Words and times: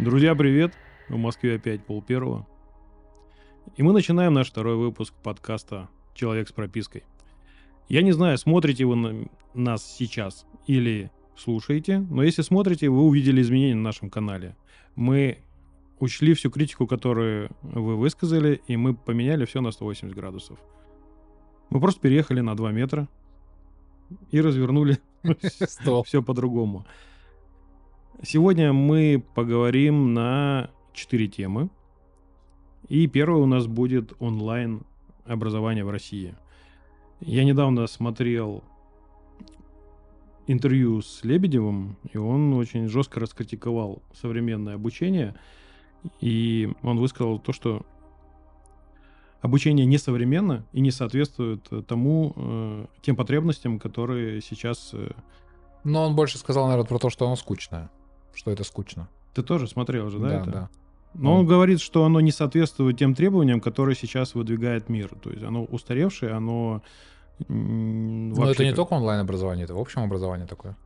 Друзья, 0.00 0.34
привет! 0.34 0.72
В 1.10 1.18
Москве 1.18 1.56
опять 1.56 1.84
пол 1.84 2.00
первого. 2.00 2.46
И 3.76 3.82
мы 3.82 3.92
начинаем 3.92 4.32
наш 4.32 4.48
второй 4.48 4.76
выпуск 4.76 5.12
подкаста 5.22 5.90
«Человек 6.14 6.48
с 6.48 6.52
пропиской». 6.52 7.04
Я 7.90 8.00
не 8.00 8.12
знаю, 8.12 8.38
смотрите 8.38 8.86
вы 8.86 8.96
на 8.96 9.28
нас 9.52 9.84
сейчас 9.84 10.46
или 10.66 11.10
слушаете, 11.36 11.98
но 11.98 12.22
если 12.22 12.40
смотрите, 12.40 12.88
вы 12.88 13.02
увидели 13.02 13.42
изменения 13.42 13.74
на 13.74 13.82
нашем 13.82 14.08
канале. 14.08 14.56
Мы 14.96 15.42
учли 15.98 16.32
всю 16.32 16.50
критику, 16.50 16.86
которую 16.86 17.50
вы 17.60 17.96
высказали, 17.96 18.62
и 18.68 18.78
мы 18.78 18.94
поменяли 18.94 19.44
все 19.44 19.60
на 19.60 19.70
180 19.70 20.16
градусов. 20.16 20.58
Мы 21.68 21.78
просто 21.78 22.00
переехали 22.00 22.40
на 22.40 22.56
2 22.56 22.72
метра 22.72 23.06
и 24.30 24.40
развернули 24.40 24.98
все 26.06 26.22
по-другому. 26.22 26.86
Сегодня 28.22 28.72
мы 28.72 29.24
поговорим 29.34 30.12
на 30.12 30.70
4 30.92 31.28
темы. 31.28 31.70
И 32.88 33.06
первое 33.06 33.40
у 33.40 33.46
нас 33.46 33.66
будет 33.66 34.12
онлайн 34.18 34.82
образование 35.24 35.84
в 35.84 35.90
России. 35.90 36.34
Я 37.20 37.44
недавно 37.44 37.86
смотрел 37.86 38.64
интервью 40.46 41.00
с 41.00 41.22
Лебедевым, 41.22 41.96
и 42.12 42.18
он 42.18 42.52
очень 42.54 42.88
жестко 42.88 43.20
раскритиковал 43.20 44.02
современное 44.12 44.74
обучение. 44.74 45.34
И 46.20 46.72
он 46.82 46.98
высказал 46.98 47.38
то, 47.38 47.52
что 47.52 47.86
обучение 49.40 49.86
несовременно 49.86 50.66
и 50.72 50.80
не 50.80 50.90
соответствует 50.90 51.68
тому, 51.86 52.32
э, 52.36 52.86
тем 53.02 53.16
потребностям, 53.16 53.78
которые 53.78 54.40
сейчас... 54.40 54.90
Э, 54.92 55.12
Но 55.84 56.06
он 56.06 56.16
больше 56.16 56.38
сказал, 56.38 56.66
наверное, 56.66 56.88
про 56.88 56.98
то, 56.98 57.10
что 57.10 57.26
оно 57.26 57.36
скучное. 57.36 57.90
Что 58.34 58.50
это 58.50 58.64
скучно. 58.64 59.08
Ты 59.34 59.42
тоже 59.42 59.66
смотрел 59.66 60.10
же, 60.10 60.18
да? 60.18 60.28
Да, 60.28 60.40
это? 60.40 60.50
да. 60.50 60.68
Но 61.14 61.34
он... 61.34 61.40
он 61.40 61.46
говорит, 61.46 61.80
что 61.80 62.04
оно 62.04 62.20
не 62.20 62.30
соответствует 62.30 62.98
тем 62.98 63.14
требованиям, 63.14 63.60
которые 63.60 63.96
сейчас 63.96 64.34
выдвигает 64.34 64.88
мир. 64.88 65.10
То 65.22 65.30
есть 65.30 65.42
оно 65.42 65.64
устаревшее, 65.64 66.32
оно... 66.32 66.82
Но 67.48 68.50
это 68.50 68.64
не 68.64 68.74
только 68.74 68.92
онлайн-образование, 68.92 69.64
это 69.64 69.74
в 69.74 69.78
общем 69.78 70.02
образование 70.02 70.46
такое. 70.46 70.76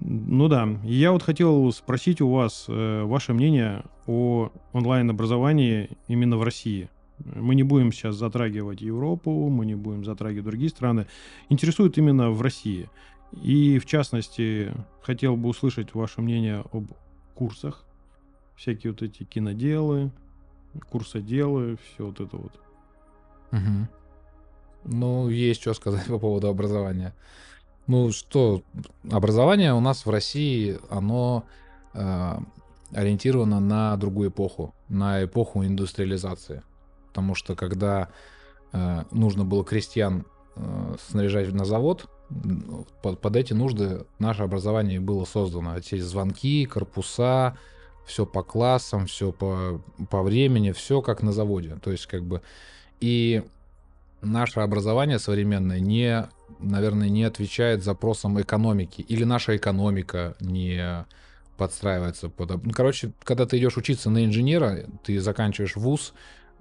Ну 0.00 0.48
да. 0.48 0.68
Я 0.84 1.12
вот 1.12 1.22
хотел 1.22 1.72
спросить 1.72 2.20
у 2.20 2.30
вас 2.30 2.66
э, 2.68 3.02
ваше 3.04 3.32
мнение 3.32 3.84
о 4.06 4.50
онлайн-образовании 4.72 5.90
именно 6.08 6.36
в 6.36 6.42
России. 6.42 6.88
Мы 7.18 7.54
не 7.54 7.64
будем 7.64 7.92
сейчас 7.92 8.14
затрагивать 8.16 8.80
Европу, 8.80 9.48
мы 9.48 9.66
не 9.66 9.74
будем 9.74 10.04
затрагивать 10.04 10.44
другие 10.44 10.70
страны. 10.70 11.06
Интересует 11.48 11.98
именно 11.98 12.30
в 12.30 12.40
России. 12.42 12.88
И 13.32 13.78
в 13.78 13.86
частности, 13.86 14.72
хотел 15.02 15.36
бы 15.36 15.48
услышать 15.48 15.94
ваше 15.94 16.22
мнение 16.22 16.64
об 16.72 16.90
курсах. 17.34 17.84
Всякие 18.56 18.92
вот 18.92 19.02
эти 19.02 19.22
киноделы, 19.24 20.10
курсоделы, 20.90 21.76
все 21.76 22.06
вот 22.06 22.20
это 22.20 22.36
вот. 22.36 22.52
Угу. 23.52 23.88
Ну, 24.84 25.28
есть 25.28 25.60
что 25.60 25.74
сказать 25.74 26.06
по 26.08 26.18
поводу 26.18 26.48
образования. 26.48 27.14
Ну 27.86 28.12
что, 28.12 28.62
образование 29.10 29.72
у 29.72 29.80
нас 29.80 30.04
в 30.04 30.10
России, 30.10 30.78
оно 30.90 31.44
э, 31.94 32.38
ориентировано 32.92 33.60
на 33.60 33.96
другую 33.96 34.28
эпоху, 34.28 34.74
на 34.88 35.24
эпоху 35.24 35.64
индустриализации. 35.64 36.62
Потому 37.08 37.34
что 37.34 37.54
когда 37.54 38.08
э, 38.72 39.04
нужно 39.10 39.44
было 39.44 39.64
крестьян 39.64 40.26
э, 40.56 40.96
снаряжать 41.08 41.52
на 41.52 41.64
завод, 41.64 42.10
под, 43.02 43.20
под 43.20 43.36
эти 43.36 43.52
нужды 43.52 44.04
наше 44.18 44.42
образование 44.42 45.00
было 45.00 45.24
создано. 45.24 45.76
Эти 45.76 45.98
звонки, 45.98 46.66
корпуса, 46.66 47.56
все 48.06 48.26
по 48.26 48.42
классам, 48.42 49.06
все 49.06 49.32
по, 49.32 49.80
по 50.10 50.22
времени, 50.22 50.72
все 50.72 51.02
как 51.02 51.22
на 51.22 51.32
заводе. 51.32 51.76
То 51.82 51.90
есть 51.90 52.06
как 52.06 52.24
бы 52.24 52.42
и 53.00 53.42
наше 54.20 54.60
образование 54.60 55.18
современное 55.18 55.80
не, 55.80 56.28
наверное, 56.58 57.08
не 57.08 57.24
отвечает 57.24 57.84
запросам 57.84 58.40
экономики. 58.40 59.02
Или 59.02 59.24
наша 59.24 59.56
экономика 59.56 60.36
не 60.40 61.06
подстраивается 61.56 62.28
под... 62.28 62.64
Ну, 62.64 62.72
короче, 62.72 63.12
когда 63.22 63.46
ты 63.46 63.58
идешь 63.58 63.76
учиться 63.76 64.10
на 64.10 64.24
инженера, 64.24 64.86
ты 65.02 65.20
заканчиваешь 65.20 65.76
вуз, 65.76 66.14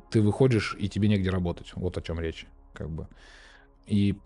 ты 0.09 0.21
выходишь, 0.21 0.75
и 0.79 0.89
тебе 0.89 1.07
негде 1.07 1.29
работать. 1.29 1.71
Вот 1.75 1.97
о 1.97 2.01
чем 2.01 2.19
речь. 2.19 2.47
Как 2.73 2.89
бы. 2.89 3.07
И 3.85 4.17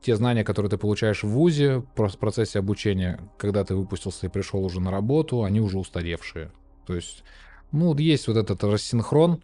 те 0.00 0.16
знания, 0.16 0.44
которые 0.44 0.70
ты 0.70 0.78
получаешь 0.78 1.22
в 1.22 1.28
ВУЗе 1.28 1.82
в 1.94 2.16
процессе 2.18 2.58
обучения, 2.58 3.20
когда 3.36 3.64
ты 3.64 3.74
выпустился 3.74 4.26
и 4.26 4.30
пришел 4.30 4.64
уже 4.64 4.80
на 4.80 4.90
работу, 4.90 5.44
они 5.44 5.60
уже 5.60 5.78
устаревшие. 5.78 6.52
То 6.86 6.94
есть, 6.94 7.24
ну, 7.72 7.94
есть 7.96 8.28
вот 8.28 8.36
этот 8.36 8.62
рассинхрон, 8.64 9.42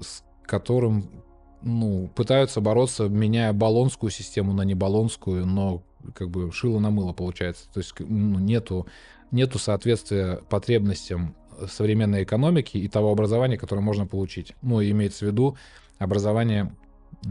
с 0.00 0.22
которым 0.44 1.10
ну, 1.62 2.08
пытаются 2.14 2.60
бороться, 2.60 3.08
меняя 3.08 3.52
баллонскую 3.52 4.10
систему 4.10 4.52
на 4.52 4.62
небаллонскую, 4.62 5.46
но 5.46 5.82
как 6.14 6.30
бы 6.30 6.50
шило 6.52 6.78
на 6.78 6.90
мыло 6.90 7.12
получается. 7.12 7.66
То 7.72 7.78
есть 7.78 7.94
ну, 7.98 8.38
нету, 8.38 8.86
нету 9.30 9.58
соответствия 9.58 10.40
потребностям 10.48 11.36
современной 11.68 12.24
экономики 12.24 12.76
и 12.76 12.88
того 12.88 13.10
образования, 13.12 13.58
которое 13.58 13.82
можно 13.82 14.06
получить. 14.06 14.54
Ну, 14.62 14.82
имеется 14.82 15.24
в 15.24 15.28
виду 15.28 15.56
образование 15.98 16.74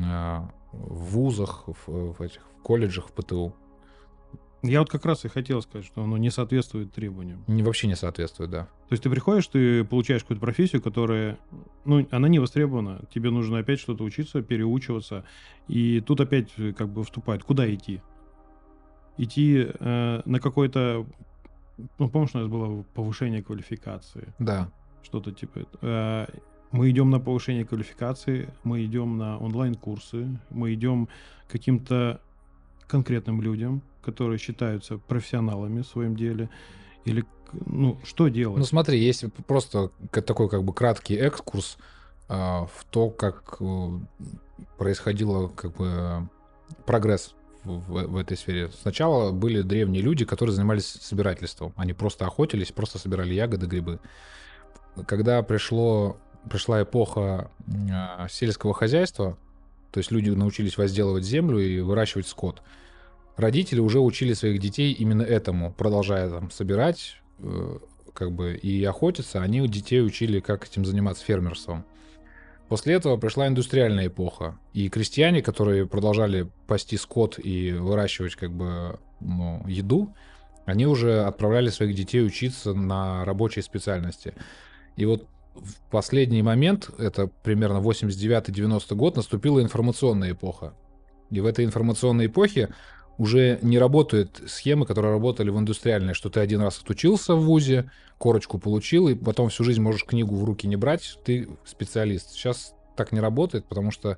а, 0.02 0.50
в 0.72 1.12
вузах, 1.12 1.66
в, 1.68 2.14
в 2.14 2.22
этих 2.22 2.42
в 2.58 2.62
колледжах, 2.62 3.08
в 3.08 3.12
ПТУ. 3.12 3.54
Я 4.64 4.80
вот 4.82 4.90
как 4.92 5.06
раз 5.06 5.26
и 5.26 5.28
хотел 5.28 5.62
сказать, 5.64 5.88
что 5.88 6.04
оно 6.04 6.18
не 6.18 6.30
соответствует 6.30 6.94
требованиям. 6.94 7.44
Не, 7.48 7.64
вообще 7.64 7.88
не 7.88 7.96
соответствует, 7.96 8.52
да. 8.52 8.66
То 8.90 8.94
есть 8.94 9.02
ты 9.02 9.10
приходишь, 9.10 9.48
ты 9.48 9.84
получаешь 9.84 10.22
какую-то 10.22 10.42
профессию, 10.42 10.84
которая, 10.84 11.40
ну, 11.84 12.08
она 12.12 12.28
не 12.28 12.38
востребована. 12.38 13.02
Тебе 13.12 13.32
нужно 13.32 13.58
опять 13.58 13.80
что-то 13.80 14.04
учиться, 14.04 14.44
переучиваться. 14.44 15.26
И 15.68 16.00
тут 16.02 16.22
опять 16.22 16.52
как 16.78 16.90
бы 16.90 17.04
вступает, 17.04 17.44
куда 17.44 17.74
идти? 17.74 18.02
Идти 19.18 19.68
э, 19.68 20.22
на 20.26 20.40
какой-то... 20.40 21.08
Ну, 21.98 22.10
помнишь, 22.10 22.36
у 22.36 22.38
нас 22.38 22.48
было 22.48 22.84
повышение 22.94 23.42
квалификации? 23.42 24.32
Да. 24.38 24.72
Что-то 25.02 25.32
типа... 25.32 25.62
Э, 25.82 26.28
мы 26.72 26.90
идем 26.90 27.10
на 27.10 27.20
повышение 27.20 27.66
квалификации, 27.66 28.50
мы 28.64 28.84
идем 28.86 29.18
на 29.18 29.38
онлайн-курсы, 29.38 30.28
мы 30.50 30.74
идем 30.74 31.08
к 31.48 31.52
каким-то 31.52 32.22
конкретным 32.88 33.42
людям, 33.42 33.82
которые 34.02 34.38
считаются 34.38 34.98
профессионалами 34.98 35.82
в 35.82 35.88
своем 35.88 36.16
деле, 36.16 36.50
или 37.06 37.26
ну 37.66 38.00
что 38.04 38.28
делать? 38.30 38.58
Ну 38.58 38.66
смотри, 38.66 39.00
есть 39.00 39.26
просто 39.46 39.92
такой 40.12 40.50
как 40.50 40.64
бы 40.64 40.74
краткий 40.74 41.16
экскурс 41.16 41.78
э, 42.30 42.34
в 42.34 42.86
то, 42.90 43.10
как 43.10 43.58
э, 43.60 43.90
происходило 44.78 45.50
как 45.50 45.76
бы 45.76 46.30
прогресс 46.86 47.36
в, 47.64 48.08
в 48.08 48.18
этой 48.18 48.38
сфере. 48.38 48.70
Сначала 48.82 49.32
были 49.32 49.62
древние 49.62 50.02
люди, 50.02 50.26
которые 50.26 50.56
занимались 50.56 50.86
собирательством. 50.86 51.74
Они 51.76 51.94
просто 51.94 52.26
охотились, 52.26 52.72
просто 52.72 53.00
собирали 53.00 53.34
ягоды, 53.34 53.68
грибы. 53.68 54.00
Когда 55.06 55.42
пришло 55.44 56.18
пришла 56.50 56.82
эпоха 56.82 57.52
э, 57.68 58.28
сельского 58.30 58.74
хозяйства, 58.74 59.38
то 59.92 60.00
есть 60.00 60.12
люди 60.12 60.30
научились 60.30 60.78
возделывать 60.78 61.24
землю 61.24 61.60
и 61.60 61.80
выращивать 61.82 62.28
скот. 62.28 62.62
Родители 63.38 63.80
уже 63.80 64.00
учили 64.00 64.34
своих 64.34 64.60
детей 64.60 64.94
именно 64.94 65.24
этому, 65.24 65.74
продолжая 65.74 66.30
там 66.30 66.52
собирать, 66.52 67.18
э, 67.40 67.78
как 68.14 68.32
бы 68.32 68.56
и 68.56 68.84
охотиться, 68.84 69.42
они 69.42 69.62
у 69.62 69.68
детей 69.68 70.02
учили, 70.02 70.40
как 70.40 70.66
этим 70.66 70.86
заниматься 70.86 71.24
фермерством. 71.24 71.86
После 72.68 72.94
этого 72.94 73.18
пришла 73.18 73.48
индустриальная 73.48 74.08
эпоха, 74.08 74.58
и 74.74 74.88
крестьяне, 74.88 75.42
которые 75.42 75.86
продолжали 75.86 76.50
пасти 76.68 76.96
скот 76.96 77.38
и 77.38 77.74
выращивать 77.74 78.36
как 78.36 78.52
бы 78.52 78.98
ну, 79.20 79.62
еду, 79.68 80.14
они 80.66 80.86
уже 80.86 81.24
отправляли 81.26 81.70
своих 81.70 81.96
детей 81.96 82.26
учиться 82.26 82.74
на 82.74 83.26
рабочие 83.26 83.64
специальности. 83.64 84.34
И 84.96 85.04
вот 85.06 85.28
в 85.56 85.90
последний 85.90 86.42
момент, 86.42 86.90
это 86.98 87.28
примерно 87.28 87.78
89-90 87.78 88.96
год, 88.96 89.16
наступила 89.16 89.62
информационная 89.62 90.32
эпоха. 90.32 90.74
И 91.30 91.40
в 91.40 91.46
этой 91.46 91.66
информационной 91.66 92.28
эпохе 92.28 92.70
уже 93.18 93.60
не 93.62 93.78
работают 93.78 94.42
схемы, 94.48 94.86
которые 94.86 95.14
работали 95.14 95.50
в 95.50 95.60
индустриальной, 95.60 96.14
что 96.14 96.30
ты 96.30 96.40
один 96.40 96.62
раз 96.62 96.80
отучился 96.80 97.36
в 97.36 97.44
ВУЗе, 97.44 97.92
корочку 98.18 98.60
получил, 98.60 99.10
и 99.10 99.16
потом 99.16 99.50
всю 99.50 99.64
жизнь 99.64 99.82
можешь 99.82 100.06
книгу 100.06 100.36
в 100.36 100.44
руки 100.44 100.68
не 100.68 100.76
брать, 100.76 101.18
ты 101.24 101.50
специалист. 101.66 102.32
Сейчас 102.32 102.74
так 102.96 103.12
не 103.12 103.20
работает, 103.20 103.66
потому 103.66 103.92
что 103.92 104.18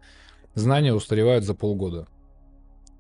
знания 0.56 0.94
устаревают 0.94 1.44
за 1.44 1.54
полгода. 1.54 2.08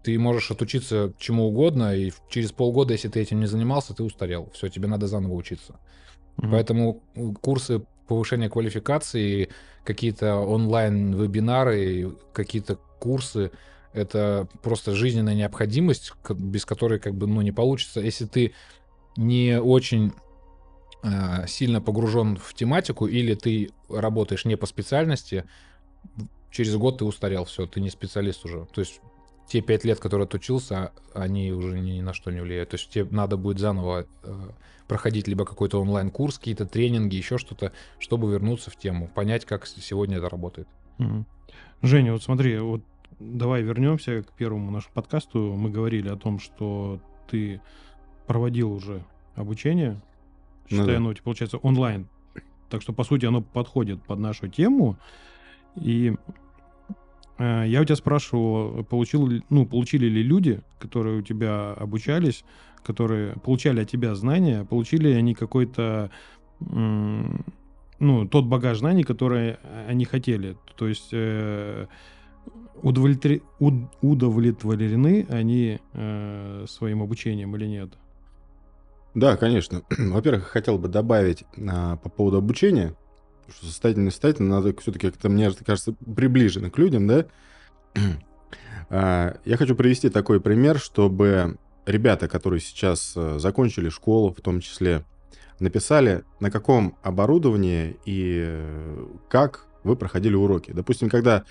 Ты 0.04 0.20
можешь 0.20 0.52
отучиться 0.52 1.14
чему 1.18 1.48
угодно, 1.48 1.96
и 1.96 2.12
через 2.30 2.52
полгода, 2.52 2.94
если 2.94 3.08
ты 3.08 3.22
этим 3.22 3.40
не 3.40 3.46
занимался, 3.46 3.94
ты 3.94 4.04
устарел. 4.04 4.50
Все, 4.54 4.68
тебе 4.68 4.88
надо 4.88 5.08
заново 5.08 5.34
учиться. 5.34 5.80
Mm-hmm. 6.38 6.52
Поэтому 6.52 7.04
курсы 7.42 7.86
повышения 8.08 8.50
квалификации, 8.50 9.50
какие-то 9.84 10.36
онлайн-вебинары, 10.38 12.16
какие-то 12.34 12.78
курсы, 13.00 13.52
это 13.94 14.48
просто 14.62 14.96
жизненная 14.96 15.36
необходимость, 15.36 16.14
без 16.30 16.66
которой 16.66 17.00
как 17.00 17.14
бы 17.14 17.28
ну, 17.28 17.42
не 17.42 17.52
получится. 17.52 18.00
Если 18.02 18.26
ты 18.26 18.54
не 19.16 19.60
очень 19.60 20.14
э, 21.04 21.48
сильно 21.48 21.80
погружен 21.80 22.38
в 22.38 22.54
тематику, 22.54 23.06
или 23.06 23.36
ты 23.36 23.72
работаешь 23.90 24.46
не 24.46 24.56
по 24.56 24.66
специальности, 24.66 25.46
через 26.50 26.76
год 26.76 27.00
ты 27.00 27.06
устарел, 27.06 27.46
все, 27.46 27.68
ты 27.68 27.82
не 27.82 27.90
специалист 27.90 28.44
уже. 28.46 28.66
То 28.74 28.82
есть 28.82 29.00
те 29.48 29.62
пять 29.62 29.84
лет, 29.84 30.00
которые 30.00 30.28
ты 30.28 30.38
учился, 30.38 30.92
они 31.14 31.52
уже 31.52 31.80
ни 31.80 32.02
на 32.02 32.14
что 32.14 32.32
не 32.32 32.42
влияют. 32.42 32.70
То 32.70 32.76
есть 32.76 32.90
тебе 32.90 33.08
надо 33.12 33.38
будет 33.38 33.60
заново 33.60 34.06
э, 34.24 34.50
проходить 34.88 35.28
либо 35.28 35.46
какой-то 35.46 35.82
онлайн-курс, 35.82 36.38
какие-то 36.38 36.66
тренинги, 36.66 37.16
еще 37.16 37.38
что-то, 37.38 37.72
чтобы 38.00 38.32
вернуться 38.32 38.72
в 38.72 38.76
тему, 38.76 39.08
понять, 39.08 39.46
как 39.46 39.66
сегодня 39.68 40.18
это 40.18 40.30
работает. 40.30 40.68
Угу. 41.00 41.26
Женя, 41.82 42.14
вот 42.14 42.24
смотри, 42.24 42.58
вот 42.60 42.82
давай 43.20 43.62
вернемся 43.62 44.24
к 44.24 44.32
первому 44.34 44.72
нашему 44.72 44.94
подкасту. 44.94 45.54
Мы 45.54 45.70
говорили 45.70 46.10
о 46.10 46.16
том, 46.16 46.40
что 46.40 47.00
ты 47.30 47.62
проводил 48.28 48.72
уже 48.72 49.04
обучение, 49.36 50.02
считая, 50.68 51.00
ну, 51.00 51.10
да. 51.10 51.16
ну, 51.18 51.24
получается, 51.24 51.58
онлайн. 51.58 52.08
Так 52.70 52.82
что, 52.82 52.94
по 52.94 53.04
сути, 53.04 53.26
оно 53.26 53.42
подходит 53.42 54.02
под 54.04 54.20
нашу 54.20 54.48
тему. 54.48 54.98
И 55.76 56.16
я 57.40 57.82
у 57.82 57.86
тебя 57.86 57.96
спрашивал, 57.96 58.84
получил, 58.84 59.30
ну, 59.50 59.66
получили 59.66 60.06
ли 60.06 60.22
люди, 60.22 60.62
которые 60.80 61.20
у 61.20 61.22
тебя 61.22 61.74
обучались, 61.74 62.44
которые 62.84 63.34
получали 63.44 63.82
от 63.82 63.90
тебя 63.90 64.14
знания, 64.16 64.66
получили 64.66 65.12
они 65.12 65.34
какой-то, 65.34 66.12
ну, 66.60 68.28
тот 68.30 68.46
багаж 68.46 68.80
знаний, 68.80 69.04
который 69.04 69.58
они 69.88 70.06
хотели. 70.06 70.58
То 70.76 70.88
есть 70.88 71.10
э, 71.12 71.88
удовлетвор... 72.82 73.40
удовлетворены 74.02 75.26
они 75.30 75.80
э, 75.94 76.66
своим 76.68 77.02
обучением 77.02 77.56
или 77.56 77.66
нет? 77.66 77.90
Да, 79.16 79.38
конечно. 79.38 79.84
Во-первых, 79.98 80.46
хотел 80.46 80.78
бы 80.78 80.88
добавить 80.88 81.44
а, 81.58 81.98
по 81.98 82.10
поводу 82.10 82.38
обучения, 82.38 82.96
что 83.50 83.66
состоятельно 83.66 84.12
состоятельно 84.12 84.56
надо 84.56 84.76
все-таки 84.80 85.10
как-то, 85.10 85.30
мне 85.30 85.52
кажется, 85.66 85.94
приближено 85.94 86.70
к 86.70 86.78
людям, 86.78 87.08
да. 87.08 87.26
а, 88.90 89.38
я 89.46 89.58
хочу 89.58 89.76
привести 89.76 90.10
такой 90.10 90.42
пример, 90.42 90.80
чтобы 90.80 91.58
ребята, 91.86 92.28
которые 92.28 92.60
сейчас 92.60 93.14
э, 93.16 93.40
закончили 93.40 93.90
школу, 93.90 94.34
в 94.34 94.42
том 94.42 94.62
числе, 94.62 95.04
написали, 95.60 96.24
на 96.40 96.50
каком 96.52 96.98
оборудовании 97.04 97.98
и 98.06 98.44
э, 98.46 99.08
как 99.30 99.68
вы 99.84 99.96
проходили 99.96 100.36
уроки. 100.36 100.72
Допустим, 100.72 101.10
когда 101.10 101.44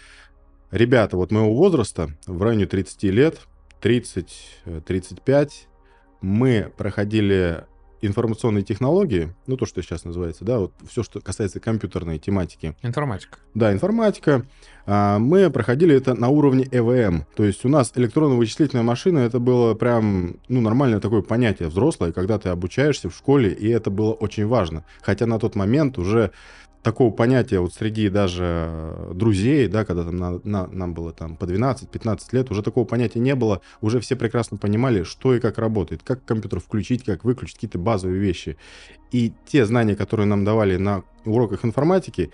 ребята 0.70 1.16
вот 1.16 1.30
моего 1.30 1.54
возраста, 1.54 2.10
в 2.26 2.42
районе 2.42 2.66
30 2.66 3.02
лет, 3.04 3.40
30-35, 3.82 5.50
мы 6.20 6.72
проходили 6.76 7.66
информационные 8.02 8.62
технологии, 8.64 9.34
ну 9.46 9.56
то, 9.56 9.64
что 9.64 9.80
сейчас 9.82 10.04
называется, 10.04 10.44
да, 10.44 10.58
вот 10.58 10.72
все, 10.88 11.02
что 11.02 11.20
касается 11.20 11.60
компьютерной 11.60 12.18
тематики. 12.18 12.76
Информатика. 12.82 13.38
Да, 13.54 13.72
информатика. 13.72 14.44
А, 14.84 15.18
мы 15.18 15.48
проходили 15.50 15.94
это 15.94 16.14
на 16.14 16.28
уровне 16.28 16.66
ЭВМ. 16.70 17.24
То 17.36 17.44
есть 17.44 17.64
у 17.64 17.68
нас 17.68 17.92
электронно-вычислительная 17.94 18.82
машина, 18.82 19.20
это 19.20 19.38
было 19.38 19.74
прям, 19.74 20.36
ну, 20.48 20.60
нормальное 20.60 21.00
такое 21.00 21.22
понятие 21.22 21.68
взрослое, 21.68 22.12
когда 22.12 22.38
ты 22.38 22.48
обучаешься 22.48 23.08
в 23.08 23.16
школе, 23.16 23.52
и 23.52 23.68
это 23.68 23.90
было 23.90 24.12
очень 24.12 24.46
важно. 24.46 24.84
Хотя 25.00 25.26
на 25.26 25.38
тот 25.38 25.54
момент 25.54 25.98
уже 25.98 26.32
такого 26.82 27.12
понятия 27.12 27.60
вот 27.60 27.72
среди 27.72 28.08
даже 28.08 29.10
друзей, 29.14 29.68
да, 29.68 29.84
когда 29.84 30.04
там 30.04 30.16
на, 30.16 30.40
на, 30.44 30.66
нам 30.66 30.94
было 30.94 31.12
там 31.12 31.36
по 31.36 31.44
12-15 31.44 32.20
лет, 32.32 32.50
уже 32.50 32.62
такого 32.62 32.84
понятия 32.84 33.20
не 33.20 33.34
было, 33.34 33.60
уже 33.80 34.00
все 34.00 34.16
прекрасно 34.16 34.56
понимали, 34.56 35.04
что 35.04 35.34
и 35.34 35.40
как 35.40 35.58
работает, 35.58 36.02
как 36.02 36.24
компьютер 36.24 36.60
включить, 36.60 37.04
как 37.04 37.24
выключить, 37.24 37.54
какие-то 37.54 37.78
базовые 37.78 38.20
вещи. 38.20 38.56
И 39.12 39.32
те 39.46 39.64
знания, 39.64 39.94
которые 39.94 40.26
нам 40.26 40.44
давали 40.44 40.76
на 40.76 41.04
уроках 41.24 41.64
информатики, 41.64 42.30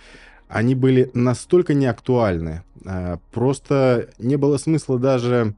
они 0.49 0.75
были 0.75 1.11
настолько 1.13 1.75
неактуальны, 1.75 2.63
а, 2.87 3.19
просто 3.33 4.09
не 4.19 4.37
было 4.37 4.57
смысла 4.57 4.99
даже, 4.99 5.55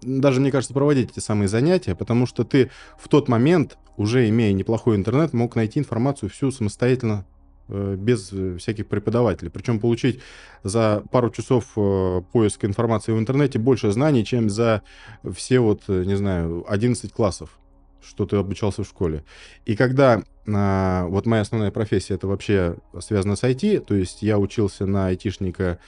даже, 0.00 0.40
мне 0.40 0.50
кажется, 0.50 0.72
проводить 0.72 1.10
эти 1.10 1.20
самые 1.20 1.48
занятия, 1.48 1.94
потому 1.94 2.26
что 2.26 2.44
ты 2.44 2.70
в 2.98 3.08
тот 3.08 3.28
момент, 3.28 3.76
уже 3.98 4.26
имея 4.30 4.54
неплохой 4.54 4.96
интернет, 4.96 5.34
мог 5.34 5.56
найти 5.56 5.78
информацию 5.78 6.30
всю 6.30 6.50
самостоятельно 6.50 7.26
Э, 7.26 7.33
без 7.68 8.32
э, 8.32 8.56
всяких 8.56 8.86
преподавателей. 8.86 9.50
Причем 9.50 9.80
получить 9.80 10.20
за 10.62 11.02
пару 11.10 11.30
часов 11.30 11.72
э, 11.76 12.22
поиска 12.32 12.66
информации 12.66 13.12
в 13.12 13.18
интернете 13.18 13.58
больше 13.58 13.90
знаний, 13.90 14.24
чем 14.24 14.50
за 14.50 14.82
все 15.30 15.60
вот, 15.60 15.88
не 15.88 16.16
знаю, 16.16 16.64
11 16.68 17.12
классов, 17.12 17.58
что 18.02 18.26
ты 18.26 18.36
обучался 18.36 18.82
в 18.82 18.86
школе. 18.86 19.24
И 19.64 19.76
когда 19.76 20.22
а, 20.46 21.06
вот 21.06 21.26
моя 21.26 21.42
основная 21.42 21.70
профессия 21.70 22.14
это 22.14 22.26
вообще 22.26 22.76
связана 23.00 23.36
с 23.36 23.44
IT, 23.44 23.80
то 23.80 23.94
есть 23.94 24.22
я 24.22 24.38
учился 24.38 24.84
на 24.84 25.06
айтишника 25.06 25.78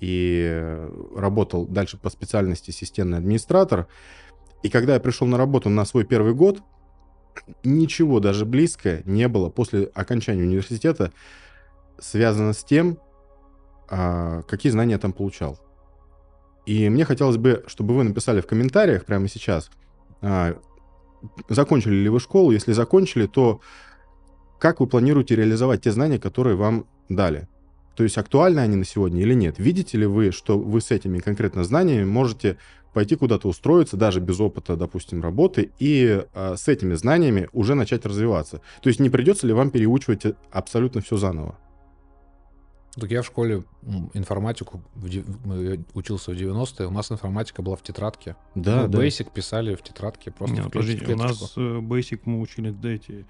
и 0.00 0.78
работал 1.14 1.66
дальше 1.66 1.96
по 1.96 2.10
специальности 2.10 2.70
системный 2.70 3.18
администратор. 3.18 3.86
И 4.62 4.68
когда 4.68 4.94
я 4.94 5.00
пришел 5.00 5.26
на 5.26 5.38
работу 5.38 5.68
на 5.68 5.84
свой 5.84 6.04
первый 6.04 6.34
год, 6.34 6.60
ничего 7.64 8.20
даже 8.20 8.44
близко 8.44 9.02
не 9.04 9.28
было 9.28 9.48
после 9.48 9.90
окончания 9.94 10.42
университета 10.42 11.12
связано 11.98 12.52
с 12.52 12.64
тем, 12.64 12.98
а, 13.88 14.42
какие 14.42 14.70
знания 14.70 14.92
я 14.92 14.98
там 14.98 15.12
получал. 15.12 15.58
И 16.66 16.88
мне 16.88 17.04
хотелось 17.04 17.36
бы, 17.36 17.64
чтобы 17.66 17.94
вы 17.94 18.04
написали 18.04 18.40
в 18.40 18.46
комментариях 18.46 19.04
прямо 19.04 19.28
сейчас, 19.28 19.70
а, 20.20 20.56
закончили 21.48 21.94
ли 21.94 22.08
вы 22.08 22.20
школу, 22.20 22.50
если 22.50 22.72
закончили, 22.72 23.26
то 23.26 23.60
как 24.58 24.80
вы 24.80 24.86
планируете 24.86 25.36
реализовать 25.36 25.82
те 25.82 25.90
знания, 25.90 26.18
которые 26.18 26.56
вам 26.56 26.86
дали. 27.08 27.48
То 27.96 28.04
есть 28.04 28.16
актуальны 28.18 28.60
они 28.60 28.76
на 28.76 28.84
сегодня 28.84 29.22
или 29.22 29.34
нет? 29.34 29.58
Видите 29.58 29.98
ли 29.98 30.06
вы, 30.06 30.30
что 30.30 30.58
вы 30.58 30.80
с 30.80 30.90
этими 30.90 31.18
конкретно 31.18 31.64
знаниями 31.64 32.04
можете 32.04 32.56
пойти 32.92 33.16
куда-то 33.16 33.48
устроиться, 33.48 33.96
даже 33.96 34.20
без 34.20 34.40
опыта, 34.40 34.76
допустим, 34.76 35.22
работы, 35.22 35.70
и 35.78 36.24
э, 36.32 36.56
с 36.56 36.68
этими 36.68 36.94
знаниями 36.94 37.48
уже 37.52 37.74
начать 37.74 38.04
развиваться. 38.06 38.60
То 38.82 38.88
есть 38.88 39.00
не 39.00 39.10
придется 39.10 39.46
ли 39.46 39.52
вам 39.52 39.70
переучивать 39.70 40.26
э, 40.26 40.34
абсолютно 40.50 41.00
все 41.00 41.16
заново? 41.16 41.58
Так 42.96 43.10
я 43.10 43.22
в 43.22 43.26
школе 43.26 43.64
информатику 44.14 44.82
учился 45.94 46.32
в 46.32 46.34
90-е, 46.34 46.88
у 46.88 46.90
нас 46.90 47.12
информатика 47.12 47.62
была 47.62 47.76
в 47.76 47.82
тетрадке. 47.82 48.34
Да, 48.56 48.82
ну, 48.82 48.88
да. 48.88 49.06
Basic 49.06 49.32
писали 49.32 49.76
в 49.76 49.82
тетрадке, 49.82 50.32
просто 50.32 50.56
Нет, 50.56 50.66
в 50.66 50.70
подождите, 50.70 51.14
у 51.14 51.16
нас 51.16 51.52
э, 51.56 51.60
Basic 51.60 52.22
мы 52.24 52.40
учили, 52.40 52.70
да, 52.70 52.90
эти 52.90 53.26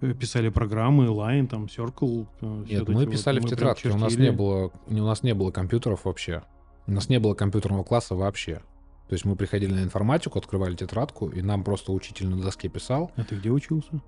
э, 0.00 0.14
писали 0.14 0.48
программы, 0.48 1.06
Line, 1.06 1.48
там, 1.48 1.64
Circle. 1.64 2.26
Нет, 2.68 2.88
мы 2.88 3.06
писали 3.06 3.40
вот, 3.40 3.50
в 3.50 3.54
тетрадке, 3.54 3.90
у 3.90 3.96
нас 3.96 4.14
не 4.16 4.30
было, 4.30 4.70
у 4.86 4.94
нас 4.94 5.24
не 5.24 5.34
было 5.34 5.50
компьютеров 5.50 6.04
вообще. 6.04 6.44
У 6.86 6.92
нас 6.92 7.08
не 7.08 7.18
было 7.18 7.34
компьютерного 7.34 7.82
класса 7.82 8.14
вообще. 8.14 8.60
То 9.08 9.14
есть 9.14 9.24
мы 9.24 9.36
приходили 9.36 9.72
на 9.72 9.82
информатику, 9.82 10.38
открывали 10.38 10.74
тетрадку, 10.74 11.28
и 11.28 11.42
нам 11.42 11.62
просто 11.62 11.92
учитель 11.92 12.28
на 12.28 12.40
доске 12.40 12.68
писал. 12.68 13.12
А 13.16 13.24
ты 13.24 13.36
где 13.36 13.50
учился? 13.50 14.00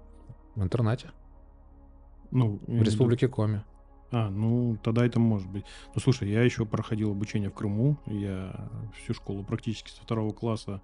В 0.54 0.62
интернете. 0.62 1.10
Ну, 2.30 2.60
в 2.66 2.82
Республике 2.82 3.28
Коми. 3.28 3.62
А, 4.10 4.30
ну 4.30 4.78
тогда 4.82 5.04
это 5.04 5.18
может 5.18 5.48
быть. 5.50 5.64
Ну 5.94 6.00
слушай, 6.00 6.30
я 6.30 6.42
еще 6.42 6.64
проходил 6.64 7.10
обучение 7.10 7.50
в 7.50 7.54
Крыму. 7.54 7.98
Я 8.06 8.68
всю 8.96 9.14
школу 9.14 9.44
практически 9.44 9.90
со 9.90 10.02
второго 10.02 10.32
класса 10.32 10.80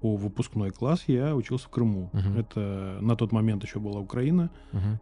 по 0.00 0.16
выпускной 0.16 0.70
класс 0.70 1.04
я 1.06 1.36
учился 1.36 1.66
в 1.66 1.70
Крыму. 1.70 2.10
Угу. 2.12 2.38
Это 2.38 2.98
на 3.00 3.16
тот 3.16 3.32
момент 3.32 3.62
еще 3.62 3.78
была 3.78 4.00
Украина. 4.00 4.50
Угу. 4.72 4.98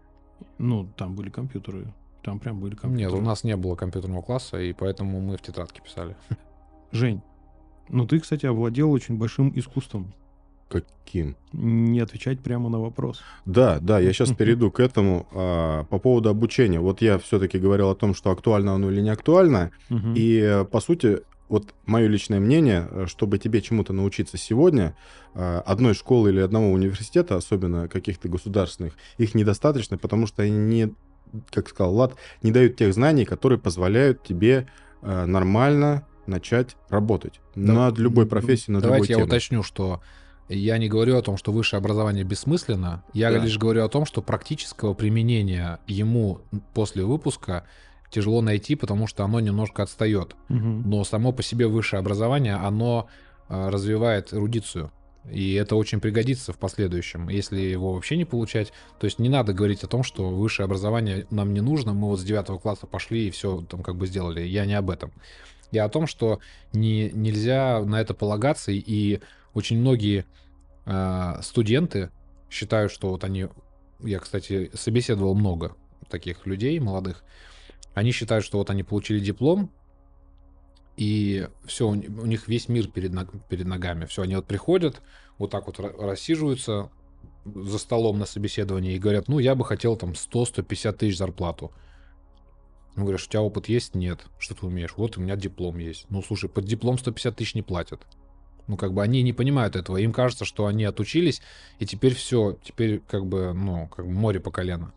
Ну, 0.59 0.89
там 0.97 1.15
были 1.15 1.31
компьютеры. 1.31 1.93
Там 2.23 2.41
прям 2.41 2.61
были 2.61 2.75
компьютеры. 2.75 3.13
Нет, 3.13 3.21
у 3.21 3.25
нас 3.25 3.45
не 3.45 3.57
было 3.57 3.77
компьютерного 3.77 4.23
класса, 4.23 4.61
и 4.61 4.73
поэтому 4.73 5.21
мы 5.21 5.37
в 5.37 5.43
тетрадке 5.43 5.81
писали. 5.81 6.17
Жень, 6.91 7.23
ну, 7.89 8.07
ты, 8.07 8.21
кстати, 8.21 8.47
овладел 8.47 8.91
очень 8.91 9.17
большим 9.17 9.53
искусством. 9.59 10.15
Каким? 10.69 11.37
Не 11.53 12.01
отвечать 12.01 12.41
прямо 12.41 12.69
на 12.69 12.79
вопрос. 12.79 13.23
Да, 13.47 13.79
да, 13.81 13.99
я 13.99 14.13
сейчас 14.13 14.33
перейду 14.33 14.71
к 14.71 14.81
этому. 14.81 15.27
А, 15.33 15.85
по 15.85 15.99
поводу 15.99 16.29
обучения. 16.29 16.79
Вот 16.79 17.01
я 17.01 17.19
все-таки 17.19 17.59
говорил 17.59 17.89
о 17.89 17.95
том, 17.95 18.15
что 18.15 18.31
актуально 18.31 18.75
оно 18.75 18.91
или 18.91 19.01
не 19.01 19.11
актуально. 19.11 19.71
И, 19.91 20.65
по 20.71 20.81
сути, 20.81 21.21
вот 21.49 21.75
мое 21.87 22.07
личное 22.07 22.41
мнение, 22.41 23.07
чтобы 23.07 23.39
тебе 23.39 23.63
чему-то 23.63 23.93
научиться 23.93 24.37
сегодня, 24.37 24.95
а, 25.35 25.63
одной 25.65 25.95
школы 25.95 26.31
или 26.31 26.41
одного 26.41 26.71
университета, 26.71 27.37
особенно 27.37 27.89
каких-то 27.89 28.29
государственных, 28.29 28.95
их 29.17 29.35
недостаточно, 29.35 29.97
потому 29.97 30.27
что 30.27 30.43
они 30.43 30.57
не, 30.57 30.95
как 31.51 31.69
сказал 31.69 31.93
Влад, 31.95 32.15
не 32.43 32.53
дают 32.53 32.77
тех 32.77 32.93
знаний, 32.93 33.25
которые 33.25 33.59
позволяют 33.59 34.23
тебе 34.23 34.69
а, 35.01 35.27
нормально 35.27 36.07
начать 36.29 36.77
работать 36.89 37.41
да. 37.55 37.73
над 37.73 37.99
любой 37.99 38.27
профессией, 38.27 38.75
над 38.75 38.83
Давайте 38.83 39.13
любой 39.13 39.23
я 39.23 39.27
уточню, 39.27 39.63
что 39.63 40.01
я 40.49 40.79
не 40.79 40.89
говорю 40.89 41.17
о 41.17 41.23
том, 41.23 41.37
что 41.37 41.53
высшее 41.53 41.79
образование 41.79 42.25
бессмысленно. 42.25 43.03
Я 43.13 43.31
да. 43.31 43.39
лишь 43.39 43.59
говорю 43.59 43.85
о 43.85 43.89
том, 43.89 44.07
что 44.07 44.23
практического 44.23 44.95
применения 44.95 45.81
ему 45.87 46.41
после 46.75 47.05
выпуска 47.05 47.65
тяжело 48.11 48.41
найти, 48.41 48.75
потому 48.75 49.07
что 49.07 49.25
оно 49.25 49.41
немножко 49.41 49.83
отстает. 49.83 50.37
Угу. 50.49 50.57
Но 50.59 51.05
само 51.05 51.33
по 51.33 51.43
себе 51.43 51.67
высшее 51.67 52.01
образование, 52.01 52.55
оно 52.55 53.09
а, 53.49 53.71
развивает 53.71 54.33
эрудицию. 54.33 54.91
И 55.31 55.53
это 55.55 55.77
очень 55.77 56.01
пригодится 56.01 56.55
в 56.55 56.59
последующем, 56.59 57.29
если 57.29 57.61
его 57.61 57.93
вообще 57.93 58.17
не 58.17 58.25
получать. 58.25 58.73
То 58.99 59.05
есть 59.05 59.19
не 59.19 59.29
надо 59.29 59.53
говорить 59.53 59.85
о 59.85 59.87
том, 59.87 60.03
что 60.03 60.31
высшее 60.31 60.65
образование 60.65 61.27
нам 61.31 61.53
не 61.53 61.61
нужно, 61.61 61.93
мы 61.93 62.09
вот 62.09 62.21
с 62.21 62.25
девятого 62.25 62.59
класса 62.59 62.87
пошли 62.87 63.29
и 63.29 63.31
все 63.31 63.61
там 63.69 63.83
как 63.83 63.97
бы 63.97 64.07
сделали. 64.07 64.41
Я 64.41 64.65
не 64.65 64.75
об 64.75 64.89
этом. 64.89 65.13
Я 65.71 65.85
о 65.85 65.89
том, 65.89 66.07
что 66.07 66.41
не, 66.73 67.11
нельзя 67.11 67.81
на 67.85 68.01
это 68.01 68.15
полагаться, 68.15 68.73
и 68.73 69.21
очень 69.55 69.79
многие 69.79 70.25
э, 70.87 71.35
студенты 71.43 72.11
считают, 72.51 72.93
что 72.93 73.11
вот 73.11 73.25
они... 73.25 73.49
Я, 74.01 74.21
кстати, 74.21 74.71
собеседовал 74.75 75.35
много 75.35 75.77
таких 76.09 76.47
людей 76.47 76.79
молодых. 76.79 77.25
Они 77.95 78.13
считают, 78.13 78.45
что 78.45 78.59
вот 78.59 78.71
они 78.71 78.83
получили 78.83 79.19
диплом, 79.19 79.71
и 80.97 81.49
все, 81.65 81.89
у 81.89 81.95
них 81.95 82.49
весь 82.49 82.69
мир 82.69 82.89
перед, 82.89 83.13
перед 83.49 83.67
ногами. 83.67 84.05
Все, 84.07 84.23
они 84.23 84.37
вот 84.37 84.47
приходят, 84.47 85.01
вот 85.39 85.51
так 85.51 85.67
вот 85.67 85.79
рассиживаются 85.79 86.91
за 87.45 87.79
столом 87.79 88.19
на 88.19 88.27
собеседовании 88.27 88.95
и 88.95 88.99
говорят, 88.99 89.29
ну, 89.29 89.39
я 89.39 89.55
бы 89.55 89.65
хотел 89.65 89.97
там 89.97 90.11
100-150 90.11 90.93
тысяч 90.95 91.17
зарплату. 91.17 91.73
Ну, 92.99 93.05
говоришь, 93.05 93.27
у 93.27 93.31
тебя 93.31 93.43
опыт 93.43 93.69
есть? 93.69 93.95
Нет. 93.95 94.27
Что 94.41 94.57
ты 94.57 94.67
умеешь? 94.67 94.95
Вот 94.97 95.17
у 95.17 95.21
меня 95.21 95.37
диплом 95.37 95.79
есть. 95.79 96.07
Ну, 96.11 96.21
слушай, 96.21 96.51
под 96.51 96.65
диплом 96.65 96.99
150 96.99 97.37
тысяч 97.37 97.55
не 97.55 97.63
платят. 97.63 98.05
Ну, 98.67 98.77
как 98.77 98.93
бы 98.93 99.05
они 99.05 99.23
не 99.23 99.33
понимают 99.33 99.77
этого. 99.77 99.99
Им 99.99 100.13
кажется, 100.13 100.45
что 100.45 100.67
они 100.67 100.83
отучились, 100.83 101.41
и 101.79 101.87
теперь 101.87 102.13
все, 102.13 102.59
теперь 102.61 102.99
как 102.99 103.25
бы, 103.25 103.53
ну, 103.55 103.87
как 103.87 104.05
бы 104.05 104.11
море 104.11 104.41
по 104.41 104.51
колено. 104.51 104.93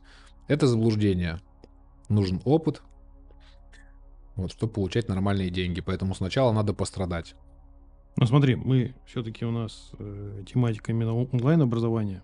Это 0.47 0.65
заблуждение. 0.65 1.41
Нужен 2.09 2.41
опыт, 2.43 2.81
вот, 4.35 4.51
чтобы 4.51 4.73
получать 4.73 5.07
нормальные 5.07 5.51
деньги. 5.51 5.79
Поэтому 5.79 6.15
сначала 6.15 6.51
надо 6.51 6.73
пострадать. 6.73 7.35
Ну 8.15 8.25
смотри, 8.25 8.55
мы 8.55 8.95
все-таки 9.05 9.45
у 9.45 9.51
нас 9.51 9.91
э, 9.99 10.43
тематика 10.51 10.91
именно 10.91 11.15
онлайн-образования. 11.15 12.23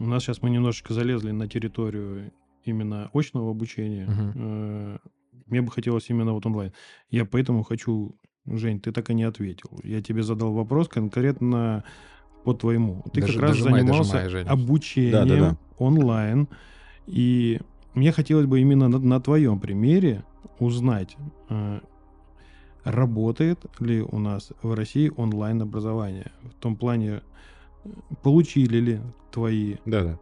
У 0.00 0.04
нас 0.04 0.24
сейчас 0.24 0.42
мы 0.42 0.50
немножечко 0.50 0.94
залезли 0.94 1.30
на 1.30 1.48
территорию 1.48 2.32
именно 2.66 3.10
очного 3.12 3.50
обучения. 3.50 4.06
Э, 4.34 4.98
мне 5.46 5.62
бы 5.62 5.70
хотелось 5.70 6.08
именно 6.10 6.32
вот 6.32 6.46
онлайн. 6.46 6.72
Я 7.10 7.24
поэтому 7.24 7.62
хочу, 7.62 8.16
Жень, 8.46 8.80
ты 8.80 8.92
так 8.92 9.10
и 9.10 9.14
не 9.14 9.24
ответил. 9.24 9.70
Я 9.82 10.02
тебе 10.02 10.22
задал 10.22 10.52
вопрос 10.52 10.88
конкретно 10.88 11.84
по 12.44 12.52
твоему. 12.54 13.02
Ты 13.12 13.20
Дожи- 13.20 13.32
как 13.34 13.42
раз 13.42 13.50
дожимай, 13.58 13.80
занимался 13.80 14.12
дожимай, 14.12 14.30
Женя. 14.30 14.50
обучением 14.50 15.12
Да-да-да. 15.12 15.56
онлайн. 15.78 16.48
И 17.06 17.60
мне 17.94 18.12
хотелось 18.12 18.46
бы 18.46 18.60
именно 18.60 18.88
на, 18.88 18.98
на 18.98 19.20
твоем 19.20 19.60
примере 19.60 20.24
узнать, 20.58 21.16
э, 21.50 21.80
работает 22.84 23.64
ли 23.80 24.02
у 24.02 24.18
нас 24.18 24.52
в 24.62 24.74
России 24.74 25.10
онлайн-образование. 25.16 26.32
В 26.42 26.54
том 26.60 26.76
плане, 26.76 27.22
э, 27.84 27.88
получили 28.22 28.76
ли 28.78 29.00
твои 29.30 29.76
Да-да. 29.86 30.18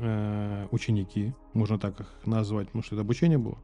Э, 0.00 0.66
ученики, 0.70 1.34
можно 1.52 1.78
так 1.78 2.00
их 2.00 2.06
назвать, 2.24 2.66
потому 2.66 2.82
что 2.82 2.94
это 2.94 3.02
обучение 3.02 3.38
было, 3.38 3.58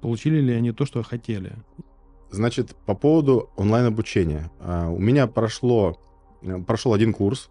получили 0.00 0.40
ли 0.40 0.52
они 0.52 0.72
то, 0.72 0.86
что 0.86 1.02
хотели? 1.02 1.52
Значит, 2.30 2.74
по 2.86 2.94
поводу 2.94 3.50
онлайн-обучения. 3.56 4.50
А, 4.60 4.88
У 4.88 4.98
меня 4.98 5.26
прошло, 5.26 5.98
э, 6.42 6.58
прошел 6.66 6.92
один 6.92 7.12
курс, 7.12 7.50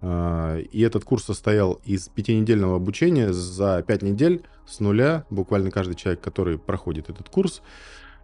а, 0.00 0.58
и 0.58 0.80
этот 0.80 1.04
курс 1.04 1.24
состоял 1.24 1.80
из 1.84 2.08
пятинедельного 2.08 2.76
обучения 2.76 3.32
за 3.32 3.82
пять 3.86 4.02
недель 4.02 4.44
с 4.66 4.80
нуля. 4.80 5.24
Буквально 5.30 5.70
каждый 5.70 5.94
человек, 5.94 6.20
который 6.20 6.58
проходит 6.58 7.10
этот 7.10 7.28
курс, 7.28 7.62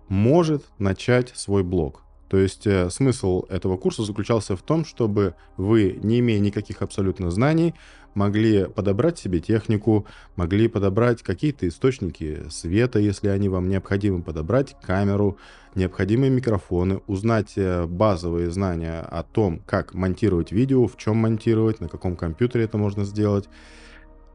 может 0.09 0.65
начать 0.79 1.33
свой 1.35 1.63
блог. 1.63 2.03
То 2.29 2.39
есть 2.39 2.67
э, 2.67 2.91
смысл 2.91 3.45
этого 3.49 3.77
курса 3.77 4.03
заключался 4.03 4.57
в 4.57 4.63
том, 4.63 4.85
чтобы 4.85 5.35
вы, 5.57 5.99
не 6.03 6.21
имея 6.21 6.41
никаких 6.41 6.83
абсолютно 6.83 7.31
знаний, 7.31 7.75
могли 8.15 8.67
подобрать 8.67 9.19
себе 9.19 9.41
технику, 9.41 10.07
могли 10.37 10.69
подобрать 10.69 11.23
какие-то 11.23 11.69
источники 11.69 12.45
света, 12.51 12.99
если 12.99 13.29
они 13.29 13.49
вам 13.49 13.69
необходимы, 13.69 14.23
подобрать 14.23 14.77
камеру, 14.83 15.39
необходимые 15.75 16.31
микрофоны, 16.31 17.01
узнать 17.07 17.55
э, 17.57 17.87
базовые 17.87 18.51
знания 18.51 19.01
о 19.01 19.23
том, 19.23 19.61
как 19.67 19.95
монтировать 19.95 20.53
видео, 20.53 20.87
в 20.87 20.97
чем 20.97 21.17
монтировать, 21.17 21.81
на 21.81 21.89
каком 21.89 22.17
компьютере 22.17 22.65
это 22.65 22.79
можно 22.79 23.05
сделать, 23.05 23.49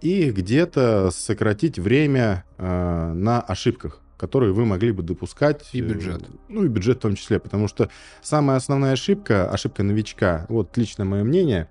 и 0.02 0.32
где-то 0.32 1.12
сократить 1.12 1.80
время 1.80 2.46
э, 2.58 3.14
на 3.14 3.42
ошибках 3.42 4.02
которые 4.20 4.52
вы 4.52 4.66
могли 4.66 4.92
бы 4.92 5.02
допускать. 5.02 5.68
И 5.72 5.82
бюджет. 5.82 6.24
э, 6.24 6.26
Ну 6.50 6.66
и 6.66 6.68
бюджет 6.68 6.98
в 6.98 7.02
том 7.02 7.16
числе, 7.16 7.40
потому 7.40 7.70
что 7.70 7.90
самая 8.22 8.58
основная 8.58 8.92
ошибка, 8.92 9.50
ошибка 9.50 9.82
новичка, 9.82 10.46
вот 10.50 10.76
лично 10.76 11.06
мое 11.06 11.24
мнение, 11.24 11.70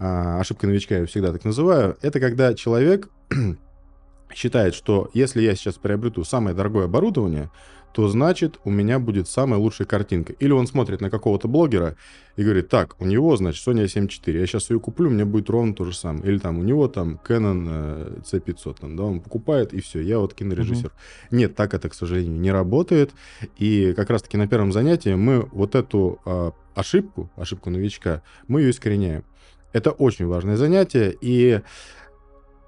ошибка 0.00 0.66
новичка 0.66 0.98
я 0.98 1.06
всегда 1.06 1.32
так 1.32 1.44
называю, 1.44 1.96
это 2.00 2.20
когда 2.20 2.54
человек 2.54 3.10
считает, 4.34 4.74
что 4.74 5.10
если 5.12 5.42
я 5.42 5.54
сейчас 5.54 5.74
приобрету 5.74 6.24
самое 6.24 6.56
дорогое 6.56 6.86
оборудование, 6.86 7.50
то 7.92 8.08
значит 8.08 8.60
у 8.64 8.70
меня 8.70 8.98
будет 8.98 9.28
самая 9.28 9.58
лучшая 9.58 9.86
картинка. 9.86 10.32
Или 10.34 10.52
он 10.52 10.66
смотрит 10.66 11.00
на 11.00 11.10
какого-то 11.10 11.48
блогера 11.48 11.96
и 12.36 12.42
говорит, 12.44 12.68
так, 12.68 12.94
у 13.00 13.04
него, 13.04 13.36
значит, 13.36 13.66
Sony 13.66 13.84
a7 13.84 14.06
IV, 14.06 14.38
я 14.38 14.46
сейчас 14.46 14.70
ее 14.70 14.78
куплю, 14.78 15.08
у 15.08 15.12
меня 15.12 15.26
будет 15.26 15.50
ровно 15.50 15.74
то 15.74 15.84
же 15.84 15.92
самое. 15.92 16.24
Или 16.24 16.38
там 16.38 16.58
у 16.58 16.62
него 16.62 16.88
там 16.88 17.20
Canon 17.26 17.66
э, 17.68 18.20
C500, 18.22 18.76
там, 18.80 18.96
да, 18.96 19.02
он 19.02 19.20
покупает, 19.20 19.74
и 19.74 19.80
все, 19.80 20.00
я 20.00 20.18
вот 20.18 20.34
кинорежиссер. 20.34 20.92
Нет, 21.30 21.56
так 21.56 21.74
это, 21.74 21.88
к 21.88 21.94
сожалению, 21.94 22.40
не 22.40 22.52
работает. 22.52 23.10
И 23.58 23.92
как 23.94 24.08
раз-таки 24.10 24.36
на 24.36 24.46
первом 24.46 24.72
занятии 24.72 25.14
мы 25.14 25.48
вот 25.52 25.74
эту 25.74 26.20
а, 26.24 26.52
ошибку, 26.74 27.30
ошибку 27.36 27.70
новичка, 27.70 28.22
мы 28.46 28.60
ее 28.62 28.70
искореняем. 28.70 29.24
Это 29.72 29.90
очень 29.90 30.26
важное 30.26 30.56
занятие, 30.56 31.16
и 31.20 31.60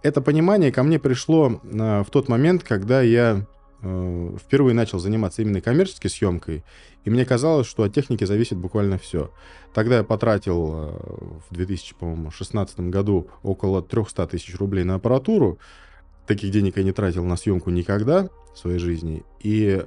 это 0.03 0.21
понимание 0.21 0.73
ко 0.73 0.83
мне 0.83 0.99
пришло 0.99 1.61
а, 1.65 2.03
в 2.05 2.11
тот 2.11 2.29
момент, 2.29 2.65
когда 2.65 3.03
я 3.03 3.47
э, 3.81 4.37
впервые 4.41 4.75
начал 4.75 4.99
заниматься 4.99 5.43
именно 5.43 5.61
коммерческой 5.61 6.09
съемкой, 6.09 6.65
и 7.05 7.11
мне 7.11 7.25
казалось, 7.25 7.67
что 7.67 7.83
от 7.83 7.95
техники 7.95 8.25
зависит 8.25 8.59
буквально 8.59 8.99
все. 8.99 9.33
Тогда 9.75 9.99
я 9.99 10.05
потратил 10.05 10.75
э, 10.75 11.39
в 11.51 11.55
2016 11.55 12.81
году 12.81 13.29
около 13.43 13.83
300 13.83 14.27
тысяч 14.29 14.57
рублей 14.57 14.85
на 14.85 14.97
аппаратуру. 14.97 15.59
Таких 16.27 16.53
денег 16.53 16.77
я 16.77 16.85
не 16.85 16.93
тратил 16.93 17.25
на 17.25 17.37
съемку 17.37 17.71
никогда 17.71 18.29
в 18.55 18.59
своей 18.59 18.79
жизни. 18.79 19.25
И 19.41 19.85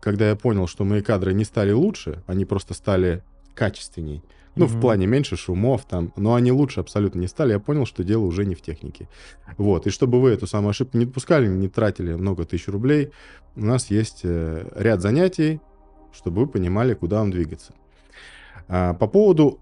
когда 0.00 0.28
я 0.28 0.36
понял, 0.36 0.66
что 0.66 0.84
мои 0.84 1.02
кадры 1.02 1.34
не 1.34 1.44
стали 1.44 1.72
лучше, 1.72 2.22
они 2.26 2.44
просто 2.44 2.74
стали 2.74 3.22
качественней, 3.54 4.22
ну, 4.58 4.66
в 4.66 4.80
плане 4.80 5.06
меньше 5.06 5.36
шумов 5.36 5.84
там, 5.84 6.12
но 6.16 6.34
они 6.34 6.52
лучше 6.52 6.80
абсолютно 6.80 7.20
не 7.20 7.28
стали. 7.28 7.52
Я 7.52 7.58
понял, 7.60 7.86
что 7.86 8.04
дело 8.04 8.24
уже 8.24 8.44
не 8.44 8.54
в 8.54 8.60
технике. 8.60 9.08
Вот. 9.56 9.86
И 9.86 9.90
чтобы 9.90 10.20
вы 10.20 10.30
эту 10.30 10.46
самую 10.46 10.70
ошибку 10.70 10.98
не 10.98 11.04
допускали, 11.04 11.46
не 11.46 11.68
тратили 11.68 12.14
много 12.14 12.44
тысяч 12.44 12.68
рублей, 12.68 13.10
у 13.56 13.64
нас 13.64 13.90
есть 13.90 14.20
э, 14.24 14.68
ряд 14.74 15.00
занятий, 15.00 15.60
чтобы 16.12 16.42
вы 16.42 16.48
понимали, 16.48 16.94
куда 16.94 17.20
вам 17.20 17.30
двигаться. 17.30 17.72
А, 18.68 18.94
по 18.94 19.06
поводу 19.06 19.60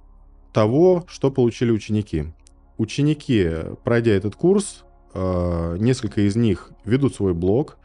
того, 0.53 1.05
что 1.09 1.31
получили 1.31 1.71
ученики. 1.71 2.33
Ученики, 2.79 3.51
пройдя 3.85 4.13
этот 4.13 4.37
курс, 4.37 4.85
э, 5.15 5.77
несколько 5.79 6.23
из 6.23 6.37
них 6.37 6.71
ведут 6.85 7.15
свой 7.15 7.35
блог, 7.35 7.79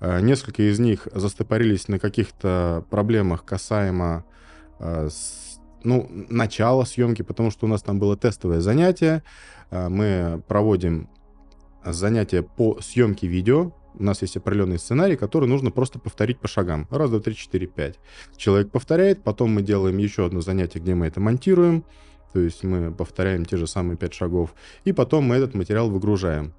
э, 0.00 0.20
несколько 0.20 0.62
из 0.70 0.78
них 0.78 1.08
застопорились 1.12 1.88
на 1.88 1.98
каких-то 1.98 2.84
проблемах 2.90 3.44
касаемо 3.44 4.24
ну, 5.84 6.08
начала 6.28 6.84
съемки, 6.84 7.22
потому 7.22 7.50
что 7.50 7.66
у 7.66 7.68
нас 7.68 7.82
там 7.82 7.98
было 7.98 8.16
тестовое 8.16 8.60
занятие. 8.60 9.22
Э, 9.70 9.88
Мы 9.88 10.42
проводим 10.48 11.08
занятия 11.84 12.42
по 12.42 12.80
съемке 12.80 13.26
видео. 13.26 13.72
У 13.96 14.02
нас 14.02 14.22
есть 14.22 14.36
определенный 14.36 14.78
сценарий, 14.78 15.16
который 15.16 15.48
нужно 15.48 15.70
просто 15.70 16.00
повторить 16.00 16.40
по 16.40 16.48
шагам. 16.48 16.88
Раз, 16.90 17.10
два, 17.10 17.20
три, 17.20 17.36
четыре, 17.36 17.66
пять. 17.68 18.00
Человек 18.36 18.72
повторяет, 18.72 19.22
потом 19.22 19.52
мы 19.54 19.62
делаем 19.62 19.98
еще 19.98 20.26
одно 20.26 20.40
занятие, 20.40 20.80
где 20.80 20.94
мы 20.94 21.06
это 21.06 21.20
монтируем. 21.20 21.84
То 22.32 22.40
есть 22.40 22.64
мы 22.64 22.92
повторяем 22.92 23.44
те 23.44 23.56
же 23.56 23.68
самые 23.68 23.96
пять 23.96 24.12
шагов. 24.12 24.54
И 24.84 24.92
потом 24.92 25.24
мы 25.24 25.36
этот 25.36 25.54
материал 25.54 25.88
выгружаем. 25.88 26.52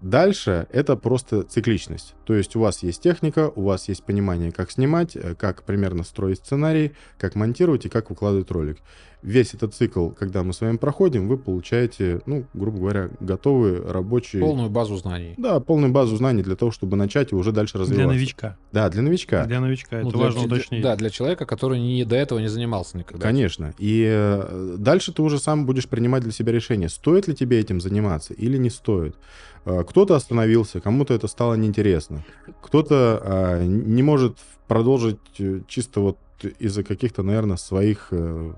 Дальше 0.00 0.66
это 0.72 0.96
просто 0.96 1.42
цикличность. 1.42 2.14
То 2.24 2.34
есть 2.34 2.56
у 2.56 2.60
вас 2.60 2.82
есть 2.82 3.02
техника, 3.02 3.52
у 3.54 3.62
вас 3.62 3.88
есть 3.88 4.02
понимание, 4.04 4.50
как 4.50 4.70
снимать, 4.70 5.14
э, 5.16 5.34
как 5.34 5.62
примерно 5.64 6.04
строить 6.04 6.38
сценарий, 6.38 6.92
как 7.18 7.34
монтировать 7.34 7.84
и 7.86 7.88
как 7.88 8.10
выкладывать 8.10 8.50
ролик. 8.50 8.78
Весь 9.22 9.52
этот 9.52 9.74
цикл, 9.74 10.08
когда 10.08 10.42
мы 10.42 10.54
с 10.54 10.62
вами 10.62 10.78
проходим, 10.78 11.28
вы 11.28 11.36
получаете, 11.36 12.22
ну, 12.24 12.46
грубо 12.54 12.78
говоря, 12.78 13.10
готовый 13.20 13.82
рабочий... 13.84 14.40
Полную 14.40 14.70
базу 14.70 14.96
знаний. 14.96 15.34
Да, 15.36 15.60
полную 15.60 15.92
базу 15.92 16.16
знаний 16.16 16.42
для 16.42 16.56
того, 16.56 16.70
чтобы 16.70 16.96
начать 16.96 17.32
и 17.32 17.34
уже 17.34 17.52
дальше 17.52 17.74
Для 17.74 17.82
развиваться. 17.82 18.08
новичка. 18.14 18.56
Да, 18.72 18.88
для 18.88 19.02
новичка. 19.02 19.44
Для 19.44 19.60
новичка. 19.60 19.96
Ну, 20.00 20.08
Это 20.08 20.16
для- 20.16 20.26
важно 20.26 20.46
для- 20.46 20.56
уточнить. 20.56 20.82
Да, 20.82 20.96
для 20.96 21.10
человека, 21.10 21.44
который 21.44 21.78
не, 21.78 22.04
до 22.06 22.16
этого 22.16 22.38
не 22.38 22.48
занимался 22.48 22.96
никогда. 22.96 23.22
Конечно. 23.22 23.74
И 23.76 24.06
э, 24.08 24.76
дальше 24.78 25.12
ты 25.12 25.20
уже 25.20 25.38
сам 25.38 25.66
будешь 25.66 25.86
принимать 25.86 26.22
для 26.22 26.32
себя 26.32 26.52
решение, 26.52 26.88
стоит 26.88 27.28
ли 27.28 27.34
тебе 27.34 27.60
этим 27.60 27.82
заниматься 27.82 28.32
или 28.32 28.56
не 28.56 28.70
стоит. 28.70 29.16
Э, 29.64 29.84
Кто-то 29.86 30.14
остановился, 30.14 30.80
кому-то 30.80 31.14
это 31.14 31.28
стало 31.28 31.54
неинтересно. 31.54 32.24
Кто-то 32.62 33.20
э, 33.22 33.64
не 33.64 34.02
может 34.02 34.38
продолжить 34.68 35.18
э, 35.38 35.60
чисто 35.68 36.00
вот 36.00 36.18
из-за 36.58 36.82
каких-то, 36.84 37.22
наверное, 37.22 37.56
своих 37.56 38.08
э, 38.12 38.52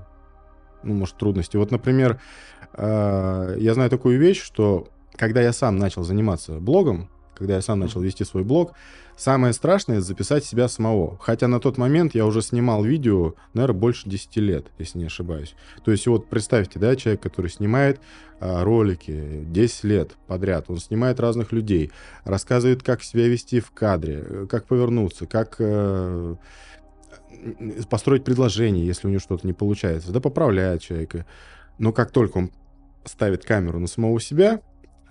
ну, 0.82 0.94
может, 0.94 1.16
трудности. 1.16 1.56
Вот, 1.56 1.70
например, 1.70 2.20
э, 2.74 3.56
я 3.58 3.74
знаю 3.74 3.90
такую 3.90 4.18
вещь, 4.18 4.42
что 4.42 4.88
когда 5.16 5.40
я 5.42 5.52
сам 5.52 5.76
начал 5.76 6.04
заниматься 6.04 6.58
блогом, 6.58 7.08
когда 7.34 7.54
я 7.54 7.62
сам 7.62 7.80
начал 7.80 8.00
вести 8.00 8.24
свой 8.24 8.44
блог, 8.44 8.72
самое 9.16 9.52
страшное— 9.52 10.00
записать 10.02 10.44
себя 10.44 10.68
самого. 10.68 11.18
Хотя 11.20 11.48
на 11.48 11.60
тот 11.60 11.78
момент 11.78 12.14
я 12.14 12.26
уже 12.26 12.42
снимал 12.42 12.84
видео, 12.84 13.34
наверное, 13.54 13.78
больше 13.78 14.08
10 14.08 14.36
лет, 14.38 14.66
если 14.78 14.98
не 14.98 15.06
ошибаюсь. 15.06 15.54
То 15.84 15.90
есть 15.90 16.06
вот 16.06 16.28
представьте, 16.28 16.78
да, 16.78 16.96
человек, 16.96 17.22
который 17.22 17.50
снимает 17.50 18.00
а, 18.40 18.64
ролики 18.64 19.44
10 19.46 19.84
лет 19.84 20.12
подряд, 20.26 20.66
он 20.68 20.78
снимает 20.78 21.20
разных 21.20 21.52
людей, 21.52 21.92
рассказывает, 22.24 22.82
как 22.82 23.02
себя 23.02 23.28
вести 23.28 23.60
в 23.60 23.70
кадре, 23.70 24.24
э, 24.26 24.46
как 24.48 24.66
повернуться, 24.66 25.26
как 25.26 25.56
э, 25.58 26.36
построить 27.90 28.24
предложение, 28.24 28.86
если 28.86 29.06
у 29.06 29.10
него 29.10 29.20
что-то 29.20 29.46
не 29.46 29.52
получается, 29.52 30.12
да 30.12 30.20
поправляет 30.20 30.82
человека. 30.82 31.26
Но 31.78 31.92
как 31.92 32.10
только 32.10 32.38
он 32.38 32.50
ставит 33.04 33.44
камеру 33.44 33.78
на 33.78 33.86
самого 33.86 34.20
себя, 34.20 34.60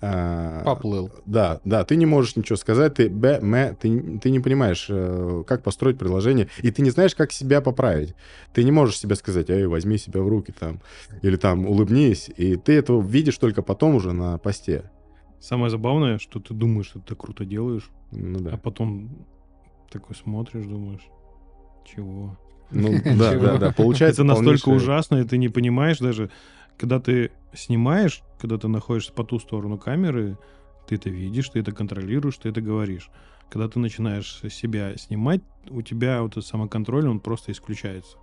а, 0.04 0.64
Поплыл. 0.64 1.10
Да, 1.26 1.60
да, 1.64 1.84
ты 1.84 1.94
не 1.94 2.06
можешь 2.06 2.34
ничего 2.34 2.56
сказать, 2.56 2.94
ты 2.94 3.08
б, 3.08 3.38
м, 3.40 3.76
ты, 3.76 4.18
ты 4.18 4.30
не 4.30 4.40
понимаешь, 4.40 4.86
э, 4.88 5.44
как 5.46 5.62
построить 5.62 5.96
предложение, 5.96 6.48
и 6.60 6.72
ты 6.72 6.82
не 6.82 6.90
знаешь, 6.90 7.14
как 7.14 7.30
себя 7.30 7.60
поправить. 7.60 8.16
Ты 8.52 8.64
не 8.64 8.72
можешь 8.72 8.98
себе 8.98 9.14
сказать, 9.14 9.48
эй, 9.48 9.66
возьми 9.66 9.98
себя 9.98 10.20
в 10.20 10.28
руки 10.28 10.52
там, 10.52 10.80
или 11.22 11.36
там 11.36 11.66
улыбнись, 11.66 12.28
и 12.36 12.56
ты 12.56 12.72
этого 12.72 13.00
видишь 13.00 13.38
только 13.38 13.62
потом 13.62 13.94
уже 13.94 14.12
на 14.12 14.38
посте. 14.38 14.90
Самое 15.38 15.70
забавное, 15.70 16.18
что 16.18 16.40
ты 16.40 16.52
думаешь, 16.52 16.86
что 16.86 16.98
ты 16.98 17.14
круто 17.14 17.44
делаешь, 17.44 17.88
Ну 18.10 18.38
а 18.40 18.42
да. 18.42 18.56
потом 18.56 19.08
такой 19.90 20.16
смотришь, 20.16 20.66
думаешь, 20.66 21.06
чего? 21.84 22.36
Ну 22.70 22.92
да, 23.04 23.38
да, 23.38 23.56
да. 23.58 23.72
Получается 23.72 24.22
это 24.22 24.28
настолько 24.28 24.68
ужасно, 24.70 25.16
и 25.16 25.24
ты 25.24 25.38
не 25.38 25.48
понимаешь 25.48 25.98
даже, 25.98 26.30
когда 26.76 26.98
ты 26.98 27.30
снимаешь, 27.54 28.22
когда 28.40 28.58
ты 28.58 28.68
находишься 28.68 29.12
по 29.12 29.24
ту 29.24 29.38
сторону 29.38 29.78
камеры, 29.78 30.38
ты 30.86 30.96
это 30.96 31.10
видишь, 31.10 31.48
ты 31.48 31.60
это 31.60 31.72
контролируешь, 31.72 32.36
ты 32.36 32.48
это 32.48 32.60
говоришь. 32.60 33.10
Когда 33.50 33.68
ты 33.68 33.78
начинаешь 33.78 34.40
себя 34.50 34.96
снимать, 34.96 35.42
у 35.68 35.82
тебя 35.82 36.22
вот 36.22 36.32
этот 36.32 36.46
самоконтроль, 36.46 37.08
он 37.08 37.20
просто 37.20 37.52
исключается. 37.52 38.16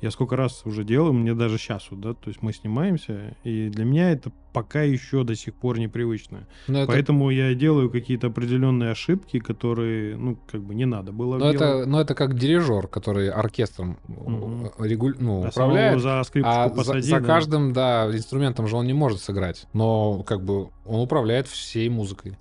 Я 0.00 0.10
сколько 0.10 0.34
раз 0.34 0.62
уже 0.64 0.82
делаю, 0.82 1.12
мне 1.12 1.34
даже 1.34 1.58
сейчас 1.58 1.88
вот, 1.90 2.00
да, 2.00 2.14
то 2.14 2.28
есть 2.30 2.40
мы 2.40 2.54
снимаемся, 2.54 3.36
и 3.44 3.68
для 3.68 3.84
меня 3.84 4.10
это 4.12 4.32
пока 4.54 4.80
еще 4.80 5.24
до 5.24 5.34
сих 5.34 5.52
пор 5.54 5.78
непривычно. 5.78 6.46
Но 6.68 6.78
это, 6.80 6.86
Поэтому 6.92 7.28
я 7.28 7.54
делаю 7.54 7.90
какие-то 7.90 8.28
определенные 8.28 8.92
ошибки, 8.92 9.38
которые, 9.40 10.16
ну, 10.16 10.38
как 10.50 10.62
бы 10.62 10.74
не 10.74 10.86
надо 10.86 11.12
было 11.12 11.36
но 11.36 11.52
делать. 11.52 11.56
это, 11.56 11.86
но 11.86 12.00
это 12.00 12.14
как 12.14 12.34
дирижер, 12.34 12.86
который 12.88 13.28
оркестром 13.28 13.98
э, 14.08 14.86
регуль- 14.86 15.16
ну, 15.18 15.44
А 15.44 15.48
управляет. 15.48 16.00
за 16.00 16.22
скрипочку 16.24 16.58
А 16.58 16.68
за, 16.70 16.74
посади, 16.74 17.00
за 17.02 17.20
да. 17.20 17.26
каждым, 17.26 17.72
да, 17.74 18.06
инструментом 18.10 18.66
же 18.68 18.76
он 18.76 18.86
не 18.86 18.94
может 18.94 19.20
сыграть. 19.20 19.66
Но 19.74 20.22
как 20.22 20.42
бы 20.42 20.70
он 20.86 21.00
управляет 21.00 21.46
всей 21.46 21.90
музыкой. 21.90 22.38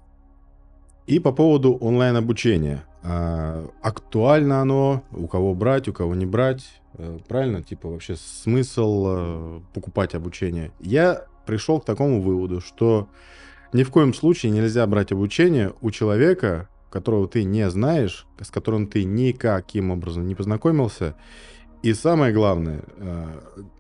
И 1.08 1.20
по 1.20 1.34
поводу 1.34 1.74
онлайн-обучения. 1.74 2.86
А, 3.04 3.66
актуально 3.82 4.62
оно, 4.62 5.04
у 5.12 5.28
кого 5.28 5.54
брать, 5.56 5.88
у 5.88 5.94
кого 5.94 6.16
не 6.16 6.26
брать. 6.26 6.79
Э, 7.00 7.18
Правильно? 7.28 7.64
Типа 7.64 7.90
вообще 7.90 8.16
смысл 8.16 9.06
э, 9.08 9.62
покупать 9.74 10.14
обучение. 10.16 10.72
Я 10.80 11.26
пришел 11.46 11.80
к 11.80 11.86
такому 11.86 12.22
выводу, 12.22 12.62
что 12.62 13.08
ни 13.74 13.84
в 13.84 13.90
коем 13.90 14.14
случае 14.14 14.52
нельзя 14.52 14.86
брать 14.86 15.12
обучение 15.12 15.74
у 15.82 15.92
человека, 15.92 16.70
которого 16.92 17.28
ты 17.28 17.44
не 17.44 17.70
знаешь, 17.70 18.28
с 18.40 18.50
которым 18.52 18.88
ты 18.88 19.04
никаким 19.04 19.92
образом 19.92 20.28
не 20.28 20.36
познакомился. 20.36 21.16
И 21.82 21.94
самое 21.94 22.34
главное, 22.34 22.84
э, 22.98 23.40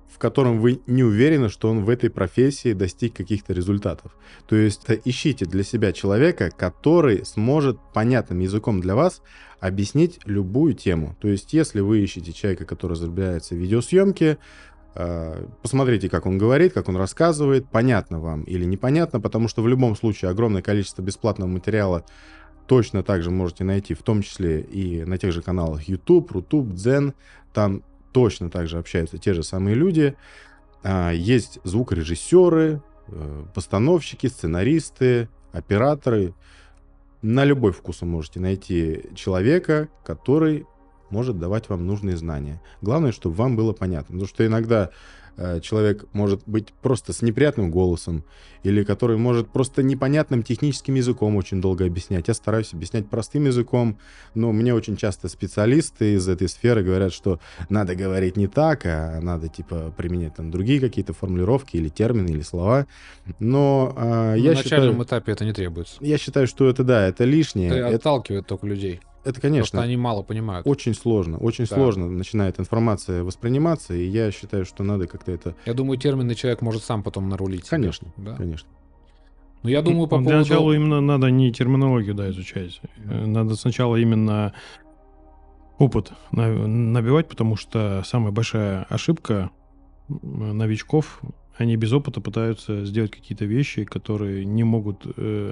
в 0.10 0.18
котором 0.18 0.60
вы 0.60 0.82
не 0.88 1.04
уверены, 1.04 1.50
что 1.50 1.70
он 1.70 1.86
в 1.86 1.90
этой 1.90 2.10
профессии 2.10 2.74
достиг 2.74 3.14
каких-то 3.14 3.54
результатов. 3.54 4.12
То 4.48 4.56
есть 4.56 4.82
э, 4.90 5.00
ищите 5.06 5.46
для 5.46 5.64
себя 5.64 5.94
человека, 5.94 6.50
который 6.56 7.26
сможет 7.26 7.78
понятным 7.94 8.40
языком 8.40 8.82
для 8.82 8.96
вас 8.96 9.22
объяснить 9.60 10.20
любую 10.26 10.74
тему. 10.74 11.16
То 11.20 11.28
есть 11.28 11.54
если 11.54 11.80
вы 11.80 12.00
ищете 12.00 12.34
человека, 12.34 12.66
который 12.66 12.94
разбирается 12.94 13.56
в 13.56 13.60
видеосъемке, 13.60 14.40
э, 14.96 15.46
посмотрите, 15.62 16.10
как 16.10 16.26
он 16.26 16.38
говорит, 16.38 16.74
как 16.74 16.90
он 16.90 16.98
рассказывает, 16.98 17.68
понятно 17.70 18.20
вам 18.20 18.44
или 18.44 18.66
непонятно, 18.66 19.22
потому 19.22 19.48
что 19.48 19.62
в 19.62 19.68
любом 19.68 19.96
случае 19.96 20.32
огромное 20.32 20.62
количество 20.62 21.02
бесплатного 21.02 21.50
материала 21.50 22.04
точно 22.66 23.04
также 23.04 23.32
можете 23.32 23.64
найти, 23.64 23.94
в 23.94 24.04
том 24.04 24.22
числе 24.22 24.62
и 24.62 25.04
на 25.04 25.18
тех 25.18 25.32
же 25.34 25.42
каналах 25.42 25.84
YouTube, 25.84 26.32
Рутуб, 26.32 26.70
Дзен. 26.70 27.14
Там 27.52 27.84
точно 28.12 28.50
также 28.50 28.78
общаются 28.78 29.18
те 29.18 29.34
же 29.34 29.44
самые 29.44 29.76
люди. 29.76 30.16
А, 30.84 31.12
Есть 31.12 31.60
звукорежиссеры, 31.64 32.82
э, 33.08 33.46
постановщики, 33.54 34.28
сценаристы, 34.28 35.30
операторы. 35.52 36.34
На 37.22 37.44
любой 37.44 37.72
вкус 37.74 38.02
вы 38.02 38.08
можете 38.08 38.40
найти 38.40 39.04
человека, 39.16 39.90
который 40.04 40.66
может 41.10 41.40
давать 41.40 41.70
вам 41.70 41.86
нужные 41.86 42.16
знания. 42.18 42.62
Главное, 42.82 43.12
чтобы 43.12 43.36
вам 43.36 43.56
было 43.56 43.74
понятно. 43.74 44.14
Потому 44.14 44.28
что 44.28 44.46
иногда 44.46 44.92
человек 45.62 46.06
может 46.14 46.42
быть 46.46 46.74
просто 46.82 47.14
с 47.14 47.22
неприятным 47.22 47.72
голосом, 47.72 48.24
или 48.64 48.84
который 48.84 49.18
может 49.18 49.50
просто 49.52 49.84
непонятным 49.84 50.44
техническим 50.44 50.96
языком 50.96 51.36
очень 51.38 51.62
долго 51.62 51.86
объяснять. 51.86 52.28
Я 52.28 52.34
стараюсь 52.34 52.74
объяснять 52.74 53.10
простым 53.10 53.46
языком, 53.46 53.98
но 54.36 54.52
мне 54.52 54.74
очень 54.74 54.98
часто 54.98 55.30
специалисты 55.30 56.16
из 56.16 56.28
этой 56.28 56.50
сферы 56.50 56.84
говорят, 56.84 57.14
что 57.14 57.40
надо 57.70 57.96
говорить 57.96 58.36
не 58.38 58.48
так, 58.48 58.86
а 58.86 59.20
надо 59.22 59.48
типа 59.48 59.94
применять 59.96 60.36
там 60.36 60.52
другие 60.52 60.80
какие-то 60.82 61.14
формулировки 61.14 61.78
или 61.78 61.90
термины 61.90 62.30
или 62.32 62.42
слова. 62.42 62.86
Но 63.40 63.94
э, 63.96 64.36
я 64.38 64.52
На 64.52 64.58
начальном 64.58 64.90
считаю, 64.92 65.04
этапе 65.04 65.32
это 65.32 65.46
не 65.46 65.54
требуется. 65.54 65.96
я 66.02 66.18
считаю, 66.18 66.48
что 66.48 66.70
это 66.70 66.84
да, 66.84 67.08
это 67.08 67.24
лишнее. 67.24 67.70
Это 67.70 67.78
Это, 67.88 67.96
отталкивает 67.96 68.48
только 68.48 68.68
людей. 68.68 69.00
Это, 69.30 69.36
Потому 69.40 69.54
конечно, 69.54 69.68
что 69.80 69.82
они 69.82 69.98
мало 69.98 70.24
понимают. 70.24 70.68
очень 70.68 70.94
сложно, 70.94 71.38
очень 71.38 71.66
Да. 71.66 71.76
сложно 71.76 72.10
начинает 72.10 72.60
информация 72.60 73.24
восприниматься, 73.24 73.94
и 73.94 74.06
я 74.06 74.32
считаю, 74.32 74.66
что 74.66 74.84
надо 74.84 75.08
как-то 75.08 75.32
это, 75.32 75.56
Я 75.66 75.74
думаю, 75.74 75.98
термины 75.98 76.36
человек 76.36 76.62
может 76.62 76.84
сам 76.84 77.04
потом 77.04 77.30
нарулить. 77.30 77.68
конечно, 77.70 78.12
Да. 78.18 78.36
конечно. 78.36 78.70
Но 79.64 79.70
я 79.70 79.82
думаю, 79.82 80.08
по 80.08 80.18
Ну, 80.18 80.24
Для 80.24 80.32
поводу... 80.38 80.50
начала 80.50 80.74
именно 80.74 81.02
надо 81.02 81.30
не 81.32 81.52
терминологию 81.52 82.16
да, 82.16 82.30
изучать. 82.30 82.80
Э, 83.06 83.26
Надо 83.26 83.56
сначала 83.56 83.98
именно 83.98 84.54
опыт 85.78 86.12
на- 86.32 86.68
набивать, 86.68 87.28
потому 87.28 87.56
что 87.58 88.02
самая 88.06 88.32
большая 88.32 88.84
ошибка 88.90 89.50
новичков, 90.08 91.22
они 91.58 91.76
без 91.76 91.92
опыта 91.94 92.22
пытаются 92.22 92.86
сделать 92.86 93.12
какие-то 93.12 93.46
вещи, 93.46 93.84
которые 93.84 94.46
не 94.46 94.64
могут 94.64 95.06
э, 95.18 95.52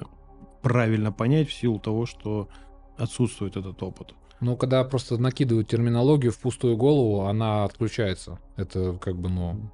правильно 0.61 1.11
понять 1.11 1.49
в 1.49 1.53
силу 1.53 1.79
того, 1.79 2.05
что 2.05 2.49
отсутствует 2.97 3.57
этот 3.57 3.81
опыт. 3.83 4.13
Ну, 4.39 4.55
когда 4.55 4.83
просто 4.83 5.17
накидывают 5.17 5.67
терминологию 5.67 6.31
в 6.31 6.37
пустую 6.37 6.77
голову, 6.77 7.25
она 7.25 7.63
отключается. 7.63 8.39
Это 8.55 8.97
как 9.01 9.17
бы, 9.17 9.29
ну... 9.29 9.71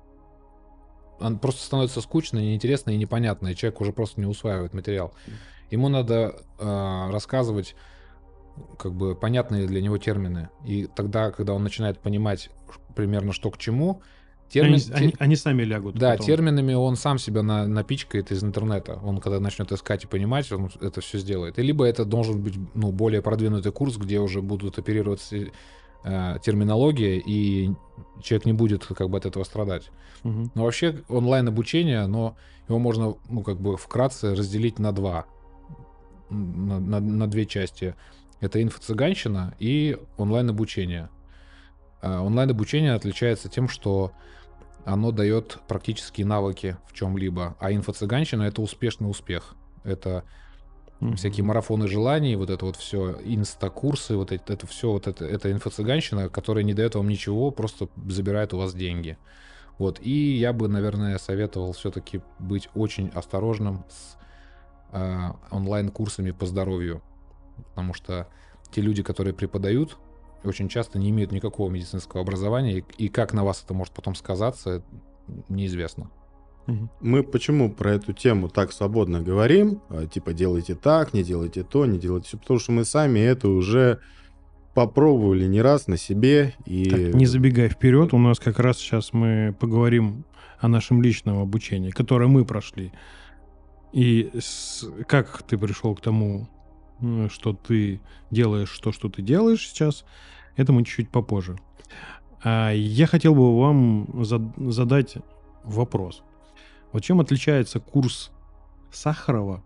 Он 1.20 1.38
просто 1.38 1.62
становится 1.64 2.02
скучно, 2.02 2.40
неинтересно 2.40 2.92
и 2.92 2.98
непонятно, 2.98 3.50
и 3.50 3.56
человек 3.56 3.82
уже 3.82 3.94
просто 3.94 4.20
не 4.20 4.26
усваивает 4.26 4.74
материал. 4.74 5.14
Ему 5.70 5.88
надо 5.90 6.36
э, 6.60 7.10
рассказывать 7.12 7.76
как 8.78 8.94
бы 8.94 9.16
понятные 9.16 9.68
для 9.68 9.82
него 9.82 9.98
термины. 9.98 10.50
И 10.66 10.88
тогда, 10.88 11.32
когда 11.32 11.54
он 11.54 11.64
начинает 11.64 12.00
понимать 12.00 12.50
примерно 12.96 13.32
что 13.32 13.52
к 13.52 13.58
чему, 13.58 14.02
термин... 14.54 14.80
они, 14.94 15.06
они- 15.06 15.16
они 15.20 15.36
сами 15.36 15.64
лягут. 15.64 15.96
Да, 15.96 16.12
потом. 16.12 16.26
терминами 16.26 16.74
он 16.74 16.96
сам 16.96 17.18
себя 17.18 17.42
на- 17.44 17.68
напичкает 17.68 18.32
из 18.32 18.44
интернета. 18.44 19.00
Он 19.04 19.20
когда 19.20 19.40
начнет 19.40 19.72
искать 19.72 20.04
и 20.04 20.08
понимать, 20.08 20.52
он 20.52 20.70
это 20.80 21.02
все 21.02 21.18
сделает. 21.18 21.60
И 21.60 21.62
либо 21.62 21.86
это 21.86 22.06
должен 22.06 22.42
быть 22.42 22.56
ну, 22.74 22.92
более 22.92 23.22
продвинутый 23.22 23.72
курс, 23.72 23.98
где 23.98 24.20
уже 24.20 24.42
будут 24.42 24.78
оперироваться 24.78 25.36
э, 26.06 26.36
терминология, 26.44 27.18
и 27.18 27.72
человек 28.22 28.46
не 28.46 28.54
будет 28.54 28.86
как 28.86 29.10
бы 29.10 29.18
от 29.18 29.26
этого 29.26 29.44
страдать. 29.44 29.90
Мгм. 30.24 30.52
Но 30.56 30.64
вообще 30.64 31.02
онлайн 31.10 31.48
обучение, 31.48 32.06
но 32.08 32.36
его 32.70 32.80
можно 32.80 33.16
ну 33.30 33.42
как 33.44 33.60
бы 33.60 33.76
вкратце 33.76 34.36
разделить 34.36 34.80
на 34.80 34.92
два, 34.92 35.26
на, 36.30 36.80
на- 36.80 37.00
на 37.00 37.28
две 37.28 37.46
части. 37.46 37.96
Это 38.40 38.62
инфо-цыганщина 38.62 39.56
и 39.60 39.98
онлайн 40.18 40.50
обучение. 40.50 41.10
Онлайн 42.02 42.50
обучение 42.50 42.94
отличается 42.94 43.48
тем, 43.48 43.70
что 43.70 44.12
оно 44.86 45.12
дает 45.12 45.60
практические 45.68 46.26
навыки 46.26 46.78
в 46.88 46.94
чем-либо, 46.94 47.56
а 47.60 47.72
инфо-цыганщина 47.72 48.44
это 48.44 48.62
успешный 48.62 49.10
успех. 49.10 49.56
Это 49.84 50.24
Мгм. 51.00 51.16
всякие 51.18 51.44
марафоны 51.44 51.88
желаний, 51.88 52.36
вот 52.36 52.50
это 52.50 52.66
вот 52.66 52.78
все, 52.78 53.18
инста-курсы, 53.24 54.16
вот 54.16 54.32
это, 54.32 54.54
это 54.54 54.68
все, 54.68 54.92
вот 54.92 55.08
это, 55.08 55.26
это 55.26 55.52
инфо-цыганщина, 55.52 56.30
которая 56.30 56.64
не 56.64 56.74
дает 56.74 56.96
вам 56.96 57.10
ничего, 57.10 57.52
просто 57.52 57.90
забирает 58.08 58.54
у 58.54 58.58
вас 58.58 58.74
деньги. 58.74 59.18
Вот, 59.78 60.00
и 60.02 60.38
я 60.38 60.54
бы, 60.54 60.68
наверное, 60.68 61.18
советовал 61.18 61.74
все-таки 61.74 62.22
быть 62.40 62.70
очень 62.74 63.10
осторожным 63.10 63.84
с 63.90 64.18
э, 64.92 65.32
онлайн-курсами 65.52 66.32
по 66.32 66.46
здоровью, 66.46 67.02
потому 67.70 67.94
что 67.94 68.28
те 68.72 68.82
люди, 68.82 69.04
которые 69.04 69.34
преподают, 69.34 69.98
очень 70.46 70.70
часто 70.70 71.00
не 71.00 71.10
имеют 71.10 71.32
никакого 71.32 71.70
медицинского 71.70 72.22
образования, 72.22 72.84
и, 72.98 73.08
как 73.10 73.34
на 73.34 73.44
вас 73.44 73.64
это 73.64 73.74
может 73.74 73.94
потом 73.94 74.16
сказаться, 74.16 74.84
неизвестно. 75.50 76.10
Мы 77.02 77.24
почему 77.24 77.70
про 77.74 77.92
эту 77.94 78.14
тему 78.14 78.48
так 78.48 78.72
свободно 78.72 79.22
говорим? 79.22 79.82
А, 79.90 80.06
Типа 80.08 80.32
делайте 80.34 80.76
так, 80.76 81.14
не 81.14 81.22
делайте 81.24 81.64
то, 81.64 81.86
не 81.86 82.00
делайте 82.00 82.28
все. 82.30 82.38
Потому 82.38 82.60
что 82.60 82.72
мы 82.72 82.86
сами 82.86 83.20
это 83.20 83.50
уже 83.50 84.00
попробовали 84.74 85.46
не 85.46 85.62
раз 85.62 85.88
на 85.88 85.98
себе. 85.98 86.54
И 86.66 86.86
Так, 86.90 87.14
не 87.16 87.26
забегай 87.26 87.68
вперед, 87.68 88.14
у 88.14 88.18
нас 88.18 88.40
как 88.40 88.60
раз 88.60 88.78
сейчас 88.78 89.12
мы 89.14 89.54
поговорим 89.60 90.24
о 90.60 90.68
нашем 90.70 91.02
личном 91.02 91.40
обучении, 91.40 91.90
которое 91.92 92.28
мы 92.28 92.46
прошли. 92.46 92.94
И 93.92 94.32
с- 94.40 94.88
как 95.08 95.44
ты 95.44 95.58
пришел 95.58 95.94
к 95.96 96.02
тому, 96.02 96.48
что 97.30 97.54
ты 97.54 98.02
делаешь 98.32 98.78
то, 98.80 98.92
что 98.92 99.10
ты 99.10 99.22
делаешь 99.22 99.68
сейчас, 99.68 100.06
это 100.56 100.72
мы 100.72 100.84
чуть-чуть 100.84 101.10
попозже. 101.10 101.58
А 102.44 102.72
я 102.72 103.08
хотел 103.08 103.36
бы 103.36 103.60
вам 103.60 104.26
зад- 104.26 104.56
задать 104.58 105.18
вопрос. 105.64 106.24
Вот 106.92 107.04
чем 107.04 107.20
отличается 107.20 107.80
курс 107.80 108.32
Сахарова, 108.92 109.64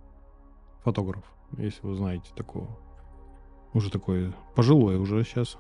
фотограф, 0.84 1.24
если 1.58 1.86
вы 1.86 1.96
знаете 1.96 2.30
такого, 2.36 2.68
уже 3.74 3.92
такой 3.92 4.34
пожилой 4.56 4.98
уже 4.98 5.24
сейчас, 5.24 5.58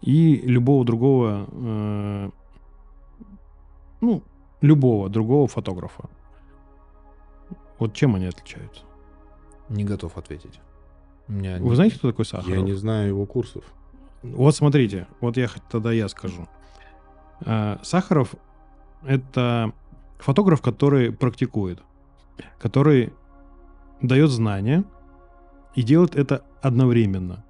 и 0.00 0.36
любого 0.36 0.84
другого, 0.84 1.46
э, 1.50 2.30
ну, 4.00 4.22
любого 4.60 5.08
другого 5.08 5.46
фотографа. 5.46 6.08
Вот 7.78 7.94
чем 7.94 8.14
они 8.14 8.26
отличаются? 8.26 8.84
Не 9.68 9.84
готов 9.84 10.16
ответить. 10.16 10.60
Меня 11.32 11.58
Вы 11.58 11.70
не- 11.70 11.74
знаете, 11.74 11.96
кто 11.96 12.10
такой 12.10 12.24
Сахаров? 12.26 12.54
я 12.56 12.60
не 12.62 12.72
знаю 12.74 13.08
его 13.08 13.26
курсов. 13.26 13.64
Вот 14.22 14.54
смотрите, 14.54 15.06
вот 15.20 15.36
я 15.36 15.48
тогда 15.70 15.90
я 15.92 16.08
скажу. 16.08 16.46
А, 17.44 17.80
Сахаров 17.82 18.34
это 19.04 19.72
фотограф, 20.18 20.60
который 20.60 21.10
практикует, 21.12 21.82
который 22.60 23.12
дает 24.00 24.30
знания 24.30 24.84
и 25.74 25.82
делает 25.82 26.14
это 26.14 26.44
одновременно. 26.60 27.44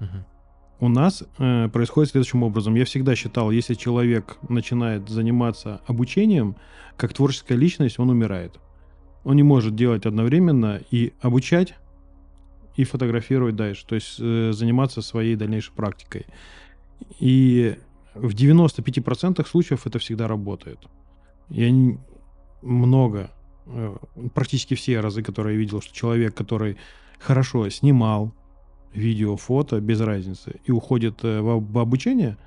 Мгм. 0.00 0.24
У 0.80 0.88
нас 0.88 1.24
э, 1.38 1.68
происходит 1.70 2.12
следующим 2.12 2.44
образом. 2.44 2.76
Я 2.76 2.84
всегда 2.84 3.16
считал, 3.16 3.50
если 3.50 3.74
человек 3.74 4.38
начинает 4.48 5.08
заниматься 5.08 5.80
обучением, 5.88 6.54
как 6.96 7.12
творческая 7.12 7.56
личность, 7.56 7.98
он 7.98 8.10
умирает. 8.10 8.60
Он 9.24 9.34
не 9.34 9.42
может 9.42 9.74
делать 9.74 10.06
одновременно 10.06 10.80
и 10.92 11.12
обучать, 11.20 11.74
и 12.78 12.84
фотографировать 12.84 13.56
дальше. 13.56 13.84
То 13.86 13.96
есть 13.96 14.20
э, 14.20 14.52
заниматься 14.52 15.02
своей 15.02 15.34
дальнейшей 15.34 15.74
практикой. 15.74 16.26
И 17.18 17.76
в 18.14 18.34
95% 18.34 19.44
случаев 19.48 19.84
это 19.84 19.98
всегда 19.98 20.28
работает. 20.28 20.78
Я 21.48 21.74
много, 22.62 23.32
э, 23.66 23.96
практически 24.32 24.74
все 24.74 25.00
разы, 25.00 25.24
которые 25.24 25.54
я 25.54 25.58
видел, 25.58 25.80
что 25.82 25.92
человек, 25.92 26.36
который 26.36 26.76
хорошо 27.18 27.68
снимал 27.68 28.32
видео, 28.94 29.36
фото, 29.36 29.80
без 29.80 30.00
разницы, 30.00 30.60
и 30.64 30.70
уходит 30.70 31.24
э, 31.24 31.40
в, 31.40 31.78
обучение, 31.78 32.38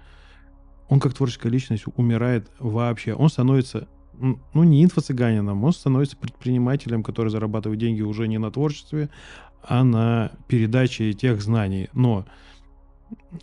он 0.88 1.02
как 1.02 1.14
творческая 1.14 1.50
личность 1.50 1.84
умирает 1.98 2.50
вообще. 2.58 3.14
Он 3.16 3.28
становится, 3.28 3.90
ну, 4.14 4.64
не 4.64 4.82
инфо-цыганином, 4.86 5.62
он 5.62 5.74
становится 5.74 6.16
предпринимателем, 6.16 7.04
который 7.04 7.28
зарабатывает 7.28 7.82
деньги 7.82 8.02
уже 8.02 8.30
не 8.30 8.38
на 8.38 8.50
творчестве, 8.50 9.10
а 9.64 9.84
на 9.84 10.32
передаче 10.48 11.14
тех 11.14 11.42
знаний. 11.42 11.90
Но 11.94 12.26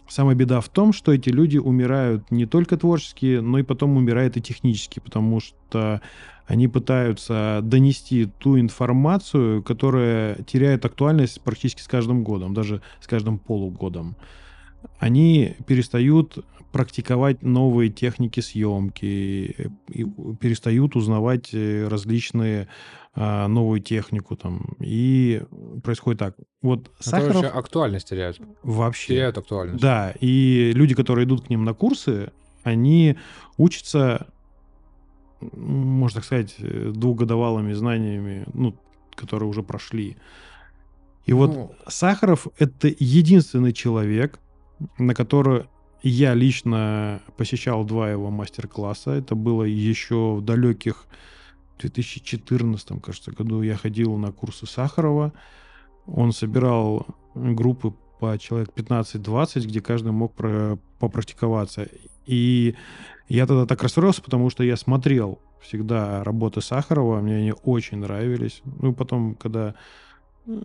самая 0.09 0.35
беда 0.35 0.61
в 0.61 0.68
том, 0.68 0.92
что 0.92 1.12
эти 1.12 1.31
люди 1.31 1.59
умирают 1.59 2.31
не 2.31 2.46
только 2.46 2.76
творчески, 2.76 3.38
но 3.38 3.59
и 3.59 3.62
потом 3.62 3.96
умирают 3.96 4.37
и 4.37 4.40
технически, 4.40 5.00
потому 5.00 5.40
что 5.40 6.00
они 6.46 6.66
пытаются 6.66 7.61
донести 7.62 8.26
ту 8.38 8.59
информацию, 8.59 9.62
которая 9.62 10.37
теряет 10.44 10.85
актуальность 10.85 11.40
практически 11.42 11.83
с 11.83 11.88
каждым 11.88 12.24
годом, 12.24 12.54
даже 12.54 12.81
с 13.00 13.07
каждым 13.07 13.38
полугодом. 13.38 14.16
Они 14.99 15.57
перестают 15.67 16.38
практиковать 16.73 17.43
новые 17.43 17.91
техники 17.91 18.41
съемки, 18.41 19.71
и 19.88 20.05
перестают 20.41 20.97
узнавать 20.97 21.55
э, 21.55 21.88
различные 21.88 22.69
а, 23.14 23.49
новую 23.49 23.81
технику 23.81 24.37
там. 24.37 24.77
И 24.79 25.43
происходит 25.83 26.21
так. 26.21 26.37
Вот 26.62 26.91
Это 27.01 27.09
Сахаров 27.09 27.35
вообще 27.37 27.49
актуальность 27.49 28.09
теряют. 28.09 28.41
вообще... 28.62 29.14
Теряют 29.14 29.38
актуальность. 29.38 29.83
Да, 29.83 30.14
и 30.21 30.73
люди, 30.75 30.95
которые 30.95 31.25
идут 31.25 31.47
к 31.47 31.51
ним 31.51 31.64
на 31.64 31.75
курсы, 31.75 32.31
они 32.62 33.17
учатся, 33.57 34.29
можно 35.41 36.21
так 36.21 36.27
сказать, 36.27 36.55
э, 36.59 36.93
двухгодовалыми 36.95 37.73
знаниями, 37.73 38.45
ну, 38.53 38.77
которые 39.17 39.49
уже 39.49 39.62
прошли. 39.62 40.17
И 41.27 41.33
вот 41.33 41.55
Ну, 41.55 41.75
Сахаров— 41.88 42.47
это 42.59 42.88
единственный 42.88 43.73
человек, 43.73 44.38
на 44.99 45.14
который 45.14 45.67
я 46.03 46.35
лично 46.35 47.21
посещал 47.37 47.85
два 47.85 48.11
его 48.11 48.31
мастер-класса. 48.31 49.12
Это 49.12 49.35
было 49.35 49.64
еще 49.64 50.35
в 50.35 50.43
далеких 50.43 51.07
2014, 51.81 53.01
кажется, 53.03 53.33
году 53.33 53.62
я 53.62 53.77
ходил 53.77 54.17
на 54.17 54.33
курсы 54.33 54.67
Сахарова. 54.67 55.33
Он 56.07 56.33
собирал 56.33 57.07
группы 57.35 57.95
по 58.21 58.37
человек 58.38 58.71
15-20, 58.75 59.67
где 59.67 59.81
каждый 59.81 60.12
мог 60.12 60.35
про- 60.35 60.79
попрактиковаться. 60.99 61.88
И 62.27 62.75
я 63.29 63.47
тогда 63.47 63.67
так 63.67 63.83
расстроился, 63.83 64.23
потому 64.23 64.51
что 64.51 64.64
я 64.64 64.77
смотрел 64.77 65.38
всегда 65.61 66.23
работы 66.25 66.61
Сахарова, 66.61 67.21
мне 67.21 67.37
они 67.37 67.55
очень 67.64 67.99
нравились. 67.99 68.62
Ну, 68.81 68.93
потом, 68.93 69.35
когда 69.35 69.75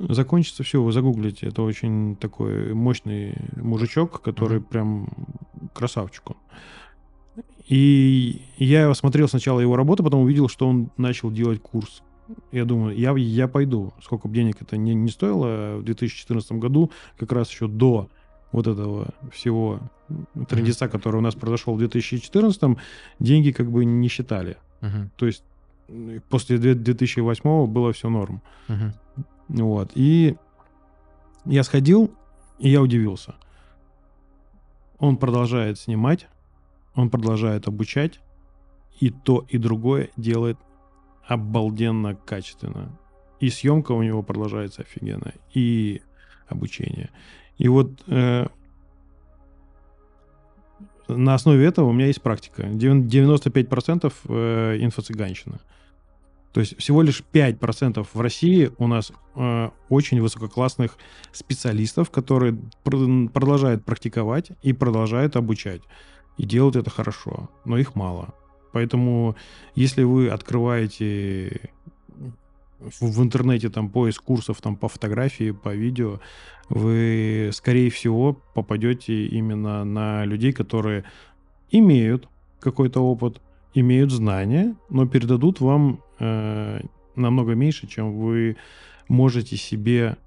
закончится 0.10 0.64
все, 0.64 0.82
вы 0.82 0.92
загуглите. 0.92 1.48
Это 1.48 1.62
очень 1.62 2.16
такой 2.16 2.74
мощный 2.74 3.36
мужичок, 3.56 4.22
который 4.22 4.60
Мгм. 4.60 4.68
прям 4.68 5.10
красавчик 5.74 6.32
он. 6.32 6.36
И 7.68 8.42
я 8.58 8.94
смотрел 8.94 9.28
сначала 9.28 9.60
его 9.60 9.76
работу, 9.76 10.04
потом 10.04 10.22
увидел, 10.22 10.48
что 10.50 10.68
он 10.68 10.90
начал 10.98 11.32
делать 11.32 11.62
курс. 11.62 12.04
Я 12.52 12.66
думаю, 12.66 12.98
я, 12.98 13.12
я 13.18 13.48
пойду. 13.48 13.94
Сколько 14.02 14.28
бы 14.28 14.36
денег 14.36 14.62
это 14.62 14.78
не, 14.78 14.94
не 14.94 15.10
стоило 15.10 15.78
в 15.78 15.84
2014 15.84 16.54
году, 16.54 16.92
как 17.18 17.32
раз 17.32 17.50
еще 17.50 17.68
до 17.68 18.10
вот 18.52 18.68
этого 18.68 19.08
всего 19.32 19.80
трендеца, 20.48 20.88
который 20.88 21.18
у 21.18 21.22
нас 21.22 21.36
произошел 21.36 21.74
в 21.76 21.80
2014, 21.80 22.78
деньги 23.20 23.52
как 23.52 23.72
бы 23.72 23.84
не 23.86 24.08
считали. 24.08 24.58
мгм, 24.82 25.10
То 25.16 25.26
есть 25.26 25.44
после 26.30 26.58
две- 26.58 26.76
2008 26.76 27.66
было 27.68 27.92
все 27.94 28.10
норм. 28.10 28.42
мгм. 28.68 28.94
Вот. 29.48 29.92
И 29.96 30.36
я 31.46 31.64
сходил, 31.64 32.14
и 32.60 32.70
я 32.70 32.82
удивился. 32.82 33.36
Он 35.00 35.18
продолжает 35.18 35.80
снимать, 35.80 36.28
он 36.96 37.10
продолжает 37.10 37.68
обучать, 37.68 38.20
и 39.00 39.10
то, 39.10 39.46
и 39.50 39.58
другое 39.58 40.10
делает 40.16 40.58
обалденно 41.28 42.16
качественно. 42.16 42.98
И 43.40 43.50
съемка 43.50 43.92
у 43.92 44.04
него 44.04 44.24
продолжается 44.24 44.84
офигенно, 44.84 45.34
и 45.54 46.02
обучение. 46.48 47.10
И 47.58 47.68
вот 47.68 48.02
э, 48.08 48.48
на 51.08 51.34
основе 51.34 51.66
этого 51.66 51.90
у 51.90 51.92
меня 51.92 52.08
есть 52.08 52.22
практика. 52.22 52.64
Девян- 52.64 53.08
95% 53.08 54.14
э, 54.30 54.78
инфо-цыганщина. 54.80 55.60
То 56.54 56.60
есть 56.60 56.78
всего 56.78 57.02
лишь 57.02 57.24
5% 57.34 58.08
в 58.14 58.22
России 58.22 58.72
у 58.78 58.88
нас 58.88 59.12
э, 59.36 59.70
очень 59.90 60.22
высококлассных 60.22 60.98
специалистов, 61.32 62.12
которые 62.12 62.56
пр- 62.84 63.30
продолжают 63.30 63.84
практиковать 63.84 64.52
и 64.62 64.72
продолжают 64.72 65.36
обучать. 65.36 65.82
И 66.38 66.46
делают 66.46 66.76
это 66.76 66.92
хорошо, 66.92 67.50
но 67.66 67.78
их 67.80 67.96
мало. 67.96 68.36
Поэтому, 68.72 69.36
если 69.74 70.04
вы 70.04 70.30
открываете 70.30 71.72
в, 72.80 73.02
в 73.02 73.24
интернете 73.24 73.70
там 73.70 73.90
поиск 73.90 74.24
курсов 74.24 74.62
там 74.62 74.76
по 74.76 74.88
фотографии, 74.88 75.52
по 75.52 75.74
видео, 75.74 76.20
вы, 76.70 77.50
скорее 77.52 77.90
всего, 77.90 78.34
попадете 78.54 79.26
именно 79.26 79.84
на 79.84 80.24
людей, 80.26 80.54
которые 80.54 81.04
имеют 81.72 82.28
какой-то 82.60 83.02
опыт, 83.02 83.42
имеют 83.74 84.12
знания, 84.12 84.76
но 84.90 85.08
передадут 85.08 85.60
вам 85.60 86.03
э, 86.20 86.82
намного 87.16 87.54
меньше, 87.56 87.88
чем 87.88 88.18
вы 88.18 88.58
можете 89.08 89.58
себе 89.58 90.18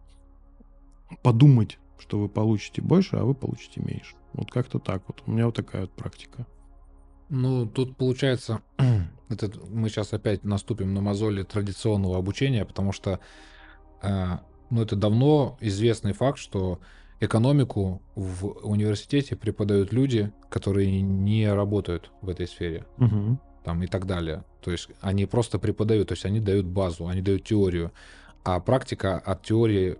подумать, 1.22 1.79
что 1.99 2.18
вы 2.18 2.29
получите 2.29 2.83
больше, 2.83 3.16
а 3.16 3.25
вы 3.25 3.35
получите 3.35 3.81
меньше. 3.81 4.16
Вот 4.33 4.51
как-то 4.51 4.79
так 4.79 5.03
вот. 5.07 5.22
У 5.27 5.33
меня 5.33 5.46
вот 5.46 5.57
такая 5.57 5.83
вот 5.83 5.92
практика. 5.92 6.46
Ну, 7.29 7.66
тут 7.66 7.96
получается, 7.96 8.61
это 9.29 9.51
мы 9.70 9.88
сейчас 9.88 10.12
опять 10.12 10.44
наступим 10.44 10.94
на 10.94 11.01
мозоли 11.01 11.42
традиционного 11.42 12.18
обучения, 12.18 12.64
потому 12.64 12.92
что 12.92 13.18
э, 14.03 14.38
ну, 14.70 14.83
это 14.83 14.96
давно 14.96 15.57
известный 15.61 16.12
факт, 16.12 16.38
что 16.38 16.81
экономику 17.20 18.03
в 18.14 18.46
университете 18.62 19.37
преподают 19.37 19.92
люди, 19.92 20.33
которые 20.51 21.01
не 21.01 21.51
работают 21.51 22.11
в 22.20 22.29
этой 22.29 22.46
сфере. 22.46 22.85
Мгм. 22.99 23.40
Там 23.66 23.83
и 23.83 23.88
так 23.88 24.07
далее. 24.07 24.44
То 24.61 24.70
есть 24.70 24.88
они 25.00 25.26
просто 25.26 25.59
преподают, 25.59 26.09
то 26.09 26.12
есть 26.12 26.24
они 26.24 26.38
дают 26.38 26.66
базу, 26.66 27.09
они 27.09 27.20
дают 27.20 27.42
теорию, 27.42 27.90
а 28.44 28.61
практика 28.61 29.18
от 29.18 29.42
теории 29.42 29.98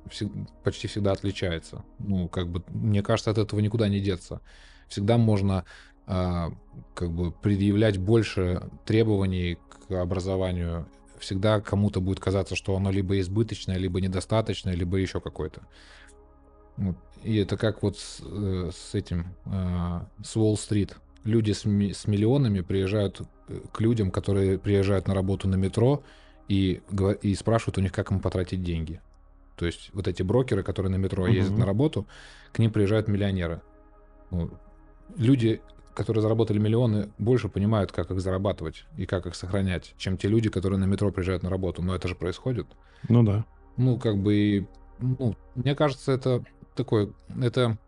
почти 0.63 0.87
всегда 0.87 1.11
отличается. 1.11 1.85
Ну, 1.99 2.29
как 2.29 2.49
бы, 2.49 2.63
мне 2.69 3.03
кажется, 3.03 3.33
от 3.33 3.39
этого 3.39 3.59
никуда 3.59 3.89
не 3.89 3.99
деться. 3.99 4.41
Всегда 4.87 5.19
можно 5.19 5.65
а, 6.07 6.53
как 6.95 7.11
бы 7.11 7.33
предъявлять 7.33 7.99
больше 7.99 8.71
требований 8.85 9.59
к 9.89 9.91
образованию. 10.01 10.87
Всегда 11.19 11.61
кому-то 11.61 12.01
будет 12.01 12.21
казаться, 12.21 12.55
что 12.55 12.77
оно 12.77 12.93
либо 12.93 13.19
избыточное, 13.19 13.79
либо 13.79 14.01
недостаточное, 14.01 14.75
либо 14.77 14.97
еще 14.99 15.21
какое-то. 15.21 15.63
Вот. 16.77 16.97
И 17.25 17.37
это 17.39 17.57
как 17.57 17.83
вот 17.83 17.99
с, 17.99 18.21
э, 18.25 18.71
с 18.73 18.95
этим, 18.95 19.35
а, 19.47 20.07
с 20.23 20.37
Уолл-стрит. 20.37 20.97
Люди 21.25 21.51
с, 21.51 21.63
с 21.65 22.07
миллионами 22.07 22.61
приезжают 22.61 23.23
э, 23.23 23.25
к 23.73 23.81
людям, 23.81 24.11
которые 24.11 24.59
приезжают 24.59 25.09
на 25.09 25.15
работу 25.15 25.49
на 25.49 25.57
метро 25.57 26.03
и, 26.49 26.83
и 27.23 27.35
спрашивают 27.35 27.79
у 27.79 27.81
них, 27.81 27.93
как 27.93 28.11
им 28.11 28.21
потратить 28.21 28.63
деньги. 28.63 29.01
То 29.57 29.67
есть 29.67 29.91
вот 29.93 30.07
эти 30.07 30.23
брокеры, 30.23 30.63
которые 30.63 30.93
на 30.93 30.97
метро 30.97 31.27
ездят 31.27 31.55
uh-huh. 31.55 31.61
на 31.61 31.67
работу, 31.67 32.07
к 32.53 32.59
ним 32.59 32.71
приезжают 32.71 33.09
миллионеры. 33.09 33.63
Ну, 34.31 34.51
люди 35.17 35.61
которые 35.97 36.23
заработали 36.23 36.59
миллионы, 36.59 37.09
больше 37.19 37.49
понимают, 37.49 37.91
как 37.91 38.11
их 38.11 38.21
зарабатывать 38.21 38.85
и 38.99 39.07
как 39.07 39.27
их 39.27 39.35
сохранять, 39.35 39.95
чем 39.97 40.19
те 40.19 40.29
люди, 40.29 40.51
которые 40.51 40.79
на 40.79 40.85
метро 40.85 41.11
приезжают 41.11 41.43
на 41.43 41.49
работу. 41.49 41.83
Но 41.83 41.97
это 41.97 42.07
же 42.07 42.15
происходит. 42.15 42.67
Ну 43.09 43.23
да. 43.23 43.47
Ну, 43.79 43.99
как 43.99 44.19
бы, 44.19 44.69
ну, 44.99 45.35
мне 45.55 45.75
кажется, 45.75 46.13
это 46.13 46.45
такое, 46.75 47.09
это 47.41 47.79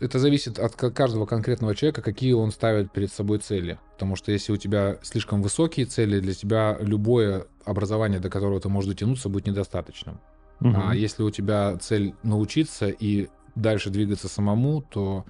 это 0.00 0.18
зависит 0.18 0.58
от 0.58 0.74
каждого 0.74 1.26
конкретного 1.26 1.74
человека, 1.74 2.02
какие 2.02 2.32
он 2.32 2.50
ставит 2.50 2.92
перед 2.92 3.12
собой 3.12 3.38
цели. 3.38 3.78
Потому 3.92 4.16
что 4.16 4.32
если 4.32 4.52
у 4.52 4.56
тебя 4.56 4.98
слишком 5.02 5.42
высокие 5.42 5.86
цели, 5.86 6.20
для 6.20 6.34
тебя 6.34 6.76
любое 6.80 7.46
образование, 7.64 8.20
до 8.20 8.30
которого 8.30 8.60
ты 8.60 8.68
можешь 8.68 8.90
дотянуться, 8.90 9.28
будет 9.28 9.46
недостаточным. 9.46 10.20
Угу. 10.60 10.74
А 10.74 10.94
если 10.94 11.22
у 11.22 11.30
тебя 11.30 11.76
цель 11.78 12.14
научиться 12.22 12.88
и 12.88 13.28
дальше 13.54 13.90
двигаться 13.90 14.28
самому, 14.28 14.82
то 14.82 15.24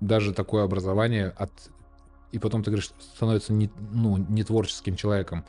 даже 0.00 0.32
такое 0.32 0.64
образование 0.64 1.28
от... 1.28 1.52
И 2.32 2.38
потом 2.38 2.62
ты 2.62 2.70
говоришь, 2.70 2.90
становится 3.14 3.52
не, 3.52 3.70
ну, 3.92 4.16
не 4.16 4.42
творческим 4.42 4.96
человеком. 4.96 5.44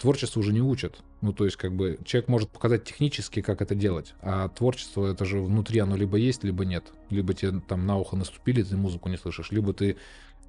Творчество 0.00 0.40
уже 0.40 0.52
не 0.52 0.60
учат. 0.60 0.98
Ну, 1.22 1.32
то 1.32 1.44
есть, 1.44 1.56
как 1.56 1.74
бы, 1.74 1.98
человек 2.04 2.28
может 2.28 2.50
показать 2.50 2.84
технически, 2.84 3.40
как 3.40 3.62
это 3.62 3.74
делать, 3.74 4.14
а 4.20 4.48
творчество, 4.48 5.06
это 5.06 5.24
же 5.24 5.40
внутри 5.40 5.80
оно 5.80 5.96
либо 5.96 6.18
есть, 6.18 6.44
либо 6.44 6.64
нет. 6.64 6.92
Либо 7.10 7.32
тебе 7.34 7.60
там 7.60 7.86
на 7.86 7.96
ухо 7.96 8.16
наступили, 8.16 8.62
ты 8.62 8.76
музыку 8.76 9.08
не 9.08 9.16
слышишь, 9.16 9.50
либо 9.50 9.72
ты, 9.72 9.96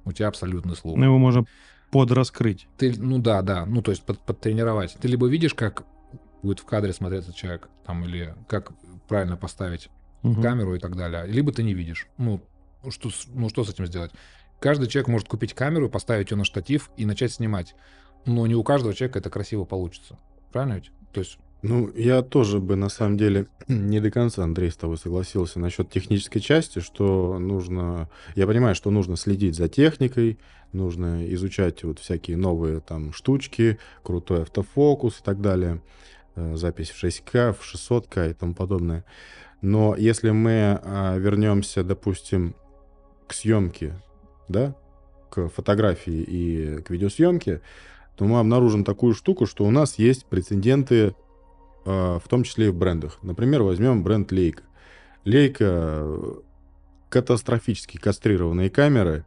у 0.04 0.12
тебя 0.12 0.28
абсолютный 0.28 0.76
слух. 0.76 0.96
Ну, 0.96 1.04
его 1.04 1.18
можно 1.18 1.46
подраскрыть. 1.90 2.68
Ты, 2.76 2.94
ну 2.98 3.18
да, 3.18 3.42
да, 3.42 3.64
ну, 3.64 3.80
то 3.82 3.90
есть 3.90 4.02
под, 4.02 4.18
подтренировать. 4.20 4.96
Ты 5.00 5.08
либо 5.08 5.26
видишь, 5.26 5.54
как 5.54 5.84
будет 6.42 6.60
в 6.60 6.64
кадре 6.64 6.92
смотреться 6.92 7.32
человек, 7.32 7.68
там, 7.86 8.04
или 8.04 8.34
как 8.46 8.72
правильно 9.08 9.36
поставить 9.36 9.88
угу. 10.22 10.40
камеру 10.40 10.74
и 10.74 10.78
так 10.78 10.96
далее, 10.96 11.26
либо 11.26 11.52
ты 11.52 11.62
не 11.62 11.74
видишь. 11.74 12.08
Ну, 12.18 12.42
что, 12.90 13.10
ну 13.28 13.48
что 13.48 13.64
с 13.64 13.70
этим 13.70 13.86
сделать? 13.86 14.12
Каждый 14.60 14.88
человек 14.88 15.08
может 15.08 15.28
купить 15.28 15.54
камеру, 15.54 15.88
поставить 15.88 16.30
ее 16.30 16.36
на 16.36 16.44
штатив 16.44 16.90
и 16.96 17.06
начать 17.06 17.32
снимать. 17.32 17.74
Но 18.26 18.46
не 18.46 18.54
у 18.54 18.62
каждого 18.62 18.94
человека 18.94 19.20
это 19.20 19.30
красиво 19.30 19.64
получится. 19.64 20.18
Правильно 20.52 20.74
ведь? 20.74 20.90
То 21.12 21.20
есть 21.20 21.38
ну, 21.60 21.90
я 21.96 22.22
тоже 22.22 22.60
бы, 22.60 22.76
на 22.76 22.88
самом 22.88 23.16
деле, 23.16 23.48
не 23.68 24.00
до 24.00 24.10
конца, 24.10 24.44
Андрей, 24.44 24.70
с 24.70 24.76
тобой 24.76 24.96
согласился 24.96 25.58
насчет 25.58 25.90
технической 25.90 26.40
части, 26.40 26.78
что 26.78 27.38
нужно... 27.38 28.08
Я 28.36 28.46
понимаю, 28.46 28.74
что 28.74 28.90
нужно 28.90 29.16
следить 29.16 29.56
за 29.56 29.68
техникой, 29.68 30.38
нужно 30.72 31.26
изучать 31.34 31.82
вот 31.82 31.98
всякие 31.98 32.36
новые 32.36 32.80
там 32.80 33.12
штучки, 33.12 33.78
крутой 34.04 34.42
автофокус 34.42 35.18
и 35.18 35.24
так 35.24 35.40
далее, 35.40 35.82
э, 36.36 36.56
запись 36.56 36.90
в 36.90 37.02
6К, 37.02 37.54
в 37.54 37.62
600К 37.62 38.30
и 38.30 38.34
тому 38.34 38.54
подобное. 38.54 39.04
Но 39.60 39.96
если 39.96 40.30
мы 40.30 40.78
а, 40.80 41.16
вернемся, 41.16 41.82
допустим, 41.82 42.54
к 43.26 43.32
съемке, 43.34 44.00
да, 44.48 44.74
к 45.30 45.48
фотографии 45.48 46.22
и 46.22 46.82
к 46.82 46.90
видеосъемке, 46.90 47.60
то 48.16 48.24
мы 48.24 48.40
обнаружим 48.40 48.84
такую 48.84 49.14
штуку, 49.14 49.46
что 49.46 49.64
у 49.64 49.70
нас 49.70 49.98
есть 49.98 50.26
прецеденты, 50.26 51.14
в 51.84 52.22
том 52.28 52.42
числе 52.42 52.66
и 52.66 52.70
в 52.70 52.74
брендах. 52.74 53.18
Например, 53.22 53.62
возьмем 53.62 54.02
бренд 54.02 54.32
Leica. 54.32 54.62
Leica 55.24 56.42
катастрофически 57.08 57.96
кастрированные 57.96 58.70
камеры 58.70 59.24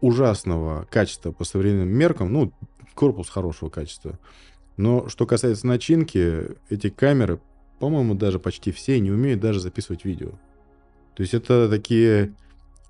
ужасного 0.00 0.86
качества 0.90 1.32
по 1.32 1.44
современным 1.44 1.88
меркам, 1.88 2.32
ну, 2.32 2.52
корпус 2.94 3.28
хорошего 3.28 3.68
качества. 3.68 4.18
Но 4.76 5.08
что 5.08 5.26
касается 5.26 5.66
начинки, 5.66 6.56
эти 6.70 6.88
камеры, 6.88 7.40
по-моему, 7.80 8.14
даже 8.14 8.38
почти 8.38 8.70
все 8.70 9.00
не 9.00 9.10
умеют 9.10 9.40
даже 9.40 9.60
записывать 9.60 10.04
видео. 10.04 10.30
То 11.14 11.22
есть 11.22 11.34
это 11.34 11.68
такие 11.68 12.32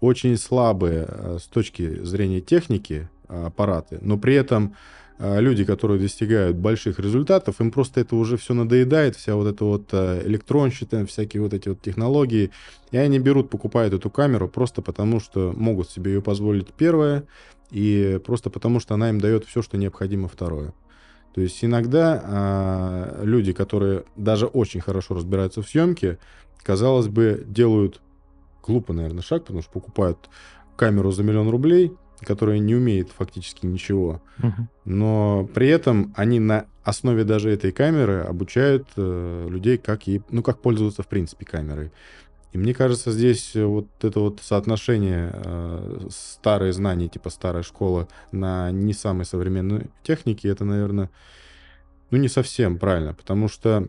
очень 0.00 0.36
слабые 0.36 1.06
э, 1.08 1.38
с 1.40 1.46
точки 1.46 2.02
зрения 2.04 2.40
техники 2.40 3.08
э, 3.28 3.46
аппараты, 3.46 3.98
но 4.00 4.16
при 4.16 4.34
этом 4.34 4.74
э, 5.18 5.40
люди, 5.40 5.64
которые 5.64 6.00
достигают 6.00 6.56
больших 6.56 6.98
результатов, 6.98 7.60
им 7.60 7.70
просто 7.70 8.00
это 8.00 8.16
уже 8.16 8.36
все 8.36 8.54
надоедает, 8.54 9.16
вся 9.16 9.34
вот 9.34 9.46
эта 9.46 9.64
вот 9.64 9.92
электронщина, 9.92 11.06
всякие 11.06 11.42
вот 11.42 11.54
эти 11.54 11.68
вот 11.68 11.80
технологии, 11.80 12.50
и 12.90 12.96
они 12.96 13.18
берут, 13.18 13.50
покупают 13.50 13.94
эту 13.94 14.10
камеру 14.10 14.48
просто 14.48 14.82
потому, 14.82 15.20
что 15.20 15.52
могут 15.56 15.90
себе 15.90 16.14
ее 16.14 16.22
позволить 16.22 16.72
первое, 16.72 17.24
и 17.70 18.20
просто 18.24 18.50
потому, 18.50 18.80
что 18.80 18.94
она 18.94 19.10
им 19.10 19.20
дает 19.20 19.44
все, 19.44 19.62
что 19.62 19.76
необходимо 19.76 20.28
второе. 20.28 20.72
То 21.34 21.42
есть 21.42 21.62
иногда 21.64 22.22
а, 22.24 23.20
люди, 23.22 23.52
которые 23.52 24.04
даже 24.16 24.46
очень 24.46 24.80
хорошо 24.80 25.14
разбираются 25.14 25.62
в 25.62 25.68
съемке, 25.68 26.18
казалось 26.62 27.08
бы, 27.08 27.44
делают 27.46 28.00
глупо, 28.68 28.92
наверное, 28.92 29.22
шаг, 29.22 29.42
потому 29.42 29.62
что 29.62 29.72
покупают 29.72 30.28
камеру 30.76 31.10
за 31.10 31.22
миллион 31.24 31.48
рублей, 31.48 31.96
которая 32.20 32.58
не 32.58 32.74
умеет 32.74 33.10
фактически 33.10 33.66
ничего. 33.66 34.20
Угу. 34.42 34.68
Но 34.84 35.48
при 35.54 35.68
этом 35.68 36.12
они 36.16 36.38
на 36.38 36.66
основе 36.84 37.24
даже 37.24 37.50
этой 37.50 37.72
камеры 37.72 38.20
обучают 38.20 38.86
э, 38.96 39.46
людей, 39.48 39.78
как 39.78 40.06
ей, 40.06 40.22
ну, 40.30 40.42
как 40.42 40.60
пользоваться 40.60 41.02
в 41.02 41.08
принципе 41.08 41.44
камерой. 41.46 41.90
И 42.52 42.58
мне 42.58 42.74
кажется, 42.74 43.12
здесь 43.12 43.54
вот 43.54 43.88
это 44.02 44.20
вот 44.20 44.40
соотношение 44.42 45.32
э, 45.34 46.08
старые 46.10 46.72
знания, 46.72 47.08
типа 47.08 47.30
старая 47.30 47.62
школа, 47.62 48.08
на 48.32 48.70
не 48.70 48.94
самой 48.94 49.24
современной 49.24 49.90
технике, 50.02 50.48
это, 50.48 50.64
наверное, 50.64 51.10
ну, 52.10 52.18
не 52.18 52.28
совсем 52.28 52.78
правильно, 52.78 53.14
потому 53.14 53.48
что 53.48 53.88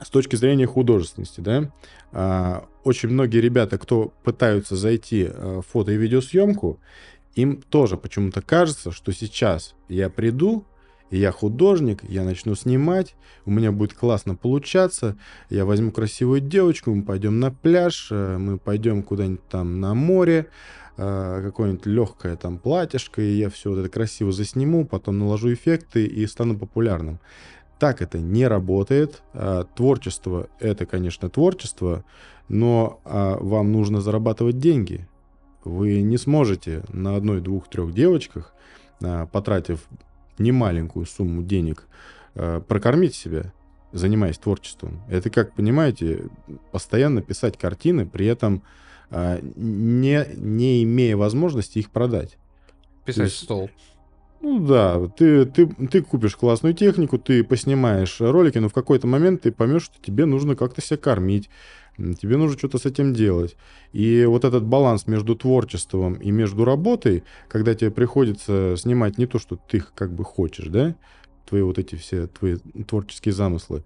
с 0.00 0.10
точки 0.10 0.36
зрения 0.36 0.66
художественности, 0.66 1.40
да, 1.40 1.72
а, 2.12 2.66
очень 2.84 3.08
многие 3.08 3.38
ребята, 3.38 3.78
кто 3.78 4.12
пытаются 4.22 4.76
зайти 4.76 5.28
а, 5.28 5.60
в 5.60 5.66
фото 5.66 5.92
и 5.92 5.96
видеосъемку, 5.96 6.80
им 7.34 7.62
тоже 7.62 7.96
почему-то 7.96 8.42
кажется, 8.42 8.92
что 8.92 9.12
сейчас 9.12 9.74
я 9.88 10.08
приду, 10.08 10.64
я 11.10 11.32
художник, 11.32 12.02
я 12.04 12.24
начну 12.24 12.54
снимать, 12.54 13.14
у 13.44 13.50
меня 13.50 13.72
будет 13.72 13.94
классно 13.94 14.34
получаться, 14.34 15.16
я 15.50 15.64
возьму 15.64 15.90
красивую 15.90 16.40
девочку, 16.40 16.94
мы 16.94 17.02
пойдем 17.02 17.40
на 17.40 17.50
пляж, 17.50 18.08
э, 18.10 18.36
мы 18.38 18.58
пойдем 18.58 19.02
куда-нибудь 19.02 19.46
там 19.48 19.80
на 19.80 19.94
море, 19.94 20.46
э, 20.96 21.40
какое-нибудь 21.44 21.86
легкое 21.86 22.36
там 22.36 22.58
платьишко, 22.58 23.20
и 23.22 23.36
я 23.36 23.50
все 23.50 23.70
вот 23.70 23.78
это 23.78 23.88
красиво 23.88 24.32
засниму, 24.32 24.86
потом 24.86 25.18
наложу 25.18 25.52
эффекты 25.52 26.06
и 26.06 26.26
стану 26.26 26.58
популярным. 26.58 27.20
Так 27.78 28.02
это 28.02 28.18
не 28.18 28.46
работает. 28.46 29.22
А, 29.32 29.64
творчество— 29.64 30.48
это, 30.60 30.86
конечно, 30.86 31.28
творчество, 31.28 32.04
но 32.48 33.00
а, 33.04 33.36
вам 33.38 33.72
нужно 33.72 34.00
зарабатывать 34.00 34.58
деньги. 34.58 35.08
Вы 35.64 36.02
не 36.02 36.18
сможете 36.18 36.84
на 36.88 37.16
одной, 37.16 37.40
двух, 37.40 37.68
трех 37.68 37.92
девочках, 37.92 38.54
а, 39.02 39.26
потратив 39.26 39.84
немаленькую 40.38 41.06
сумму 41.06 41.42
денег, 41.44 41.86
прокормить 42.34 43.14
себя, 43.14 43.52
занимаясь 43.92 44.36
творчеством. 44.36 45.00
Это, 45.08 45.30
как 45.30 45.54
понимаете, 45.54 46.24
постоянно 46.72 47.22
писать 47.22 47.56
картины, 47.56 48.04
при 48.04 48.26
этом 48.26 48.64
не, 49.12 50.26
не 50.34 50.82
имея 50.82 51.16
возможности 51.16 51.78
их 51.78 51.90
продать. 51.92 52.36
Писать 53.04 53.26
есть, 53.26 53.44
стол. 53.44 53.70
Ну 54.46 54.60
да, 54.60 55.08
ты, 55.08 55.46
ты, 55.46 55.66
ты 55.66 56.02
купишь 56.02 56.36
классную 56.36 56.74
технику, 56.74 57.16
ты 57.16 57.42
поснимаешь 57.42 58.20
ролики, 58.20 58.58
но 58.58 58.68
в 58.68 58.74
какой-то 58.74 59.06
момент 59.06 59.40
ты 59.40 59.50
поймешь, 59.50 59.84
что 59.84 59.94
тебе 60.02 60.26
нужно 60.26 60.54
как-то 60.54 60.82
себя 60.82 60.98
кормить, 60.98 61.48
тебе 61.96 62.36
нужно 62.36 62.58
что-то 62.58 62.76
с 62.76 62.84
этим 62.84 63.14
делать. 63.14 63.56
И 63.94 64.26
вот 64.26 64.44
этот 64.44 64.62
баланс 64.62 65.06
между 65.06 65.34
творчеством 65.34 66.16
и 66.16 66.30
между 66.30 66.66
работой, 66.66 67.24
когда 67.48 67.74
тебе 67.74 67.90
приходится 67.90 68.74
снимать 68.76 69.16
не 69.16 69.24
то, 69.24 69.38
что 69.38 69.56
ты 69.56 69.82
как 69.94 70.12
бы 70.12 70.24
хочешь, 70.24 70.66
да, 70.66 70.94
твои 71.48 71.62
вот 71.62 71.78
эти 71.78 71.94
все 71.94 72.26
твои 72.26 72.56
творческие 72.86 73.32
замыслы, 73.32 73.82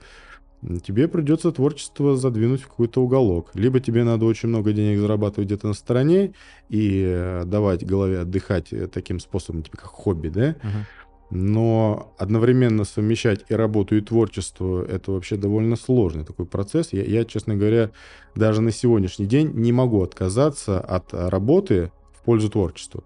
тебе 0.82 1.08
придется 1.08 1.52
творчество 1.52 2.16
задвинуть 2.16 2.62
в 2.62 2.68
какой-то 2.68 3.02
уголок. 3.02 3.50
Либо 3.54 3.80
тебе 3.80 4.04
надо 4.04 4.24
очень 4.24 4.48
много 4.48 4.72
денег 4.72 4.98
зарабатывать 4.98 5.46
где-то 5.48 5.68
на 5.68 5.74
стороне 5.74 6.34
и 6.68 7.04
э, 7.06 7.44
давать 7.44 7.86
голове 7.86 8.20
отдыхать 8.20 8.72
э, 8.72 8.88
таким 8.88 9.20
способом, 9.20 9.62
типа 9.62 9.76
как 9.76 9.86
хобби, 9.86 10.28
да? 10.28 10.56
Ага. 10.62 10.86
Но 11.30 12.14
одновременно 12.18 12.84
совмещать 12.84 13.44
и 13.48 13.54
работу, 13.54 13.96
и 13.96 14.00
творчество— 14.00 14.82
это 14.88 15.12
вообще 15.12 15.36
довольно 15.36 15.76
сложный 15.76 16.24
такой 16.24 16.46
процесс. 16.46 16.92
Я, 16.92 17.04
я, 17.04 17.24
честно 17.24 17.54
говоря, 17.54 17.90
даже 18.34 18.62
на 18.62 18.72
сегодняшний 18.72 19.26
день 19.26 19.52
не 19.52 19.72
могу 19.72 20.02
отказаться 20.02 20.80
от 20.80 21.12
работы 21.12 21.92
в 22.14 22.24
пользу 22.24 22.48
творчества. 22.48 23.04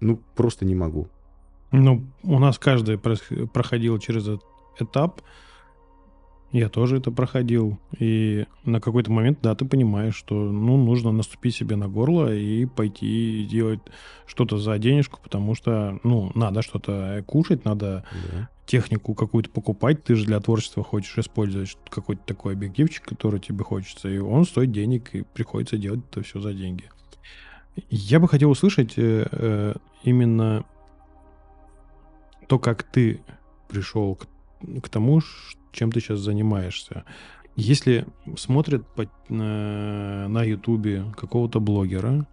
Ну, 0.00 0.20
просто 0.36 0.66
не 0.66 0.74
могу. 0.74 1.08
Ну, 1.72 2.04
у 2.22 2.38
нас 2.38 2.58
каждый 2.58 2.98
проходил 2.98 3.98
через 3.98 4.24
этот 4.24 4.44
этап. 4.78 5.22
Я 6.50 6.70
тоже 6.70 6.96
это 6.96 7.10
проходил. 7.10 7.78
И 7.98 8.46
на 8.64 8.80
какой-то 8.80 9.12
момент, 9.12 9.40
да, 9.42 9.54
ты 9.54 9.66
понимаешь, 9.66 10.14
что, 10.16 10.34
ну, 10.34 10.78
нужно 10.82 11.12
наступить 11.12 11.54
себе 11.54 11.76
на 11.76 11.88
горло 11.88 12.34
и 12.34 12.64
пойти 12.64 13.46
делать 13.50 13.80
что-то 14.26 14.56
за 14.56 14.78
денежку, 14.78 15.20
потому 15.22 15.54
что, 15.54 15.98
ну, 16.04 16.32
надо 16.34 16.62
что-то 16.62 17.22
кушать, 17.26 17.66
надо 17.66 18.04
Да. 18.32 18.48
технику 18.64 19.14
какую-то 19.14 19.50
покупать, 19.50 20.04
ты 20.04 20.14
же 20.14 20.24
для 20.24 20.40
творчества 20.40 20.82
хочешь 20.82 21.18
использовать 21.18 21.68
что- 21.68 21.80
какой-то 21.90 22.22
такой 22.24 22.54
объективчик, 22.54 23.04
который 23.04 23.40
тебе 23.40 23.62
хочется, 23.64 24.08
и 24.08 24.16
он 24.18 24.46
стоит 24.46 24.72
денег, 24.72 25.14
и 25.14 25.22
приходится 25.22 25.76
делать 25.76 26.00
это 26.10 26.22
все 26.22 26.40
за 26.40 26.54
деньги. 26.54 26.84
Я 27.90 28.20
бы 28.20 28.26
хотел 28.28 28.50
услышать 28.50 28.94
э, 28.96 29.26
э, 29.30 29.74
именно 30.02 30.64
то, 32.46 32.58
как 32.58 32.82
ты 32.84 33.20
пришел 33.68 34.16
к, 34.16 34.26
к 34.82 34.88
тому, 34.88 35.20
ш- 35.20 35.57
чем 35.72 35.92
ты 35.92 36.00
сейчас 36.00 36.20
занимаешься. 36.20 37.04
Если 37.56 38.06
смотрят 38.36 38.86
по- 38.94 39.10
на 39.28 40.28
на 40.28 40.42
Ютубе 40.44 41.04
какого-то 41.16 41.60
блогера, 41.60 42.26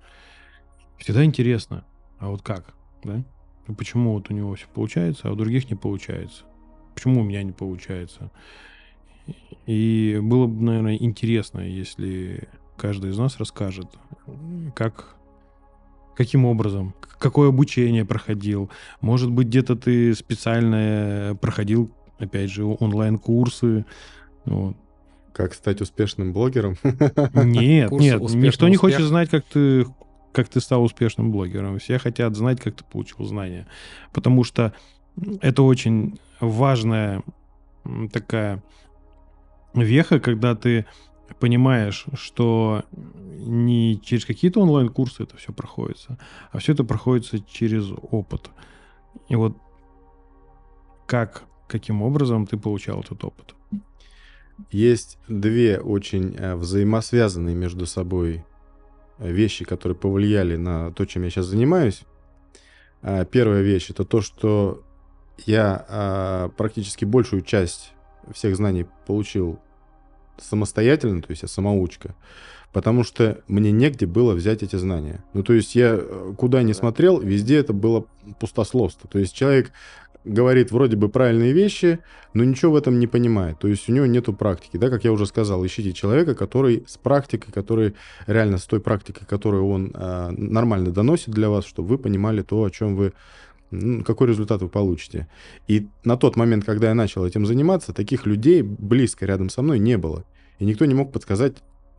всегда 0.97 1.23
интересно, 1.25 1.85
а 2.19 2.29
вот 2.29 2.41
как, 2.41 2.73
да? 3.03 3.23
Ну, 3.67 3.75
Почему 3.75 4.13
вот 4.13 4.29
у 4.29 4.33
него 4.33 4.53
все 4.55 4.67
получается, 4.73 5.27
а 5.27 5.31
у 5.31 5.35
других 5.35 5.69
не 5.69 5.75
получается? 5.75 6.43
Почему 6.93 7.21
у 7.21 7.23
меня 7.23 7.43
не 7.43 7.51
получается? 7.51 8.31
И 9.65 10.19
было 10.21 10.45
бы, 10.45 10.63
наверное, 10.63 10.95
интересно, 10.95 11.59
если 11.59 12.47
каждый 12.77 13.11
из 13.11 13.17
нас 13.17 13.37
расскажет, 13.37 13.87
как, 14.75 15.15
каким 16.15 16.45
образом, 16.45 16.93
какое 17.17 17.49
обучение 17.49 18.05
проходил. 18.05 18.69
Может 19.01 19.31
быть, 19.31 19.47
где-то 19.47 19.75
ты 19.75 20.13
специально 20.13 21.37
проходил, 21.41 21.91
опять 22.17 22.49
же, 22.49 22.65
онлайн-курсы. 22.65 23.85
Вот. 24.45 24.75
Как 25.33 25.53
стать 25.53 25.81
успешным 25.81 26.31
блогером? 26.33 26.77
Нет, 27.33 27.89
Курс 27.89 28.01
нет, 28.01 28.21
«Успешный 28.21 28.47
никто 28.47 28.67
не 28.67 28.75
успех». 28.75 28.81
хочет 28.81 29.07
знать, 29.07 29.29
как 29.29 29.43
ты, 29.43 29.85
как 30.31 30.47
ты 30.47 30.61
стал 30.61 30.83
успешным 30.83 31.31
блогером. 31.31 31.77
Все 31.79 31.99
хотят 31.99 32.35
знать, 32.35 32.61
как 32.61 32.75
ты 32.75 32.83
получил 32.85 33.25
знания. 33.25 33.67
Потому 34.13 34.43
что 34.43 34.73
это 35.41 35.63
очень 35.63 36.19
важная 36.39 37.23
такая 38.13 38.63
веха, 39.73 40.19
когда 40.19 40.55
ты 40.55 40.85
понимаешь, 41.39 42.05
что 42.13 42.83
не 42.91 43.99
через 44.01 44.25
какие-то 44.25 44.61
онлайн-курсы 44.61 45.23
это 45.23 45.37
все 45.37 45.51
проходится, 45.51 46.17
а 46.51 46.59
все 46.59 46.73
это 46.73 46.83
проходится 46.83 47.39
через 47.39 47.91
опыт. 48.11 48.49
И 49.27 49.35
вот 49.35 49.57
как, 51.05 51.43
каким 51.67 52.01
образом 52.01 52.45
ты 52.45 52.57
получал 52.57 53.01
этот 53.01 53.23
опыт? 53.23 53.55
Есть 54.71 55.17
две 55.27 55.79
очень 55.79 56.35
э, 56.37 56.55
взаимосвязанные 56.55 57.55
между 57.55 57.85
собой 57.85 58.45
э, 59.17 59.31
вещи, 59.31 59.65
которые 59.65 59.97
повлияли 59.97 60.55
на 60.55 60.91
то, 60.91 61.05
чем 61.05 61.23
я 61.23 61.29
сейчас 61.29 61.45
занимаюсь. 61.45 62.03
А, 63.01 63.25
Первая 63.25 63.61
вещь 63.61 63.89
это 63.89 64.05
то, 64.05 64.21
что 64.21 64.83
я 65.45 65.85
а, 65.89 66.49
практически 66.49 67.05
большую 67.05 67.41
часть 67.41 67.93
всех 68.33 68.55
знаний 68.55 68.87
получил 69.05 69.59
самостоятельно, 70.37 71.21
то 71.21 71.29
есть 71.29 71.43
я 71.43 71.47
самоучка, 71.47 72.15
потому 72.73 73.03
что 73.03 73.41
мне 73.47 73.71
негде 73.71 74.05
было 74.05 74.33
взять 74.33 74.63
эти 74.63 74.75
знания. 74.75 75.23
Ну, 75.33 75.43
то 75.43 75.53
есть 75.53 75.75
я 75.75 75.97
э, 75.97 76.33
куда 76.37 76.63
ни 76.63 76.73
смотрел, 76.73 77.19
везде 77.19 77.57
это 77.57 77.73
было 77.73 78.05
пустословство. 78.39 79.09
То 79.09 79.19
есть 79.19 79.33
человек 79.33 79.71
говорит 80.25 80.71
вроде 80.71 80.97
бы 80.97 81.09
правильные 81.09 81.53
вещи, 81.53 81.99
но 82.33 82.43
ничего 82.43 82.73
в 82.73 82.75
этом 82.75 82.99
не 82.99 83.07
понимает. 83.07 83.59
То 83.59 83.67
есть 83.67 83.87
у 83.87 83.93
него 83.93 84.05
нету 84.05 84.33
практики. 84.33 84.77
Да, 84.77 84.89
как 84.89 85.03
я 85.03 85.11
уже 85.11 85.25
сказал, 85.25 85.65
ищите 85.65 85.93
человека, 85.93 86.35
который 86.35 86.83
с 86.87 86.97
практикой, 86.97 87.51
который 87.51 87.95
реально 88.27 88.57
с 88.57 88.65
той 88.65 88.79
практикой, 88.79 89.25
которую 89.25 89.67
он 89.67 89.91
а, 89.93 90.31
нормально 90.31 90.91
доносит 90.91 91.29
для 91.29 91.49
вас, 91.49 91.65
чтобы 91.65 91.89
вы 91.89 91.97
понимали 91.97 92.41
то, 92.41 92.63
о 92.63 92.69
чем 92.69 92.95
вы 92.95 93.13
ну, 93.71 94.03
какой 94.03 94.27
результат 94.27 94.61
вы 94.61 94.69
получите. 94.69 95.27
И 95.67 95.87
на 96.03 96.17
тот 96.17 96.35
момент, 96.35 96.65
когда 96.65 96.89
я 96.89 96.93
начал 96.93 97.25
этим 97.25 97.45
заниматься, 97.45 97.93
таких 97.93 98.25
людей 98.25 98.61
близко 98.61 99.25
рядом 99.25 99.49
со 99.49 99.61
мной 99.61 99.79
не 99.79 99.97
было. 99.97 100.23
И 100.59 100.65
никто 100.65 100.85
не 100.85 100.93
мог 100.93 101.11
подсказать, 101.11 101.57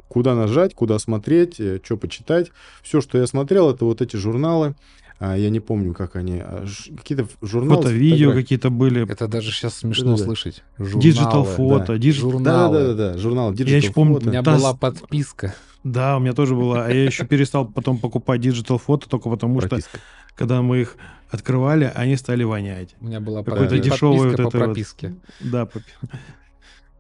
куда 0.09 0.35
нажать, 0.35 0.75
куда 0.75 0.99
смотреть, 0.99 1.61
что 1.83 1.97
почитать. 1.97 2.51
Все, 2.83 3.01
что 3.01 3.19
я 3.19 3.27
смотрел, 3.27 3.71
это 3.71 3.85
вот 3.85 4.01
эти 4.01 4.17
журналы. 4.17 4.75
А, 5.19 5.35
я 5.37 5.49
не 5.51 5.61
помню, 5.61 5.95
как 5.95 6.17
они. 6.17 6.41
а, 6.41 6.67
Какие-то 6.97 7.27
журналы. 7.41 7.77
Фото-видео 7.83 8.17
фотографией. 8.29 8.43
какие-то 8.43 8.71
были, 8.71 9.11
Это 9.11 9.29
даже 9.29 9.51
сейчас 9.51 9.77
смешно 9.77 10.11
Да-да-да. 10.13 10.25
слышать. 10.25 10.63
digital 10.79 11.45
Журналы, 11.47 11.57
фото, 11.79 11.87
да. 11.93 11.99
digital... 11.99 12.31
Журналы. 12.33 12.79
Да-да-да, 12.79 13.19
журнал 13.19 13.53
Я 13.55 13.77
еще 13.79 13.93
помню, 13.93 14.19
У 14.19 14.29
меня 14.29 14.43
Да, 14.43 14.57
была 14.57 14.75
подписка. 14.75 15.55
Да, 15.85 16.17
у 16.17 16.21
меня 16.21 16.33
тоже 16.35 16.55
было. 16.55 16.85
А 16.85 16.91
я 16.91 17.05
еще 17.05 17.25
перестал 17.29 17.67
потом 17.67 17.99
покупать 17.99 18.41
Digital 18.41 18.79
Photo 18.79 19.09
только 19.09 19.31
потому, 19.31 19.61
что 19.63 19.79
когда 20.35 20.61
мы 20.61 20.81
их 20.83 20.97
открывали, 21.31 21.91
они 21.95 22.17
стали 22.17 22.45
вонять. 22.45 22.95
У 23.01 23.07
меня 23.07 23.21
была 23.21 23.43
Какой-то 23.43 23.71
подписка 23.77 23.91
дешевый 23.95 24.19
вот 24.29 24.37
по 24.37 24.43
это 24.43 24.43
вот. 24.45 24.53
прописке. 24.53 25.15
Да, 25.41 25.65
поп- 25.67 25.83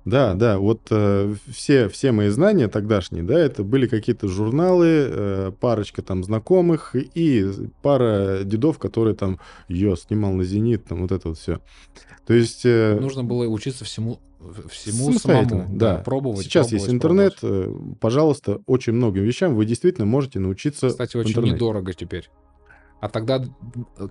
Да, 0.06 0.34
да, 0.34 0.58
вот 0.58 0.82
э, 0.90 1.34
все, 1.48 1.88
все 1.88 2.12
мои 2.12 2.28
знания 2.28 2.68
тогдашние, 2.68 3.24
да, 3.24 3.36
это 3.36 3.64
были 3.64 3.88
какие-то 3.88 4.28
журналы, 4.28 4.86
э, 4.86 5.52
парочка 5.60 6.00
там 6.00 6.22
знакомых 6.22 6.94
и 6.94 7.50
пара 7.82 8.44
дедов, 8.44 8.78
которые 8.78 9.16
там, 9.16 9.40
я 9.66 9.96
снимал 9.96 10.32
на 10.32 10.44
«Зенит», 10.44 10.84
там 10.84 11.02
вот 11.02 11.10
это 11.10 11.30
вот 11.30 11.38
все. 11.38 11.58
То 12.24 12.34
есть... 12.34 12.64
э, 12.64 12.96
Нужно 13.00 13.24
было 13.24 13.48
учиться 13.48 13.84
всему, 13.84 14.20
всему 14.70 15.12
самому. 15.14 15.66
да. 15.70 15.96
Пробовать. 15.96 16.44
Сейчас 16.44 16.70
есть 16.70 16.86
пробовать, 16.86 16.94
интернет, 16.94 17.40
пробовать. 17.40 17.92
э, 17.92 17.94
пожалуйста, 17.98 18.60
очень 18.66 18.92
многим 18.92 19.24
вещам 19.24 19.56
вы 19.56 19.66
действительно 19.66 20.06
можете 20.06 20.38
научиться 20.38 20.88
Кстати, 20.88 21.16
в 21.16 21.20
очень 21.20 21.30
интернете. 21.30 21.56
недорого 21.56 21.92
теперь. 21.94 22.30
А 23.00 23.08
тогда, 23.08 23.44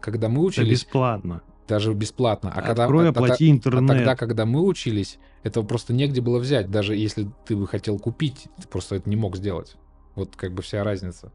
когда 0.02 0.28
мы 0.28 0.40
это 0.40 0.48
учились, 0.48 0.84
бесплатно. 0.84 1.42
Даже 1.68 1.94
бесплатно. 1.94 2.52
А 2.54 2.62
когда, 2.62 2.84
Открой, 2.86 3.06
а- 3.06 3.08
а- 3.08 3.12
оплати 3.12 3.50
а 3.50 3.52
интернет. 3.52 3.88
тогда, 3.88 4.16
когда 4.16 4.46
мы 4.46 4.62
учились, 4.64 5.20
этого 5.44 5.66
просто 5.66 5.94
негде 5.94 6.22
было 6.22 6.40
взять. 6.40 6.70
Даже 6.72 6.96
если 6.96 7.30
ты 7.46 7.56
бы 7.56 7.68
хотел 7.68 8.00
купить, 8.00 8.48
ты 8.62 8.68
просто 8.68 8.96
это 8.96 9.10
не 9.10 9.16
мог 9.16 9.36
сделать. 9.36 9.76
Вот 10.16 10.36
как 10.36 10.54
бы 10.54 10.62
вся 10.62 10.84
разница. 10.84 11.32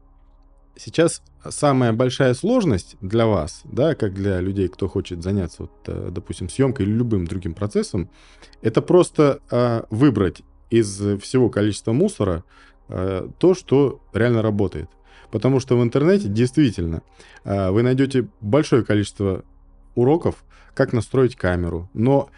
Сейчас 0.75 1.21
самая 1.49 1.91
большая 1.91 2.33
сложность 2.33 2.95
для 3.01 3.27
вас, 3.27 3.61
да, 3.65 3.93
как 3.93 4.13
для 4.13 4.39
людей, 4.39 4.69
кто 4.69 4.87
хочет 4.87 5.21
заняться, 5.21 5.63
вот, 5.63 5.71
э, 5.87 6.09
допустим, 6.11 6.49
съемкой 6.49 6.85
или 6.85 6.93
любым 6.93 7.27
другим 7.27 7.53
процессом, 7.53 8.09
это 8.61 8.81
просто 8.81 9.41
э, 9.51 9.83
выбрать 9.89 10.43
из 10.69 10.97
всего 11.19 11.49
количества 11.49 11.91
мусора 11.91 12.45
э, 12.87 13.27
то, 13.37 13.53
что 13.53 14.01
реально 14.13 14.41
работает. 14.41 14.89
Потому 15.29 15.59
что 15.59 15.77
в 15.77 15.83
интернете 15.83 16.27
действительно 16.27 17.01
э, 17.43 17.69
вы 17.71 17.83
найдете 17.83 18.27
большое 18.39 18.83
количество 18.83 19.43
уроков, 19.95 20.43
как 20.73 20.93
настроить 20.93 21.35
камеру, 21.35 21.89
но 21.93 22.29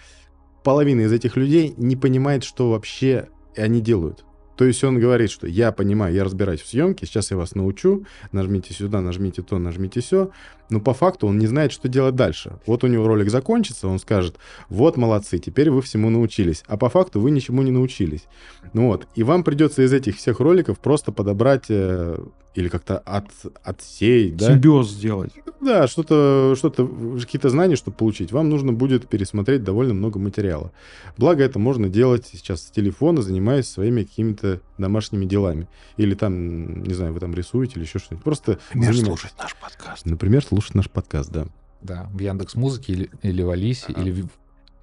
половина 0.64 1.02
из 1.02 1.12
этих 1.12 1.36
людей 1.36 1.74
не 1.78 1.96
понимает, 1.96 2.44
что 2.44 2.72
вообще 2.72 3.30
они 3.56 3.82
делают. 3.82 4.26
То 4.56 4.66
есть 4.66 4.84
он 4.84 5.00
говорит, 5.00 5.32
что 5.32 5.48
я 5.48 5.72
понимаю, 5.72 6.14
я 6.14 6.24
разбираюсь 6.24 6.62
в 6.62 6.68
съемке, 6.68 7.06
сейчас 7.06 7.32
я 7.32 7.38
вас 7.38 7.56
научу, 7.56 8.06
нажмите 8.32 8.74
сюда, 8.74 9.02
нажмите 9.02 9.42
то, 9.42 9.58
нажмите 9.58 10.02
все. 10.02 10.30
Но 10.70 10.80
по 10.80 10.94
факту 10.94 11.28
он 11.28 11.38
не 11.40 11.48
знает, 11.48 11.72
что 11.72 11.88
делать 11.88 12.16
дальше. 12.16 12.58
Вот 12.66 12.84
у 12.84 12.88
него 12.88 13.08
ролик 13.08 13.30
закончится, 13.30 13.88
он 13.88 14.00
скажет, 14.00 14.38
вот 14.70 14.98
молодцы, 14.98 15.38
теперь 15.38 15.70
вы 15.70 15.82
всему 15.82 16.10
научились. 16.10 16.64
А 16.68 16.78
по 16.78 16.90
факту 16.90 17.20
вы 17.20 17.32
ничему 17.32 17.62
не 17.62 17.72
научились. 17.72 18.26
Ну 18.74 18.88
вот, 18.88 19.08
и 19.16 19.24
вам 19.24 19.44
придется 19.44 19.84
из 19.84 19.94
этих 19.94 20.18
всех 20.18 20.40
роликов 20.40 20.80
просто 20.80 21.12
подобрать 21.12 21.66
э, 21.70 22.18
или 22.56 22.68
как-то 22.68 23.00
от, 23.00 23.26
отсеять, 23.64 24.36
да? 24.36 24.48
Симбиоз 24.48 24.90
сделать. 24.90 25.32
Да, 25.60 25.88
что-то, 25.88 26.56
что-то, 26.58 26.88
какие-то 27.20 27.50
знания, 27.50 27.76
чтобы 27.76 27.98
получить, 27.98 28.32
вам 28.32 28.50
нужно 28.50 28.74
будет 28.74 29.08
пересмотреть 29.08 29.64
довольно 29.64 29.94
много 29.94 30.20
материала. 30.20 30.72
Благо 31.18 31.44
это 31.44 31.58
можно 31.58 31.90
делать 31.90 32.28
сейчас 32.32 32.64
с 32.64 32.72
телефона, 32.72 33.22
занимаясь 33.22 33.68
своими 33.68 34.04
какими-то 34.04 34.62
домашними 34.78 35.26
делами. 35.26 35.68
Или 35.98 36.16
там, 36.16 36.84
не 36.84 36.94
знаю, 36.94 37.14
вы 37.14 37.20
там 37.20 37.34
рисуете 37.34 37.74
или 37.76 37.86
еще 37.86 38.00
что-нибудь. 38.00 38.24
Просто 38.24 38.60
занимайтесь. 38.74 39.34
наш 39.40 39.56
подкаст. 39.56 40.06
Например, 40.06 40.44
слушать 40.54 40.76
наш 40.76 40.90
подкаст, 40.90 41.32
да. 41.32 41.46
Да, 41.82 42.10
в 42.14 42.20
Яндекс 42.20 42.56
Музыке 42.56 42.94
или, 42.94 43.10
или 43.24 43.42
в 43.42 43.50
Алисе, 43.50 43.88
Ага. 43.90 44.02
или 44.02 44.22
в, 44.22 44.30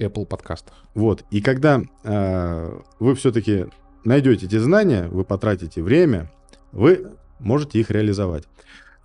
Apple 0.01 0.27
подкастах. 0.27 0.75
Вот. 0.95 1.25
И 1.31 1.41
когда 1.43 1.83
э, 2.05 2.81
вы 2.99 3.15
все-таки 3.15 3.67
найдете 4.05 4.47
эти 4.47 4.57
знания, 4.57 5.07
вы 5.09 5.25
потратите 5.25 5.83
время, 5.83 6.33
вы 6.73 7.13
можете 7.39 7.79
их 7.79 7.91
реализовать. 7.91 8.45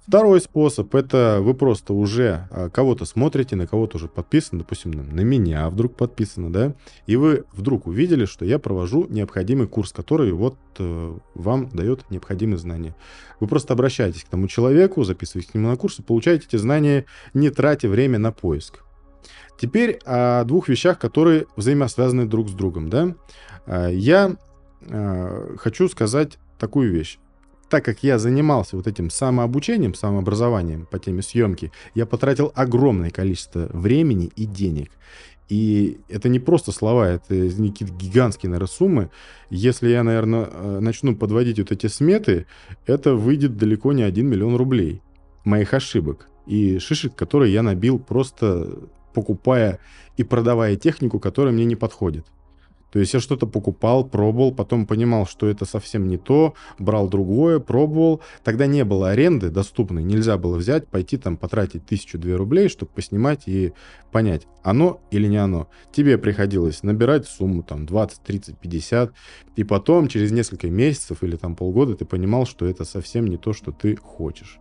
Второй 0.08 0.40
способ 0.40 0.94
это 0.94 1.40
вы 1.42 1.56
просто 1.56 1.94
уже 1.94 2.48
а, 2.52 2.70
кого-то 2.70 3.06
смотрите, 3.06 3.56
на 3.56 3.66
кого-то 3.66 3.98
уже 3.98 4.08
подписано, 4.08 4.60
допустим, 4.60 4.92
на, 4.92 5.22
меня 5.22 5.68
вдруг 5.68 5.96
подписано, 5.96 6.54
да, 6.54 6.76
и 7.08 7.16
вы 7.16 7.46
вдруг 7.54 7.88
увидели, 7.88 8.26
что 8.26 8.46
я 8.46 8.60
провожу 8.60 9.08
необходимый 9.10 9.68
курс, 9.68 9.92
который 9.92 10.32
вот 10.32 10.58
э, 10.78 11.18
вам 11.34 11.70
дает 11.70 12.12
необходимые 12.12 12.60
знания. 12.60 12.96
Вы 13.40 13.48
просто 13.48 13.74
обращаетесь 13.74 14.24
к 14.24 14.28
тому 14.28 14.48
человеку, 14.48 15.04
записываетесь 15.04 15.52
к 15.52 15.56
нему 15.56 15.70
на 15.70 15.76
курс 15.76 15.98
и 15.98 16.04
получаете 16.04 16.46
эти 16.48 16.58
знания, 16.58 17.06
не 17.34 17.50
тратя 17.50 17.90
время 17.90 18.20
на 18.20 18.32
поиск. 18.32 18.84
Теперь 19.60 20.00
о 20.06 20.44
двух 20.44 20.70
вещах, 20.70 21.00
которые 21.00 21.48
взаимосвязаны 21.56 22.28
друг 22.28 22.50
с 22.50 22.54
другом, 22.54 22.92
да. 22.92 23.16
А, 23.66 23.88
я 23.90 24.36
э, 24.82 25.56
хочу 25.58 25.90
сказать 25.90 26.38
такую 26.60 26.92
вещь 26.92 27.18
так 27.76 27.84
как 27.84 28.04
я 28.04 28.18
занимался 28.20 28.78
вот 28.78 28.88
этим 28.88 29.10
самообучением, 29.10 29.96
самообразованием 29.96 30.86
по 30.86 30.98
теме 30.98 31.22
съемки, 31.22 31.74
я 31.94 32.06
потратил 32.06 32.54
огромное 32.56 33.10
количество 33.10 33.68
времени 33.74 34.32
и 34.38 34.46
денег. 34.46 34.92
И 35.50 35.98
это 36.08 36.30
не 36.30 36.40
просто 36.40 36.72
слова, 36.72 37.06
это 37.10 37.36
какие-то 37.36 37.94
гигантские, 37.94 38.52
наверное, 38.52 38.72
суммы. 38.72 39.10
Если 39.50 39.90
я, 39.90 40.04
наверное, 40.04 40.48
э, 40.50 40.80
начну 40.80 41.18
подводить 41.18 41.60
вот 41.60 41.74
эти 41.74 41.88
сметы, 41.88 42.46
это 42.86 43.14
выйдет 43.14 43.58
далеко 43.58 43.92
не 43.92 44.04
1 44.04 44.26
миллион 44.26 44.56
рублей 44.56 45.02
моих 45.44 45.74
ошибок 45.74 46.30
и 46.48 46.80
шишек, 46.80 47.14
которые 47.14 47.52
я 47.52 47.62
набил 47.62 48.00
просто 48.00 48.88
покупая 49.14 49.80
и 50.16 50.24
продавая 50.24 50.78
технику, 50.78 51.20
которая 51.20 51.54
мне 51.54 51.66
не 51.66 51.76
подходит. 51.76 52.26
То 52.96 53.02
есть 53.02 53.14
я 53.14 53.20
что-то 53.20 53.46
покупал, 53.46 54.06
пробовал, 54.08 54.54
потом 54.54 54.88
понимал, 54.88 55.28
что 55.28 55.50
это 55.50 55.66
совсем 55.66 56.08
не 56.08 56.16
то, 56.16 56.54
брал 56.80 57.10
другое, 57.10 57.60
пробовал. 57.60 58.22
Тогда 58.42 58.68
не 58.68 58.86
было 58.86 59.10
аренды 59.10 59.50
доступной, 59.50 60.02
нельзя 60.02 60.38
было 60.38 60.56
взять, 60.56 60.88
пойти 60.88 61.18
там 61.18 61.36
потратить 61.36 61.86
тысячу-две 61.86 62.38
рублей, 62.38 62.70
чтобы 62.70 62.94
поснимать 62.94 63.50
и 63.50 63.74
понять, 64.14 64.48
оно 64.64 65.02
или 65.12 65.28
не 65.28 65.36
оно. 65.36 65.68
Тебе 65.92 66.18
приходилось 66.18 66.84
набирать 66.84 67.28
сумму 67.28 67.64
там 67.64 67.86
20, 67.86 68.22
30, 68.22 68.60
50, 68.60 69.12
и 69.58 69.66
потом 69.66 70.08
через 70.08 70.32
несколько 70.32 70.70
месяцев 70.70 71.22
или 71.22 71.36
там 71.36 71.58
полгода 71.58 71.96
ты 71.96 72.06
понимал, 72.06 72.46
что 72.46 72.66
это 72.66 72.86
совсем 72.86 73.28
не 73.28 73.36
то, 73.36 73.52
что 73.52 73.74
ты 73.74 73.98
хочешь. 73.98 74.58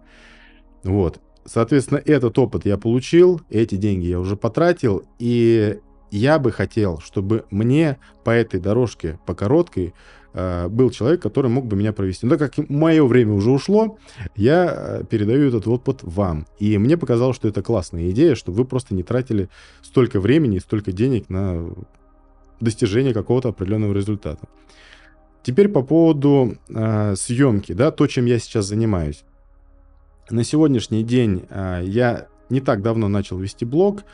Вот. 0.82 1.20
Соответственно, 1.44 2.02
этот 2.04 2.36
опыт 2.36 2.64
я 2.66 2.78
получил, 2.78 3.42
эти 3.48 3.76
деньги 3.76 4.06
я 4.06 4.18
уже 4.18 4.34
потратил, 4.36 5.04
и 5.20 5.78
я 6.10 6.38
бы 6.38 6.52
хотел, 6.52 7.00
чтобы 7.00 7.44
мне 7.50 7.98
по 8.24 8.30
этой 8.30 8.60
дорожке, 8.60 9.18
по 9.26 9.34
короткой, 9.34 9.94
э, 10.32 10.68
был 10.68 10.90
человек, 10.90 11.22
который 11.22 11.50
мог 11.50 11.66
бы 11.66 11.76
меня 11.76 11.92
провести. 11.92 12.26
Но 12.26 12.36
так 12.36 12.54
как 12.54 12.68
мое 12.68 13.04
время 13.04 13.32
уже 13.32 13.50
ушло, 13.50 13.98
я 14.36 14.72
э, 15.00 15.04
передаю 15.08 15.48
этот 15.48 15.66
опыт 15.66 16.00
вам. 16.02 16.46
И 16.58 16.78
мне 16.78 16.96
показалось, 16.96 17.36
что 17.36 17.48
это 17.48 17.62
классная 17.62 18.10
идея, 18.10 18.34
чтобы 18.34 18.58
вы 18.58 18.64
просто 18.64 18.94
не 18.94 19.02
тратили 19.02 19.48
столько 19.82 20.20
времени 20.20 20.56
и 20.56 20.60
столько 20.60 20.92
денег 20.92 21.28
на 21.28 21.70
достижение 22.60 23.14
какого-то 23.14 23.50
определенного 23.50 23.92
результата. 23.92 24.46
Теперь 25.42 25.68
по 25.68 25.82
поводу 25.82 26.56
э, 26.68 27.14
съемки, 27.16 27.72
да, 27.72 27.90
то, 27.90 28.06
чем 28.06 28.24
я 28.24 28.38
сейчас 28.38 28.66
занимаюсь. 28.66 29.24
На 30.30 30.42
сегодняшний 30.42 31.02
день 31.02 31.44
э, 31.50 31.82
я 31.84 32.28
не 32.48 32.60
так 32.60 32.80
давно 32.80 33.08
начал 33.08 33.38
вести 33.38 33.66
блог. 33.66 34.04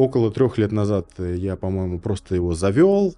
Около 0.00 0.30
трех 0.30 0.56
лет 0.56 0.72
назад 0.72 1.08
э, 1.18 1.34
я, 1.36 1.56
по-моему, 1.56 2.00
просто 2.00 2.34
его 2.34 2.54
завел, 2.54 3.14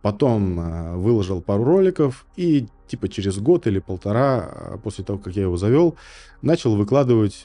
потом 0.00 0.58
э, 0.58 0.96
выложил 0.96 1.42
пару 1.42 1.62
роликов 1.62 2.24
и 2.36 2.68
типа 2.88 3.10
через 3.10 3.38
год 3.38 3.66
или 3.66 3.80
полтора 3.80 4.48
э, 4.50 4.78
после 4.82 5.04
того, 5.04 5.18
как 5.18 5.36
я 5.36 5.42
его 5.42 5.58
завел, 5.58 5.94
начал 6.40 6.74
выкладывать 6.74 7.44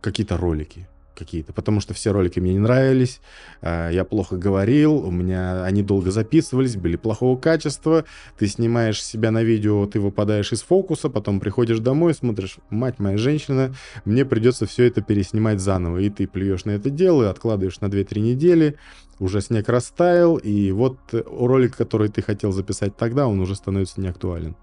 какие-то 0.00 0.36
ролики 0.36 0.86
какие-то, 1.18 1.52
потому 1.52 1.80
что 1.80 1.94
все 1.94 2.12
ролики 2.12 2.38
мне 2.40 2.52
не 2.52 2.58
нравились, 2.60 3.20
а, 3.60 3.90
я 3.90 4.04
плохо 4.04 4.36
говорил, 4.36 4.94
у 4.94 5.10
меня 5.10 5.64
они 5.64 5.82
долго 5.82 6.10
записывались, 6.10 6.76
были 6.76 6.96
плохого 6.96 7.38
качества, 7.38 8.04
ты 8.38 8.46
снимаешь 8.46 9.02
себя 9.02 9.30
на 9.30 9.42
видео, 9.42 9.86
ты 9.86 10.00
выпадаешь 10.00 10.52
из 10.52 10.62
фокуса, 10.62 11.08
потом 11.08 11.40
приходишь 11.40 11.80
домой, 11.80 12.14
смотришь, 12.14 12.58
мать 12.70 12.98
моя 12.98 13.18
женщина, 13.18 13.74
мне 14.04 14.24
придется 14.24 14.66
все 14.66 14.84
это 14.84 15.02
переснимать 15.02 15.60
заново, 15.60 15.98
и 15.98 16.10
ты 16.10 16.26
плюешь 16.26 16.64
на 16.64 16.72
это 16.72 16.90
дело, 16.90 17.28
откладываешь 17.30 17.80
на 17.80 17.86
2-3 17.86 18.20
недели, 18.20 18.76
уже 19.18 19.40
снег 19.40 19.68
растаял, 19.68 20.36
и 20.36 20.70
вот 20.70 20.98
ролик, 21.12 21.76
который 21.76 22.08
ты 22.08 22.22
хотел 22.22 22.52
записать 22.52 22.96
тогда, 22.96 23.26
он 23.26 23.40
уже 23.40 23.56
становится 23.56 24.00
неактуален. 24.00 24.54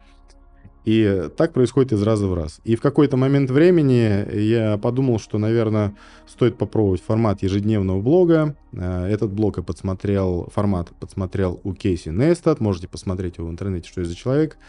И 0.85 1.29
так 1.35 1.53
происходит 1.53 1.93
из 1.93 2.03
раза 2.03 2.27
в 2.27 2.33
раз. 2.35 2.61
И 2.63 2.75
в 2.75 2.81
какой-то 2.81 3.17
момент 3.17 3.49
времени 3.49 4.31
я 4.39 4.77
подумал, 4.77 5.19
что, 5.19 5.39
наверное, 5.39 5.95
стоит 6.27 6.57
попробовать 6.59 7.01
формат 7.01 7.41
ежедневного 7.41 8.01
блога. 8.01 8.55
Э, 8.71 9.07
этот 9.07 9.31
блог 9.31 9.57
я 9.57 9.63
подсмотрел, 9.63 10.47
формат 10.53 10.89
подсмотрел 10.99 11.59
у 11.63 11.73
Кейси 11.73 12.09
Нестат. 12.09 12.59
Можете 12.59 12.87
посмотреть 12.87 13.37
его 13.37 13.47
в 13.47 13.51
интернете, 13.51 13.89
что 13.89 14.01
это 14.01 14.11
за 14.11 14.15
человек. 14.15 14.59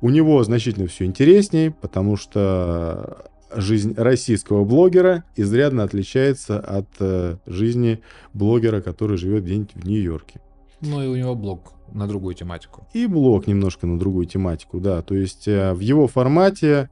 У 0.00 0.10
него 0.10 0.42
значительно 0.42 0.88
все 0.88 1.04
интереснее, 1.04 1.70
потому 1.70 2.16
что 2.16 3.30
жизнь 3.54 3.94
российского 3.96 4.64
блогера 4.64 5.22
изрядно 5.36 5.84
отличается 5.84 6.58
от 6.58 6.88
э, 6.98 7.36
жизни 7.46 8.00
блогера, 8.32 8.80
который 8.80 9.16
живет 9.16 9.44
где-нибудь 9.44 9.74
в 9.76 9.86
Нью-Йорке. 9.86 10.40
Ну 10.80 11.00
и 11.00 11.06
у 11.06 11.14
него 11.14 11.36
блог 11.36 11.73
на 11.92 12.06
другую 12.06 12.34
тематику. 12.34 12.86
И 12.92 13.06
блог 13.06 13.46
немножко 13.46 13.86
на 13.86 13.98
другую 13.98 14.26
тематику, 14.26 14.80
да. 14.80 15.02
То 15.02 15.14
есть 15.14 15.48
э, 15.48 15.72
в 15.72 15.80
его 15.80 16.06
формате, 16.06 16.88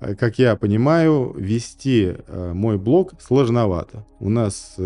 э, 0.00 0.14
как 0.14 0.38
я 0.38 0.56
понимаю, 0.56 1.34
вести 1.36 2.14
э, 2.16 2.52
мой 2.54 2.78
блог 2.78 3.20
сложновато. 3.20 4.06
У 4.20 4.28
нас 4.28 4.76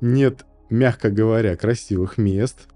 нет, 0.00 0.44
мягко 0.70 1.10
говоря, 1.10 1.56
красивых 1.56 2.18
мест, 2.18 2.68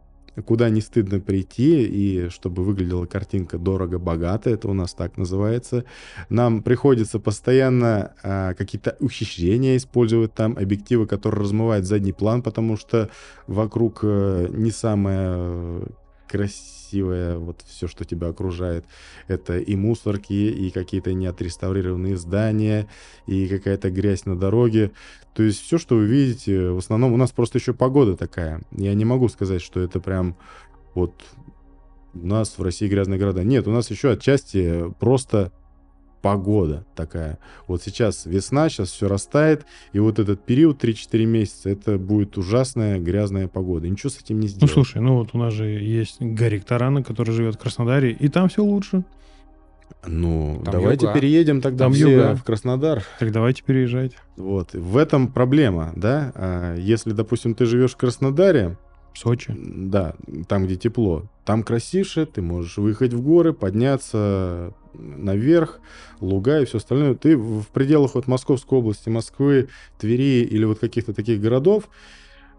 куда 0.45 0.71
не 0.71 0.81
стыдно 0.81 1.21
прийти, 1.21 1.85
и 1.85 2.29
чтобы 2.31 2.65
выглядела 2.65 3.07
картинка 3.07 3.59
дорого-богато, 3.59 4.51
это 4.51 4.69
у 4.69 4.73
нас 4.73 4.95
так 4.95 5.17
называется. 5.17 5.85
Нам 6.29 6.63
приходится 6.63 7.19
постоянно 7.19 8.15
а, 8.23 8.55
какие-то 8.55 8.97
ухищрения 9.01 9.77
использовать 9.77 10.35
там, 10.35 10.57
объективы, 10.57 11.07
которые 11.07 11.43
размывают 11.43 11.87
задний 11.87 12.13
план, 12.13 12.43
потому 12.43 12.77
что 12.77 13.11
вокруг 13.47 14.01
а, 14.03 14.49
не 14.49 14.71
самая 14.71 15.83
красивое, 16.33 17.37
вот 17.37 17.63
все, 17.67 17.87
что 17.87 18.07
тебя 18.07 18.29
окружает. 18.29 18.87
Это 19.29 19.59
и 19.59 19.77
мусорки, 19.77 20.33
и 20.33 20.71
какие-то 20.71 21.13
неотреставрированные 21.13 22.17
здания, 22.17 22.89
и 23.27 23.47
какая-то 23.47 23.91
грязь 23.91 24.25
на 24.25 24.39
дороге. 24.39 24.93
То 25.35 25.43
есть 25.43 25.61
все, 25.61 25.77
что 25.77 25.97
вы 25.97 26.07
видите, 26.07 26.71
в 26.71 26.79
основном 26.79 27.13
у 27.13 27.19
нас 27.19 27.33
просто 27.33 27.59
еще 27.59 27.75
погода 27.75 28.17
такая. 28.17 28.63
Я 28.71 28.95
не 28.95 29.05
могу 29.05 29.29
сказать, 29.29 29.61
что 29.61 29.81
это 29.81 30.01
прям 30.01 30.37
вот 30.95 31.23
у 32.15 32.27
нас 32.27 32.57
в 32.57 32.63
России 32.63 32.89
грязные 32.89 33.19
города. 33.19 33.45
Нет, 33.45 33.69
у 33.69 33.71
нас 33.71 33.91
еще 33.91 34.13
отчасти 34.13 34.91
просто 34.99 35.53
погода 36.23 36.85
такая. 36.95 37.39
Вот 37.67 37.83
сейчас 37.83 38.25
весна, 38.25 38.69
сейчас 38.69 38.91
все 38.91 39.09
растает, 39.09 39.67
и 39.93 39.99
вот 39.99 40.19
этот 40.19 40.43
период 40.43 40.83
3-4 40.83 41.25
месяца, 41.27 41.69
это 41.69 41.99
будет 41.99 42.39
ужасная 42.39 42.99
грязная 42.99 43.49
погода. 43.49 43.89
Ничего 43.89 44.09
с 44.11 44.19
этим 44.19 44.41
не 44.41 44.47
сделать. 44.47 44.63
Ну, 44.63 44.69
слушай, 44.69 45.03
ну 45.03 45.17
вот 45.17 45.31
у 45.35 45.39
нас 45.39 45.53
же 45.53 45.67
есть 45.67 46.21
Гарик 46.21 46.65
Тарана, 46.65 47.03
который 47.03 47.33
живет 47.35 47.57
в 47.57 47.59
Краснодаре, 47.59 48.13
и 48.13 48.29
там 48.29 48.49
все 48.49 48.63
лучше. 48.63 49.05
Ну, 50.07 50.61
Там 50.65 50.73
давайте 50.73 51.07
юга. 51.07 51.19
переедем 51.19 51.61
тогда 51.61 51.85
Там 51.85 51.93
все 51.93 52.11
юга. 52.11 52.35
в 52.37 52.43
Краснодар. 52.45 53.05
Так 53.21 53.31
давайте 53.31 53.63
переезжать. 53.63 54.13
Вот. 54.37 54.73
В 54.73 54.97
этом 54.97 55.29
проблема, 55.29 55.93
да. 55.95 56.33
А 56.35 56.77
Если, 56.77 57.13
допустим, 57.13 57.55
ты 57.55 57.67
живешь 57.67 57.93
в 57.93 57.97
Краснодаре, 57.97 58.77
В 59.15 59.19
Сочи. 59.19 59.55
да, 59.57 60.15
там, 60.49 60.65
где 60.67 60.77
тепло, 60.77 61.25
там 61.45 61.63
красивше, 61.63 62.25
ты 62.27 62.41
можешь 62.43 62.77
выехать 62.79 63.13
в 63.13 63.21
горы, 63.23 63.53
подняться 63.53 64.73
наверх, 64.95 65.81
луга 66.21 66.61
и 66.61 66.65
все 66.65 66.79
остальное. 66.79 67.15
Ты 67.15 67.37
в 67.37 67.65
пределах 67.73 68.15
вот 68.15 68.27
Московской 68.27 68.79
области, 68.79 69.09
Москвы, 69.09 69.69
Твери 69.99 70.45
или 70.45 70.65
вот 70.65 70.79
каких-то 70.79 71.13
таких 71.15 71.41
городов 71.41 71.89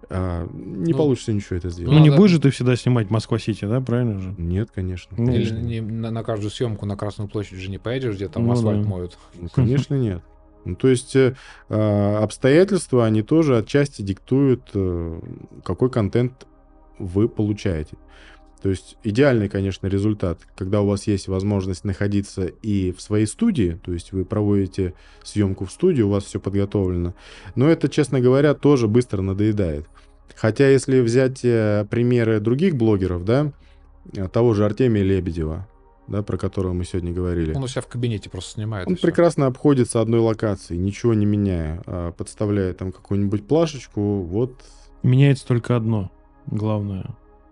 а, 0.10 0.48
не 0.54 0.92
Ну, 0.92 0.98
получится 0.98 1.32
ничего 1.32 1.56
это 1.56 1.68
Ну, 1.68 1.72
сделать. 1.74 2.02
не 2.02 2.10
да. 2.10 2.18
будешь 2.18 2.32
же 2.32 2.40
ты 2.42 2.50
всегда 2.50 2.76
снимать 2.76 3.10
Москва-Сити, 3.10 3.64
да, 3.66 3.80
правильно 3.82 4.20
же? 4.20 4.36
Нет, 4.38 4.70
конечно. 4.74 5.16
Ну, 5.18 5.32
Или 5.32 5.48
конечно. 5.48 5.58
не- 5.60 5.80
на, 5.82 6.12
на 6.12 6.24
каждую 6.24 6.52
съемку 6.52 6.86
на 6.86 6.98
Красную 6.98 7.30
площадь 7.30 7.58
же 7.60 7.70
не 7.70 7.78
поедешь, 7.78 8.16
где 8.16 8.28
там 8.28 8.46
Ну 8.46 8.52
асфальт 8.52 8.82
да. 8.84 8.90
моют. 8.90 9.18
Ну, 9.36 9.48
конечно, 9.48 9.96
нет. 9.96 10.22
Ну, 10.66 10.76
то 10.76 10.88
есть 10.88 11.16
э, 11.16 11.36
а, 11.70 12.24
обстоятельства, 12.24 13.06
они 13.06 13.22
тоже 13.22 13.58
отчасти 13.58 14.02
диктуют, 14.02 14.72
э, 14.74 15.20
какой 15.64 15.90
контент 15.90 16.48
вы 17.00 17.28
получаете. 17.28 17.98
То 18.64 18.70
есть 18.70 18.98
идеальный, 19.04 19.50
конечно, 19.50 19.88
результат, 19.88 20.40
когда 20.56 20.80
у 20.80 20.88
вас 20.88 21.06
есть 21.06 21.28
возможность 21.28 21.84
находиться 21.84 22.46
и 22.46 22.94
в 22.94 23.02
своей 23.02 23.26
студии, 23.26 23.78
то 23.84 23.92
есть 23.92 24.14
вы 24.14 24.24
проводите 24.24 24.94
съемку 25.22 25.66
в 25.66 25.72
студии, 25.72 26.02
у 26.02 26.10
вас 26.10 26.24
все 26.24 26.40
подготовлено. 26.40 27.14
Но 27.56 27.68
это, 27.68 27.90
честно 27.90 28.22
говоря, 28.22 28.54
тоже 28.54 28.88
быстро 28.88 29.22
надоедает. 29.22 29.86
Хотя, 30.34 30.70
если 30.70 31.02
взять 31.02 31.42
э, 31.44 31.86
примеры 31.90 32.40
других 32.40 32.76
блогеров, 32.76 33.26
да, 33.26 33.52
э, 34.16 34.30
того 34.30 34.54
же 34.54 34.64
Артемия 34.64 35.04
Лебедева, 35.04 35.68
да, 36.08 36.22
про 36.24 36.38
которого 36.38 36.74
мы 36.74 36.86
сегодня 36.86 37.12
говорили. 37.14 37.54
Он 37.54 37.64
у 37.64 37.68
себя 37.68 37.82
в 37.82 37.88
кабинете 37.88 38.30
просто 38.30 38.52
снимает. 38.54 38.88
Он 38.88 38.94
и 38.94 38.98
прекрасно 39.00 39.46
обходится 39.48 40.02
одной 40.02 40.20
локацией, 40.20 40.80
ничего 40.80 41.14
не 41.14 41.26
меняя, 41.26 41.82
а 41.86 42.12
подставляет 42.12 42.78
там 42.78 42.92
какую-нибудь 42.92 43.48
плашечку, 43.48 44.22
вот 44.22 44.54
Меняется 45.04 45.46
только 45.46 45.76
одно. 45.76 46.12
Главное. 46.48 47.06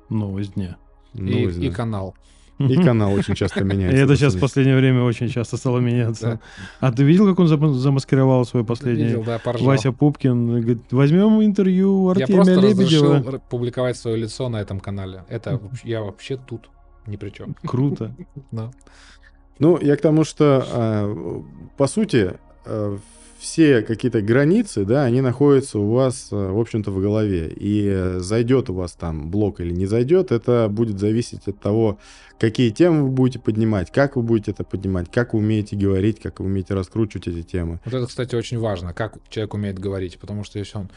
Новость 0.10 0.54
дня. 0.56 0.78
И, 1.14 1.22
новость, 1.22 1.58
и 1.60 1.70
да. 1.70 1.76
канал. 1.76 2.16
И 2.60 2.76
канал 2.84 3.14
очень 3.14 3.36
часто 3.36 3.60
И 3.60 3.64
меняется. 3.64 3.98
это 3.98 4.16
сейчас 4.16 4.36
в 4.36 4.40
последнее 4.40 4.78
время 4.78 5.04
очень 5.04 5.28
часто 5.28 5.58
стало 5.58 5.80
меняться. 5.80 6.40
Да. 6.80 6.88
А 6.88 6.92
ты 6.94 7.04
видел, 7.04 7.28
как 7.28 7.40
он 7.40 7.48
зам- 7.48 7.74
замаскировал 7.74 8.46
свой 8.46 8.64
последний? 8.64 9.04
Видел, 9.06 9.24
да, 9.24 9.40
поржал. 9.40 9.68
Вася 9.68 9.92
Пупкин 9.92 10.62
говорит, 10.62 10.82
возьмем 10.92 11.44
интервью 11.44 12.04
у 12.04 12.14
Я 12.14 12.24
Артемия 12.24 12.36
просто 12.36 12.54
Лебедева. 12.62 13.16
разрешил 13.18 13.40
публиковать 13.50 13.98
свое 13.98 14.16
лицо 14.18 14.48
на 14.48 14.62
этом 14.62 14.80
канале. 14.80 15.26
Это 15.28 15.60
я 15.84 16.02
вообще 16.02 16.38
тут 16.38 16.70
ни 17.08 17.16
при 17.16 17.30
чем. 17.30 17.56
Круто. 17.64 18.14
Ну, 19.60 19.80
я 19.80 19.96
к 19.96 20.02
тому, 20.02 20.24
что, 20.24 20.66
а, 20.68 21.44
по 21.78 21.88
сути, 21.88 22.34
а, 22.66 22.98
все 23.42 23.82
какие-то 23.82 24.22
границы, 24.22 24.86
да, 24.86 25.04
они 25.04 25.20
находятся 25.20 25.80
у 25.80 25.92
вас, 25.92 26.30
а, 26.32 26.52
в 26.52 26.60
общем-то, 26.60 26.92
в 26.92 27.02
голове. 27.02 27.50
И 27.50 27.88
э, 27.88 28.20
зайдет 28.20 28.70
у 28.70 28.76
вас 28.76 28.92
там 28.92 29.32
блок 29.32 29.60
или 29.60 29.74
не 29.74 29.88
зайдет, 29.88 30.32
это 30.32 30.68
будет 30.70 31.00
зависеть 31.00 31.48
от 31.48 31.60
того, 31.60 31.98
какие 32.40 32.70
темы 32.70 33.04
вы 33.04 33.10
будете 33.10 33.40
поднимать, 33.40 33.92
как 33.92 34.16
вы 34.16 34.22
будете 34.22 34.52
это 34.52 34.64
поднимать, 34.64 35.12
как 35.12 35.34
вы 35.34 35.40
умеете 35.40 35.76
говорить, 35.76 36.20
как 36.20 36.40
вы 36.40 36.46
умеете 36.46 36.76
раскручивать 36.76 37.28
эти 37.28 37.42
темы. 37.42 37.80
Вот 37.84 37.94
это, 37.96 38.06
кстати, 38.06 38.36
очень 38.36 38.60
важно, 38.60 38.94
как 38.94 39.18
человек 39.30 39.56
умеет 39.56 39.80
говорить, 39.80 40.20
потому 40.20 40.44
что 40.44 40.60
если 40.60 40.78
он, 40.78 40.92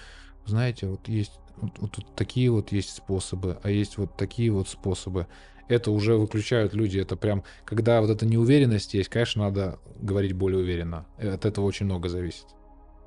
знаете, 0.45 0.87
вот 0.87 1.09
есть 1.09 1.33
вот, 1.79 1.97
вот 1.97 2.07
такие 2.17 2.51
вот 2.51 2.73
есть 2.73 2.91
способы, 2.91 3.59
а 3.63 3.71
есть 3.71 3.99
вот 3.99 4.17
такие 4.17 4.51
вот 4.51 4.69
способы, 4.69 5.27
это 5.69 5.91
уже 5.91 6.17
выключают 6.17 6.75
люди, 6.75 6.99
это 6.99 7.17
прям, 7.17 7.43
когда 7.65 8.01
вот 8.01 8.11
эта 8.11 8.27
неуверенность 8.27 8.95
есть, 8.95 9.09
конечно, 9.09 9.45
надо 9.45 9.79
говорить 10.01 10.33
более 10.33 10.61
уверенно, 10.61 11.07
И 11.21 11.27
от 11.27 11.45
этого 11.45 11.65
очень 11.65 11.87
много 11.87 12.09
зависит. 12.09 12.47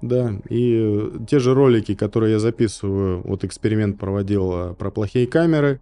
Да, 0.02 0.40
и 0.50 0.76
э, 0.80 1.12
те 1.28 1.40
же 1.40 1.56
ролики, 1.56 1.96
которые 1.96 2.34
я 2.34 2.40
записываю, 2.40 3.22
вот 3.24 3.44
эксперимент 3.44 4.00
проводил 4.00 4.52
а, 4.54 4.74
про 4.76 4.92
плохие 4.92 5.26
камеры, 5.26 5.80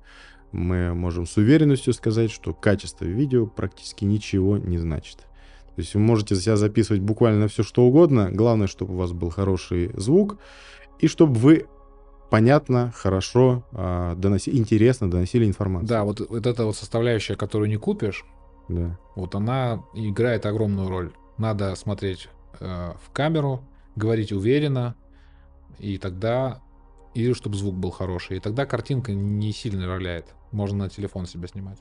мы 0.53 0.93
можем 0.93 1.25
с 1.25 1.35
уверенностью 1.35 1.91
сказать, 1.93 2.31
что 2.31 2.53
качество 2.53 3.03
видео 3.03 3.45
практически 3.45 4.05
ничего 4.05 4.57
не 4.57 4.77
значит. 4.77 5.17
То 5.17 5.81
есть 5.81 5.93
вы 5.95 5.99
можете 5.99 6.35
себя 6.37 6.55
записывать 6.55 7.01
буквально 7.01 7.49
все 7.49 7.61
что 7.61 7.83
угодно, 7.83 8.29
главное, 8.31 8.67
чтобы 8.67 8.93
у 8.93 8.97
вас 8.97 9.11
был 9.11 9.29
хороший 9.29 9.91
звук, 9.95 10.37
и 10.99 11.07
чтобы 11.07 11.33
вы 11.33 11.65
понятно, 12.35 12.91
хорошо, 12.93 13.63
а, 13.71 14.13
доноси, 14.15 14.51
интересно 14.57 15.09
доносили 15.09 15.45
информацию. 15.45 15.87
Да, 15.87 16.03
вот, 16.03 16.19
вот 16.19 16.45
эта 16.45 16.65
вот 16.65 16.75
составляющая, 16.75 17.37
которую 17.37 17.69
не 17.69 17.77
купишь, 17.77 18.25
Да. 18.67 18.99
вот 19.15 19.35
она 19.35 19.81
играет 19.93 20.45
огромную 20.45 20.89
роль. 20.89 21.13
Надо 21.37 21.73
смотреть 21.75 22.27
э, 22.59 22.91
в 23.01 23.09
камеру, 23.13 23.61
говорить 23.95 24.33
уверенно, 24.33 24.95
и 25.79 25.97
тогда, 25.97 26.61
и 27.13 27.31
чтобы 27.31 27.55
звук 27.55 27.75
был 27.75 27.91
хороший, 27.91 28.35
и 28.35 28.39
тогда 28.41 28.65
картинка 28.65 29.13
не 29.13 29.53
сильно 29.53 29.87
роляет. 29.87 30.25
Можно 30.51 30.79
на 30.85 30.89
телефон 30.89 31.27
себя 31.27 31.47
снимать. 31.47 31.79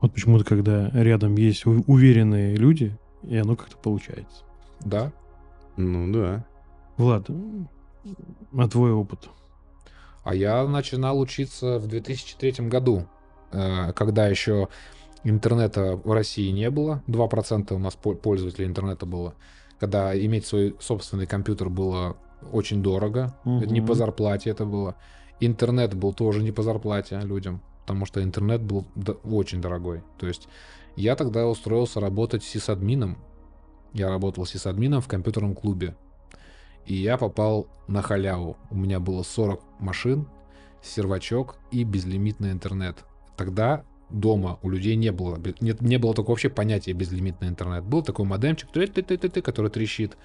Вот 0.00 0.14
почему-то, 0.14 0.44
когда 0.44 0.88
рядом 0.90 1.34
есть 1.34 1.66
уверенные 1.66 2.54
люди, 2.54 2.96
и 3.24 3.36
оно 3.36 3.56
как-то 3.56 3.76
получается. 3.76 4.44
Да, 4.84 5.10
Ну 5.76 6.12
да. 6.12 6.44
Влад, 6.96 7.28
а 8.56 8.68
твой 8.68 8.92
опыт? 8.92 9.28
А 10.26 10.34
я 10.34 10.66
начинал 10.66 11.20
учиться 11.20 11.78
в 11.78 11.86
2003 11.86 12.68
году, 12.68 13.06
э, 13.52 13.92
когда 13.92 14.26
еще 14.26 14.68
интернета 15.22 15.96
в 15.96 16.10
России 16.12 16.50
не 16.50 16.68
было. 16.68 17.00
2% 17.06 17.72
у 17.76 17.78
нас 17.78 17.94
по- 17.94 18.14
пользователей 18.14 18.66
интернета 18.66 19.06
было. 19.06 19.34
Когда 19.78 20.18
иметь 20.18 20.44
свой 20.44 20.74
собственный 20.80 21.26
компьютер 21.26 21.68
было 21.68 22.16
очень 22.52 22.82
дорого. 22.82 23.36
Это 23.44 23.72
Не 23.72 23.80
по 23.80 23.94
зарплате 23.94 24.50
это 24.50 24.64
было. 24.64 24.96
Интернет 25.38 25.94
был 25.94 26.12
тоже 26.12 26.42
не 26.42 26.50
по 26.50 26.62
зарплате 26.62 27.20
людям, 27.20 27.60
потому 27.82 28.04
что 28.04 28.20
интернет 28.20 28.62
был 28.62 28.84
очень 29.22 29.60
дорогой. 29.60 30.02
То 30.18 30.26
есть 30.26 30.48
я 30.96 31.14
тогда 31.14 31.46
устроился 31.46 32.00
работать 32.00 32.42
сисадмином. 32.42 33.16
Я 33.92 34.08
работал 34.08 34.44
сисадмином 34.44 35.00
в 35.00 35.06
компьютерном 35.06 35.54
клубе. 35.54 35.94
И 36.86 36.94
я 36.94 37.16
попал 37.16 37.66
на 37.88 38.02
халяву. 38.02 38.56
У 38.70 38.76
меня 38.76 39.00
было 39.00 39.22
40 39.22 39.60
машин, 39.80 40.28
сервачок 40.82 41.56
и 41.70 41.84
безлимитный 41.84 42.52
интернет. 42.52 43.04
Тогда 43.36 43.84
дома 44.08 44.58
у 44.62 44.70
людей 44.70 44.94
не 44.96 45.10
было, 45.10 45.36
бе- 45.36 45.54
не, 45.60 45.74
не 45.80 45.98
было 45.98 46.14
такого 46.14 46.34
вообще 46.34 46.48
понятия 46.48 46.92
безлимитный 46.92 47.48
интернет. 47.48 47.84
Был 47.84 48.02
такой 48.02 48.24
модемчик, 48.24 48.70
который 48.70 49.70
трещит. 49.70 50.16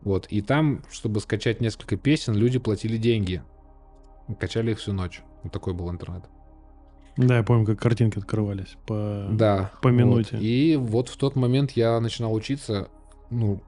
Вот. 0.00 0.26
И 0.26 0.42
там, 0.42 0.82
чтобы 0.90 1.20
скачать 1.20 1.60
несколько 1.60 1.96
песен, 1.96 2.34
люди 2.34 2.58
платили 2.58 2.96
деньги. 2.96 3.42
Качали 4.38 4.72
их 4.72 4.78
всю 4.78 4.92
ночь. 4.92 5.22
Вот 5.42 5.52
такой 5.52 5.72
был 5.72 5.90
интернет. 5.90 6.24
Да, 7.16 7.38
я 7.38 7.42
помню, 7.42 7.64
как 7.64 7.80
картинки 7.80 8.18
открывались 8.18 8.76
по... 8.86 9.28
Да. 9.30 9.70
по 9.80 9.88
вот. 9.88 9.94
минуте. 9.96 10.36
И 10.38 10.76
вот 10.76 11.08
в 11.08 11.16
тот 11.16 11.34
момент 11.34 11.72
я 11.72 11.98
начинал 12.00 12.34
учиться, 12.34 12.88
ну, 13.30 13.62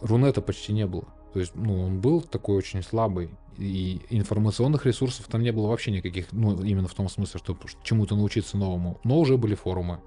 рунета 0.00 0.42
почти 0.42 0.72
не 0.72 0.86
было. 0.86 1.04
То 1.32 1.40
есть, 1.40 1.52
ну, 1.54 1.82
он 1.82 2.00
был 2.00 2.22
такой 2.22 2.56
очень 2.56 2.82
слабый, 2.82 3.30
и 3.56 4.00
информационных 4.10 4.86
ресурсов 4.86 5.26
там 5.26 5.42
не 5.42 5.52
было 5.52 5.68
вообще 5.68 5.90
никаких, 5.90 6.32
ну, 6.32 6.60
именно 6.62 6.88
в 6.88 6.94
том 6.94 7.08
смысле, 7.08 7.38
что 7.38 7.56
чему-то 7.82 8.16
научиться 8.16 8.56
новому. 8.56 8.98
Но 9.04 9.18
уже 9.18 9.36
были 9.36 9.54
форумы. 9.54 10.00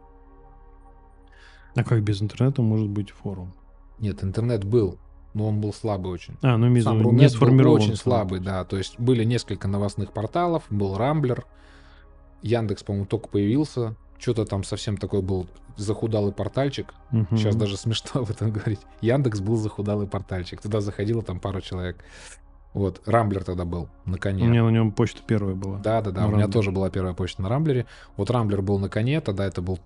А 1.76 1.84
как 1.84 2.04
без 2.04 2.22
интернета 2.22 2.62
может 2.62 2.90
быть 2.90 3.12
форум? 3.12 3.54
Нет, 4.00 4.24
интернет 4.24 4.64
был, 4.64 4.98
но 5.34 5.48
он 5.48 5.62
был 5.62 5.74
слабый 5.74 6.12
очень. 6.12 6.36
А, 6.42 6.58
ну, 6.58 6.82
Сам 6.82 7.02
Рунет 7.02 7.22
не 7.22 7.28
был 7.28 7.30
сформирован. 7.30 7.82
очень 7.82 7.96
слабый, 7.96 8.40
да. 8.40 8.64
То 8.66 8.78
есть 8.78 9.00
были 9.00 9.24
несколько 9.24 9.68
новостных 9.68 10.12
порталов, 10.12 10.64
был 10.70 10.98
Рамблер, 10.98 11.46
Яндекс, 12.42 12.84
по-моему, 12.84 13.06
только 13.06 13.30
появился. 13.30 13.96
Что-то 14.24 14.46
там 14.46 14.64
совсем 14.64 14.96
такой 14.96 15.22
был 15.22 15.48
захудалый 15.76 16.32
портальчик. 16.32 16.94
Мгм. 17.12 17.36
Сейчас 17.36 17.58
даже 17.58 17.76
смешно 17.76 18.10
об 18.22 18.30
этом 18.30 18.52
говорить. 18.52 18.80
Яндекс 19.02 19.42
был 19.42 19.58
захудалый 19.58 20.08
портальчик. 20.08 20.62
Туда 20.62 20.80
заходило 20.80 21.22
там 21.22 21.42
пару 21.42 21.60
человек. 21.60 21.98
Вот, 22.74 23.02
Рамблер 23.06 23.44
тогда 23.44 23.66
был 23.66 23.90
на 24.06 24.16
У 24.16 24.20
коне. 24.20 24.48
меня 24.48 24.64
на 24.64 24.70
нем 24.70 24.94
почта 24.94 25.22
первая 25.28 25.56
была. 25.56 25.80
Да, 25.80 26.02
да, 26.02 26.12
да. 26.12 26.22
У 26.22 26.28
меня 26.30 26.44
Рамблере. 26.44 26.52
тоже 26.54 26.72
была 26.72 26.90
первая 26.90 27.14
почта 27.14 27.42
на 27.42 27.50
Рамблере. 27.50 27.86
Вот 28.16 28.32
Рамблер 28.32 28.62
был 28.62 28.80
на 28.80 28.88
коне, 28.88 29.20
тогда 29.20 29.46
это 29.46 29.62
был 29.62 29.80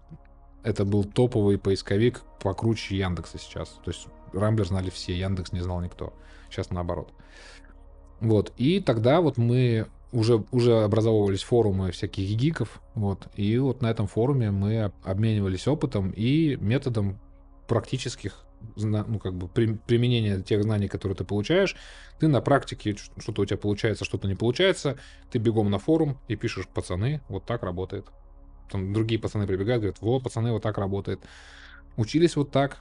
это 0.62 0.86
был 0.86 1.04
топовый 1.04 1.58
поисковик 1.58 2.22
покруче 2.40 2.96
Яндекса 2.96 3.40
сейчас. 3.40 3.70
То 3.84 3.90
есть 3.90 4.06
Рамблер 4.34 4.68
знали 4.68 4.92
все, 4.92 5.18
Яндекс 5.18 5.52
не 5.52 5.62
знал 5.62 5.82
никто. 5.82 6.14
Сейчас 6.52 6.70
наоборот. 6.70 7.12
Вот. 8.20 8.54
И 8.58 8.82
тогда 8.82 9.20
вот 9.20 9.38
мы 9.38 9.88
уже, 10.18 10.44
уже 10.52 10.82
образовывались 10.82 11.44
форумы 11.44 11.92
всяких 11.92 12.28
гиков. 12.36 12.82
Вот. 12.96 13.28
И 13.36 13.58
вот 13.60 13.82
на 13.82 13.92
этом 13.92 14.08
форуме 14.08 14.50
мы 14.50 14.86
об- 14.86 14.96
обменивались 15.04 15.68
опытом 15.68 16.10
и 16.10 16.58
методом 16.60 17.20
практических 17.68 18.44
ну, 18.76 19.20
как 19.20 19.36
бы 19.36 19.48
при- 19.48 19.76
применения 19.76 20.42
тех 20.42 20.64
знаний, 20.64 20.88
которые 20.88 21.16
ты 21.16 21.24
получаешь, 21.24 21.76
ты 22.20 22.28
на 22.28 22.42
практике 22.42 22.96
что-то 23.20 23.44
у 23.44 23.46
тебя 23.46 23.58
получается, 23.58 24.04
что-то 24.04 24.28
не 24.28 24.34
получается, 24.34 24.98
ты 25.30 25.38
бегом 25.38 25.70
на 25.70 25.78
форум 25.78 26.18
и 26.28 26.36
пишешь, 26.36 26.68
пацаны, 26.68 27.22
вот 27.30 27.46
так 27.46 27.62
работает. 27.62 28.08
Там 28.72 28.94
другие 28.94 29.22
пацаны 29.22 29.46
прибегают, 29.46 29.84
говорят, 29.84 30.02
вот, 30.02 30.24
пацаны, 30.24 30.52
вот 30.52 30.64
так 30.64 30.80
работает. 30.80 31.20
Учились 31.96 32.36
вот 32.36 32.50
так. 32.50 32.80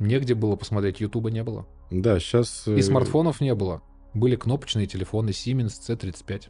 Негде 0.00 0.34
было 0.34 0.56
посмотреть, 0.56 1.00
Ютуба 1.00 1.30
не 1.30 1.44
было. 1.44 1.64
Да, 1.92 2.18
сейчас... 2.18 2.66
И 2.66 2.82
смартфонов 2.82 3.40
не 3.40 3.54
было. 3.54 3.80
Были 4.14 4.36
кнопочные 4.36 4.86
телефоны 4.86 5.30
Siemens 5.30 5.72
C35. 5.86 6.44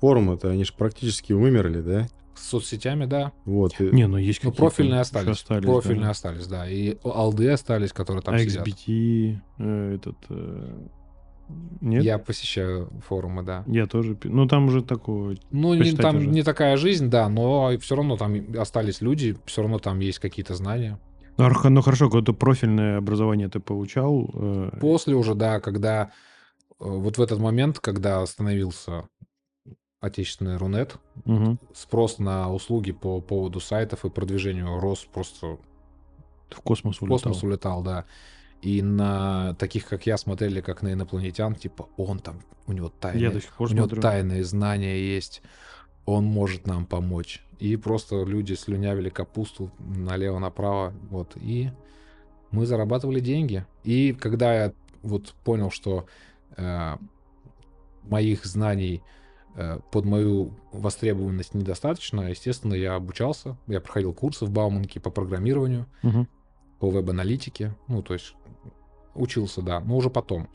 Форумы-то, 0.00 0.48
они 0.50 0.64
же 0.64 0.72
практически 0.72 1.32
вымерли, 1.32 1.80
да? 1.80 2.08
С 2.34 2.48
соцсетями, 2.48 3.04
да. 3.04 3.32
Вот. 3.44 3.78
и- 3.80 3.90
Не, 3.94 4.06
ну 4.06 4.16
есть 4.16 4.42
Ну, 4.42 4.50
какие-то 4.50 4.62
профильные 4.70 5.00
остались. 5.00 5.28
остались, 5.40 5.64
профильные 5.64 6.04
да. 6.04 6.10
остались, 6.10 6.46
да. 6.46 6.68
И 6.70 6.96
алды 7.04 7.50
остались, 7.50 7.92
которые 7.92 8.22
там 8.22 8.38
сидят. 8.38 8.66
XBT, 8.66 9.36
э, 9.58 9.94
этот... 9.96 10.16
э, 10.30 10.86
Нет? 11.82 12.04
Я 12.04 12.18
посещаю 12.18 12.88
форумы, 13.06 13.42
да. 13.42 13.64
Я 13.66 13.86
тоже... 13.86 14.16
Ну, 14.22 14.46
там 14.46 14.66
уже 14.66 14.82
такого... 14.82 15.34
Ну, 15.50 15.74
не, 15.74 15.92
там 15.92 16.16
уже. 16.16 16.26
не 16.28 16.42
такая 16.44 16.76
жизнь, 16.76 17.10
да, 17.10 17.28
но 17.28 17.72
все 17.80 17.96
равно 17.96 18.16
там 18.16 18.34
остались 18.56 19.00
люди, 19.02 19.36
все 19.44 19.62
равно 19.62 19.78
там 19.80 19.98
есть 19.98 20.20
какие-то 20.20 20.54
знания. 20.54 20.98
Ну, 21.36 21.48
ну, 21.70 21.82
хорошо, 21.82 22.06
какое-то 22.06 22.32
профильное 22.32 22.98
образование 22.98 23.48
ты 23.48 23.60
получал. 23.60 24.30
э, 24.32 24.78
После 24.80 25.14
уже, 25.14 25.34
да, 25.34 25.58
когда 25.60 26.04
э, 26.04 26.08
вот 26.80 27.18
в 27.18 27.22
этот 27.22 27.38
момент, 27.38 27.78
когда 27.78 28.22
остановился 28.22 29.08
отечественный 30.00 30.56
Рунет, 30.56 30.96
мгм. 31.24 31.58
спрос 31.74 32.18
на 32.18 32.52
услуги 32.52 32.92
по 32.92 33.20
поводу 33.20 33.60
сайтов 33.60 34.04
и 34.04 34.10
продвижению 34.10 34.80
рос 34.80 35.06
просто 35.12 35.58
В 36.48 36.60
космос 36.62 36.96
в 36.96 37.02
улетал. 37.02 37.18
космос 37.18 37.42
улетал, 37.42 37.82
да. 37.82 38.06
И 38.62 38.82
на 38.82 39.54
таких, 39.54 39.86
как 39.86 40.06
я, 40.06 40.16
смотрели 40.16 40.60
как 40.60 40.82
на 40.82 40.92
инопланетян, 40.92 41.54
типа, 41.54 41.88
он 41.96 42.18
там, 42.18 42.40
у 42.66 42.72
него 42.72 42.88
тайные, 42.88 43.30
у 43.30 43.32
него 43.32 43.66
смотрю. 43.66 44.02
тайные 44.02 44.44
знания 44.44 44.98
есть, 45.00 45.42
он 46.06 46.24
может 46.24 46.66
нам 46.66 46.86
помочь. 46.86 47.42
И 47.58 47.76
просто 47.76 48.24
люди 48.24 48.54
слюнявили 48.54 49.10
капусту 49.10 49.70
налево-направо, 49.78 50.94
вот, 51.10 51.36
и 51.36 51.70
мы 52.50 52.66
зарабатывали 52.66 53.20
деньги. 53.20 53.64
И 53.84 54.12
когда 54.12 54.54
я 54.54 54.72
вот 55.02 55.34
понял, 55.44 55.70
что 55.70 56.06
моих 58.02 58.44
знаний 58.46 59.02
э, 59.54 59.78
под 59.90 60.04
мою 60.04 60.52
востребованность 60.72 61.54
недостаточно, 61.54 62.30
естественно, 62.30 62.74
я 62.74 62.94
обучался, 62.94 63.56
я 63.66 63.80
проходил 63.80 64.12
курсы 64.12 64.44
в 64.44 64.50
Бауманке 64.50 65.00
по 65.00 65.10
программированию, 65.10 65.86
Мгм. 66.02 66.28
по 66.78 66.90
веб-аналитике, 66.90 67.74
ну, 67.88 68.02
то 68.02 68.14
есть 68.14 68.34
учился, 69.14 69.62
да, 69.62 69.80
но 69.80 69.96
уже 69.96 70.10
потом. 70.10 70.48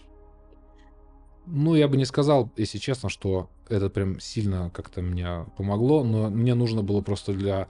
Ну, 1.46 1.76
я 1.76 1.88
бы 1.88 1.98
не 1.98 2.06
сказал, 2.06 2.50
если 2.58 2.80
честно, 2.80 3.10
что 3.10 3.50
это 3.70 3.90
прям 3.90 4.20
сильно 4.20 4.72
как-то 4.72 5.02
мне 5.02 5.46
помогло, 5.58 6.04
но 6.04 6.30
мне 6.30 6.56
нужно 6.56 6.82
было 6.82 7.02
просто 7.02 7.34
для, 7.34 7.68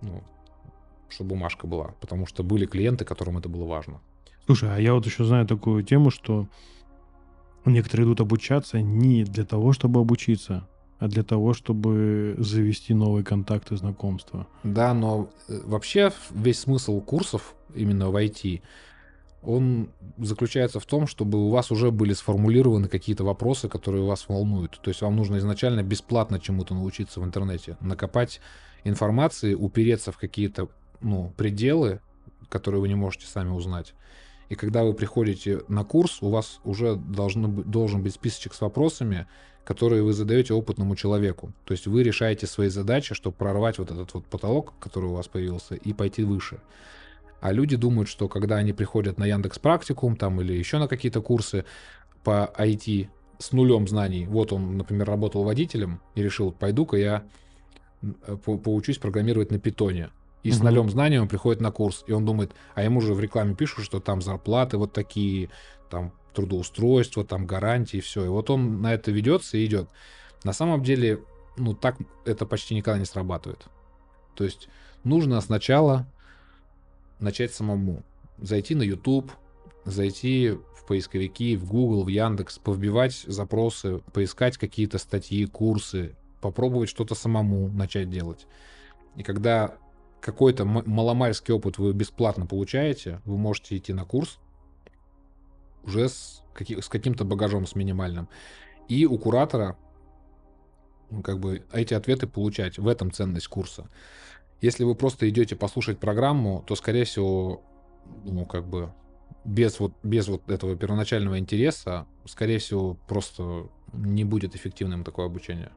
ну, 0.00 0.22
чтобы 1.08 1.30
бумажка 1.30 1.68
была, 1.68 1.94
потому 2.00 2.26
что 2.26 2.42
были 2.42 2.66
клиенты, 2.66 3.04
которым 3.04 3.38
это 3.38 3.48
было 3.48 3.64
важно. 3.64 4.00
Слушай, 4.46 4.74
а 4.74 4.78
я 4.80 4.94
вот 4.94 5.06
еще 5.06 5.24
знаю 5.24 5.46
такую 5.46 5.84
тему, 5.84 6.10
что 6.10 6.48
некоторые 7.72 8.06
идут 8.06 8.20
обучаться 8.20 8.80
не 8.80 9.24
для 9.24 9.44
того, 9.44 9.72
чтобы 9.72 10.00
обучиться, 10.00 10.66
а 10.98 11.08
для 11.08 11.22
того, 11.22 11.54
чтобы 11.54 12.34
завести 12.38 12.94
новые 12.94 13.24
контакты, 13.24 13.76
знакомства. 13.76 14.46
Да, 14.62 14.94
но 14.94 15.28
э, 15.48 15.60
вообще 15.64 16.12
весь 16.30 16.60
смысл 16.60 17.00
курсов 17.00 17.54
именно 17.74 18.10
в 18.10 18.16
IT, 18.16 18.62
он 19.42 19.90
заключается 20.16 20.80
в 20.80 20.86
том, 20.86 21.06
чтобы 21.06 21.38
у 21.38 21.50
вас 21.50 21.70
уже 21.70 21.90
были 21.90 22.14
сформулированы 22.14 22.88
какие-то 22.88 23.24
вопросы, 23.24 23.68
которые 23.68 24.04
вас 24.04 24.28
волнуют. 24.28 24.80
То 24.82 24.88
есть 24.88 25.02
вам 25.02 25.16
нужно 25.16 25.36
изначально 25.38 25.82
бесплатно 25.82 26.40
чему-то 26.40 26.74
научиться 26.74 27.20
в 27.20 27.24
интернете, 27.24 27.76
накопать 27.80 28.40
информации, 28.84 29.54
упереться 29.54 30.12
в 30.12 30.18
какие-то 30.18 30.68
ну, 31.00 31.32
пределы, 31.36 32.00
которые 32.48 32.80
вы 32.80 32.88
не 32.88 32.94
можете 32.94 33.26
сами 33.26 33.50
узнать. 33.50 33.94
И 34.48 34.54
когда 34.54 34.84
вы 34.84 34.94
приходите 34.94 35.62
на 35.68 35.84
курс, 35.84 36.18
у 36.20 36.28
вас 36.28 36.60
уже 36.64 36.96
должно 36.96 37.48
должен 37.48 38.02
быть 38.02 38.14
списочек 38.14 38.54
с 38.54 38.60
вопросами, 38.60 39.26
которые 39.64 40.02
вы 40.02 40.12
задаете 40.12 40.52
опытному 40.52 40.94
человеку. 40.94 41.52
То 41.64 41.72
есть 41.72 41.86
вы 41.86 42.02
решаете 42.02 42.46
свои 42.46 42.68
задачи, 42.68 43.14
чтобы 43.14 43.36
прорвать 43.36 43.78
вот 43.78 43.90
этот 43.90 44.12
вот 44.12 44.26
потолок, 44.26 44.74
который 44.78 45.06
у 45.06 45.14
вас 45.14 45.26
появился, 45.26 45.74
и 45.74 45.92
пойти 45.92 46.22
выше. 46.22 46.60
А 47.40 47.52
люди 47.52 47.76
думают, 47.76 48.08
что 48.08 48.28
когда 48.28 48.56
они 48.56 48.72
приходят 48.72 49.18
на 49.18 49.26
Яндекс 49.26 49.58
Практикум 49.58 50.16
там 50.16 50.40
или 50.40 50.52
еще 50.52 50.78
на 50.78 50.88
какие-то 50.88 51.20
курсы 51.20 51.64
по 52.22 52.52
IT 52.58 53.08
с 53.38 53.52
нулем 53.52 53.88
знаний, 53.88 54.26
вот 54.26 54.52
он, 54.52 54.76
например, 54.78 55.06
работал 55.06 55.44
водителем 55.44 56.00
и 56.14 56.22
решил, 56.22 56.52
пойду-ка 56.52 56.96
я 56.96 57.24
э, 58.02 58.36
по- 58.36 58.56
поучусь 58.56 58.98
программировать 58.98 59.50
на 59.50 59.58
питоне. 59.58 60.10
И 60.44 60.52
с 60.52 60.62
нулем 60.62 60.90
знаний 60.90 61.18
он 61.18 61.26
приходит 61.26 61.62
на 61.62 61.72
курс, 61.72 62.04
и 62.06 62.12
он 62.12 62.26
думает, 62.26 62.52
а 62.74 62.82
ему 62.82 63.00
же 63.00 63.14
в 63.14 63.20
рекламе 63.20 63.54
пишут, 63.54 63.84
что 63.84 63.98
там 63.98 64.20
зарплаты 64.20 64.76
вот 64.76 64.92
такие, 64.92 65.48
там 65.88 66.12
трудоустройство, 66.34 67.24
там 67.24 67.46
гарантии, 67.46 68.00
все. 68.00 68.26
И 68.26 68.28
вот 68.28 68.50
он 68.50 68.82
на 68.82 68.92
это 68.92 69.10
ведется 69.10 69.56
и 69.56 69.64
идет. 69.64 69.88
На 70.44 70.52
самом 70.52 70.82
деле, 70.82 71.20
ну 71.56 71.72
так 71.72 71.96
это 72.26 72.44
почти 72.44 72.74
никогда 72.74 72.98
не 72.98 73.06
срабатывает. 73.06 73.64
То 74.34 74.44
есть 74.44 74.68
нужно 75.02 75.40
сначала 75.40 76.06
начать 77.20 77.54
самому. 77.54 78.02
Зайти 78.36 78.74
на 78.74 78.82
YouTube, 78.82 79.32
зайти 79.86 80.50
в 80.50 80.84
поисковики, 80.86 81.56
в 81.56 81.64
Google, 81.66 82.04
в 82.04 82.08
Яндекс, 82.08 82.58
повбивать 82.58 83.24
запросы, 83.26 84.00
поискать 84.12 84.58
какие-то 84.58 84.98
статьи, 84.98 85.46
курсы, 85.46 86.14
попробовать 86.42 86.90
что-то 86.90 87.14
самому 87.14 87.68
начать 87.68 88.10
делать. 88.10 88.46
И 89.16 89.22
когда 89.22 89.76
какой-то 90.24 90.64
маломальский 90.64 91.52
опыт 91.52 91.78
вы 91.78 91.92
бесплатно 91.92 92.46
получаете, 92.46 93.20
вы 93.24 93.36
можете 93.36 93.76
идти 93.76 93.92
на 93.92 94.04
курс 94.04 94.38
уже 95.84 96.08
с, 96.08 96.42
каки- 96.54 96.80
с 96.80 96.88
каким-то 96.88 97.24
багажом, 97.24 97.66
с 97.66 97.74
минимальным. 97.74 98.28
И 98.88 99.04
у 99.04 99.18
куратора 99.18 99.76
ну, 101.10 101.22
как 101.22 101.38
бы 101.38 101.64
эти 101.72 101.94
ответы 101.94 102.26
получать. 102.26 102.78
В 102.78 102.88
этом 102.88 103.12
ценность 103.12 103.48
курса. 103.48 103.88
Если 104.60 104.84
вы 104.84 104.94
просто 104.94 105.28
идете 105.28 105.56
послушать 105.56 105.98
программу, 105.98 106.64
то, 106.66 106.74
скорее 106.74 107.04
всего, 107.04 107.62
ну, 108.24 108.46
как 108.46 108.66
бы 108.66 108.92
без 109.44 109.78
вот, 109.78 109.92
без 110.02 110.26
вот 110.28 110.50
этого 110.50 110.74
первоначального 110.74 111.38
интереса, 111.38 112.06
скорее 112.24 112.58
всего, 112.58 112.94
просто 113.06 113.68
не 113.92 114.24
будет 114.24 114.56
эффективным 114.56 115.04
такое 115.04 115.26
обучение. 115.26 115.70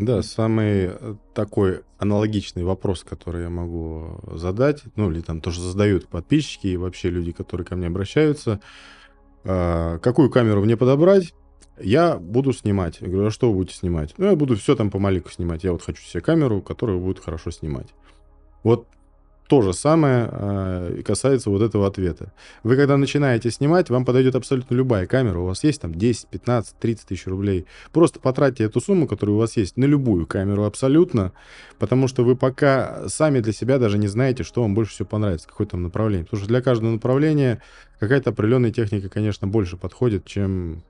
Да, 0.00 0.22
самый 0.22 0.92
э, 0.92 1.14
такой 1.34 1.82
аналогичный 1.98 2.64
вопрос, 2.64 3.04
который 3.04 3.42
я 3.42 3.50
могу 3.50 4.18
задать, 4.32 4.82
ну 4.96 5.10
или 5.10 5.20
там 5.20 5.42
тоже 5.42 5.60
задают 5.60 6.08
подписчики 6.08 6.68
и 6.68 6.78
вообще 6.78 7.10
люди, 7.10 7.32
которые 7.32 7.66
ко 7.66 7.76
мне 7.76 7.88
обращаются, 7.88 8.62
а, 9.44 9.98
какую 9.98 10.30
камеру 10.30 10.64
мне 10.64 10.78
подобрать, 10.78 11.34
я 11.78 12.16
буду 12.16 12.54
снимать. 12.54 13.02
Я 13.02 13.08
говорю, 13.08 13.26
а 13.26 13.30
что 13.30 13.50
вы 13.50 13.56
будете 13.56 13.76
снимать? 13.76 14.14
Ну, 14.16 14.24
я 14.24 14.36
буду 14.36 14.56
все 14.56 14.74
там 14.74 14.90
по 14.90 14.98
малику 14.98 15.30
снимать. 15.30 15.64
Я 15.64 15.72
вот 15.72 15.82
хочу 15.82 16.02
себе 16.02 16.22
камеру, 16.22 16.62
которая 16.62 16.96
будет 16.96 17.18
хорошо 17.18 17.50
снимать. 17.50 17.88
Вот 18.62 18.86
то 19.50 19.62
же 19.62 19.72
самое 19.72 20.28
э, 20.30 21.02
касается 21.04 21.50
вот 21.50 21.60
этого 21.60 21.88
ответа. 21.88 22.32
Вы 22.62 22.76
когда 22.76 22.96
начинаете 22.96 23.50
снимать, 23.50 23.90
вам 23.90 24.04
подойдет 24.04 24.36
абсолютно 24.36 24.76
любая 24.76 25.08
камера. 25.08 25.40
У 25.40 25.46
вас 25.46 25.64
есть 25.64 25.80
там 25.80 25.92
10, 25.92 26.28
15, 26.28 26.76
30 26.78 27.08
тысяч 27.08 27.26
рублей. 27.26 27.66
Просто 27.90 28.20
потратьте 28.20 28.62
эту 28.62 28.80
сумму, 28.80 29.08
которая 29.08 29.34
у 29.34 29.40
вас 29.40 29.56
есть, 29.56 29.76
на 29.76 29.86
любую 29.86 30.24
камеру 30.28 30.62
абсолютно, 30.66 31.32
потому 31.80 32.06
что 32.06 32.22
вы 32.22 32.36
пока 32.36 33.08
сами 33.08 33.40
для 33.40 33.52
себя 33.52 33.80
даже 33.80 33.98
не 33.98 34.06
знаете, 34.06 34.44
что 34.44 34.62
вам 34.62 34.76
больше 34.76 34.92
всего 34.92 35.08
понравится, 35.08 35.48
какое 35.48 35.66
там 35.66 35.82
направление. 35.82 36.26
Потому 36.26 36.38
что 36.38 36.48
для 36.48 36.62
каждого 36.62 36.92
направления 36.92 37.60
какая-то 37.98 38.30
определенная 38.30 38.70
техника, 38.70 39.08
конечно, 39.08 39.48
больше 39.48 39.76
подходит, 39.76 40.26
чем 40.26 40.84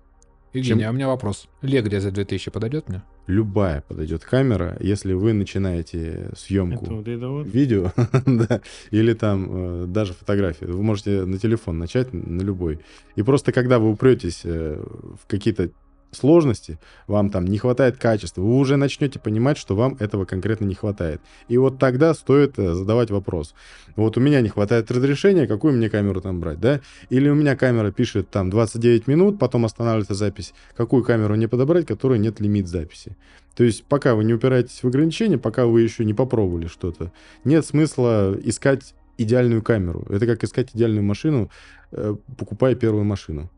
Евгений, 0.52 0.80
Чем- 0.80 0.88
а 0.88 0.90
у 0.90 0.94
меня 0.94 1.08
вопрос. 1.08 1.48
Легрия 1.62 2.00
за 2.00 2.10
2000 2.10 2.50
подойдет 2.50 2.88
мне? 2.88 3.02
любая 3.30 3.82
подойдет 3.86 4.24
камера, 4.24 4.76
если 4.80 5.12
вы 5.12 5.32
начинаете 5.32 6.30
съемку. 6.36 6.84
Это 6.84 6.94
вот 6.94 7.08
это 7.08 7.28
вот. 7.28 7.46
видео, 7.46 7.92
да, 8.26 8.60
или 8.90 9.14
там 9.14 9.48
э, 9.48 9.86
даже 9.86 10.12
фотографию. 10.12 10.76
Вы 10.76 10.82
можете 10.82 11.24
на 11.24 11.38
телефон 11.38 11.78
начать, 11.78 12.12
на 12.12 12.42
любой. 12.42 12.80
И 13.16 13.22
просто 13.22 13.52
когда 13.52 13.78
вы 13.78 13.90
упретесь 13.90 14.42
э, 14.44 14.82
в 15.22 15.26
какие-то 15.26 15.70
сложности, 16.12 16.78
вам 17.06 17.30
там 17.30 17.46
не 17.46 17.58
хватает 17.58 17.96
качества, 17.96 18.42
вы 18.42 18.56
уже 18.56 18.76
начнете 18.76 19.18
понимать, 19.18 19.58
что 19.58 19.76
вам 19.76 19.96
этого 20.00 20.24
конкретно 20.24 20.64
не 20.64 20.74
хватает. 20.74 21.20
И 21.48 21.56
вот 21.58 21.78
тогда 21.78 22.14
стоит 22.14 22.58
э, 22.58 22.74
задавать 22.74 23.10
вопрос. 23.10 23.54
Вот 23.96 24.16
у 24.16 24.20
меня 24.20 24.40
не 24.40 24.48
хватает 24.48 24.90
разрешения, 24.90 25.46
какую 25.46 25.74
мне 25.74 25.88
камеру 25.88 26.20
там 26.20 26.40
брать, 26.40 26.60
да? 26.60 26.80
Или 27.08 27.28
у 27.28 27.34
меня 27.34 27.56
камера 27.56 27.90
пишет 27.92 28.30
там 28.30 28.50
29 28.50 29.06
минут, 29.06 29.38
потом 29.38 29.64
останавливается 29.64 30.14
запись, 30.14 30.54
какую 30.76 31.04
камеру 31.04 31.34
мне 31.34 31.48
подобрать, 31.48 31.86
которой 31.86 32.18
нет 32.18 32.40
лимит 32.40 32.68
записи. 32.68 33.16
То 33.54 33.64
есть 33.64 33.84
пока 33.84 34.14
вы 34.14 34.24
не 34.24 34.32
упираетесь 34.32 34.82
в 34.82 34.86
ограничения, 34.86 35.38
пока 35.38 35.66
вы 35.66 35.82
еще 35.82 36.04
не 36.04 36.14
попробовали 36.14 36.66
что-то, 36.66 37.12
нет 37.44 37.66
смысла 37.66 38.36
искать 38.42 38.94
идеальную 39.18 39.62
камеру. 39.62 40.06
Это 40.08 40.26
как 40.26 40.42
искать 40.44 40.70
идеальную 40.74 41.04
машину, 41.04 41.50
э, 41.92 42.16
покупая 42.38 42.74
первую 42.74 43.04
машину. 43.04 43.50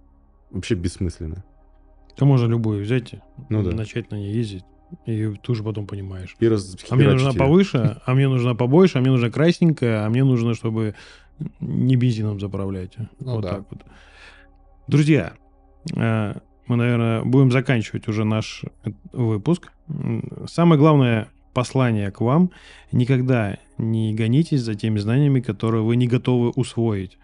Вообще 0.51 0.75
бессмысленно. 0.75 1.45
То 2.17 2.27
можно 2.27 2.47
любую 2.47 2.83
взять, 2.83 3.15
Ну 3.49 3.63
да. 3.63 3.73
начать 3.73 4.11
на 4.11 4.17
ней 4.17 4.33
ездить, 4.33 4.65
и 5.07 5.33
ты 5.43 5.53
уже 5.53 5.63
потом 5.63 5.87
понимаешь. 5.87 6.37
И 6.39 6.49
раз- 6.49 6.77
А 6.91 6.95
мне 6.97 7.09
нужна 7.09 7.33
повыше, 7.33 8.01
а 8.07 8.15
мне 8.15 8.29
нужна 8.29 8.55
побольше, 8.55 8.99
а 8.99 9.01
мне 9.01 9.11
нужна 9.11 9.31
красненькая, 9.31 10.05
а 10.05 10.11
мне 10.11 10.25
нужно, 10.25 10.55
чтобы 10.55 10.95
не 11.61 11.97
бензином 11.97 12.39
заправлять. 12.41 12.93
Ну 13.21 13.37
вот 13.37 13.43
да. 13.43 13.49
так 13.55 13.65
вот. 13.71 13.83
Друзья, 14.87 15.33
э, 15.97 16.35
мы, 16.67 16.77
наверное, 16.77 17.23
будем 17.25 17.51
заканчивать 17.51 18.09
уже 18.09 18.25
наш 18.25 18.63
э, 18.85 18.91
выпуск. 19.13 19.73
Самое 20.47 20.79
главное 20.79 21.29
послание 21.55 22.11
к 22.11 22.21
вам. 22.21 22.51
Никогда 22.93 23.59
не 23.79 24.15
гонитесь 24.15 24.61
за 24.61 24.75
теми 24.75 24.99
знаниями, 24.99 25.41
которые 25.41 25.83
вы 25.83 25.97
не 25.97 26.07
готовы 26.07 26.51
усвоить. 26.51 27.19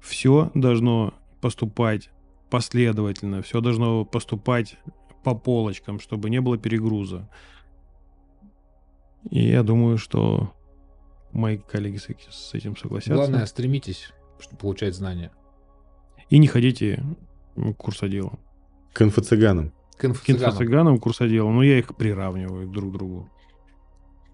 Все 0.00 0.50
должно 0.54 1.14
поступать 1.40 2.10
последовательно, 2.54 3.42
все 3.42 3.60
должно 3.60 4.04
поступать 4.04 4.76
по 5.24 5.34
полочкам, 5.34 5.98
чтобы 5.98 6.30
не 6.30 6.40
было 6.40 6.56
перегруза. 6.56 7.28
И 9.28 9.42
я 9.42 9.64
думаю, 9.64 9.98
что 9.98 10.52
мои 11.32 11.58
коллеги 11.58 11.96
с 11.96 12.08
эти- 12.08 12.28
с 12.30 12.54
этим 12.54 12.76
согласятся. 12.76 13.14
Главное, 13.14 13.46
стремитесь 13.46 14.12
чтобы 14.38 14.58
получать 14.58 14.94
знания. 14.94 15.32
И 16.28 16.38
не 16.38 16.46
ходите 16.46 17.02
к 17.56 17.72
курсоделам. 17.74 18.38
К 18.92 19.02
инфо-цыганам. 19.02 19.72
К 19.96 20.04
инфо-цыганам. 20.04 20.50
инфо-цыганам, 20.50 20.98
курсоделам, 20.98 21.56
но 21.56 21.62
я 21.62 21.78
их 21.78 21.96
приравниваю 21.96 22.68
друг 22.68 22.90
к 22.90 22.96
другу. 22.96 23.30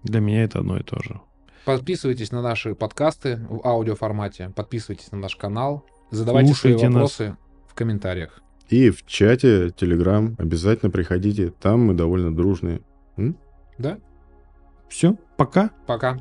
Для 0.03 0.19
меня 0.19 0.43
это 0.43 0.59
одно 0.59 0.77
и 0.77 0.83
то 0.83 1.01
же. 1.01 1.21
Подписывайтесь 1.65 2.31
на 2.31 2.41
наши 2.41 2.75
подкасты 2.75 3.37
в 3.49 3.65
аудиоформате, 3.65 4.51
подписывайтесь 4.55 5.11
на 5.11 5.17
наш 5.17 5.35
канал, 5.35 5.85
Задавайте 6.11 6.53
свои 6.53 6.73
Слушайте 6.73 6.89
нас. 6.89 7.19
В 7.71 7.73
комментариях. 7.73 8.41
И 8.69 8.89
в 8.89 9.05
чате 9.05 9.67
Telegram 9.67 10.35
обязательно 10.37 10.91
приходите. 10.91 11.53
Там 11.61 11.81
мы 11.81 11.93
довольно 11.93 12.35
дружные. 12.35 12.81
М? 13.17 13.37
Да? 13.77 13.97
Все, 14.89 15.15
пока. 15.37 15.71
Пока. 15.87 16.19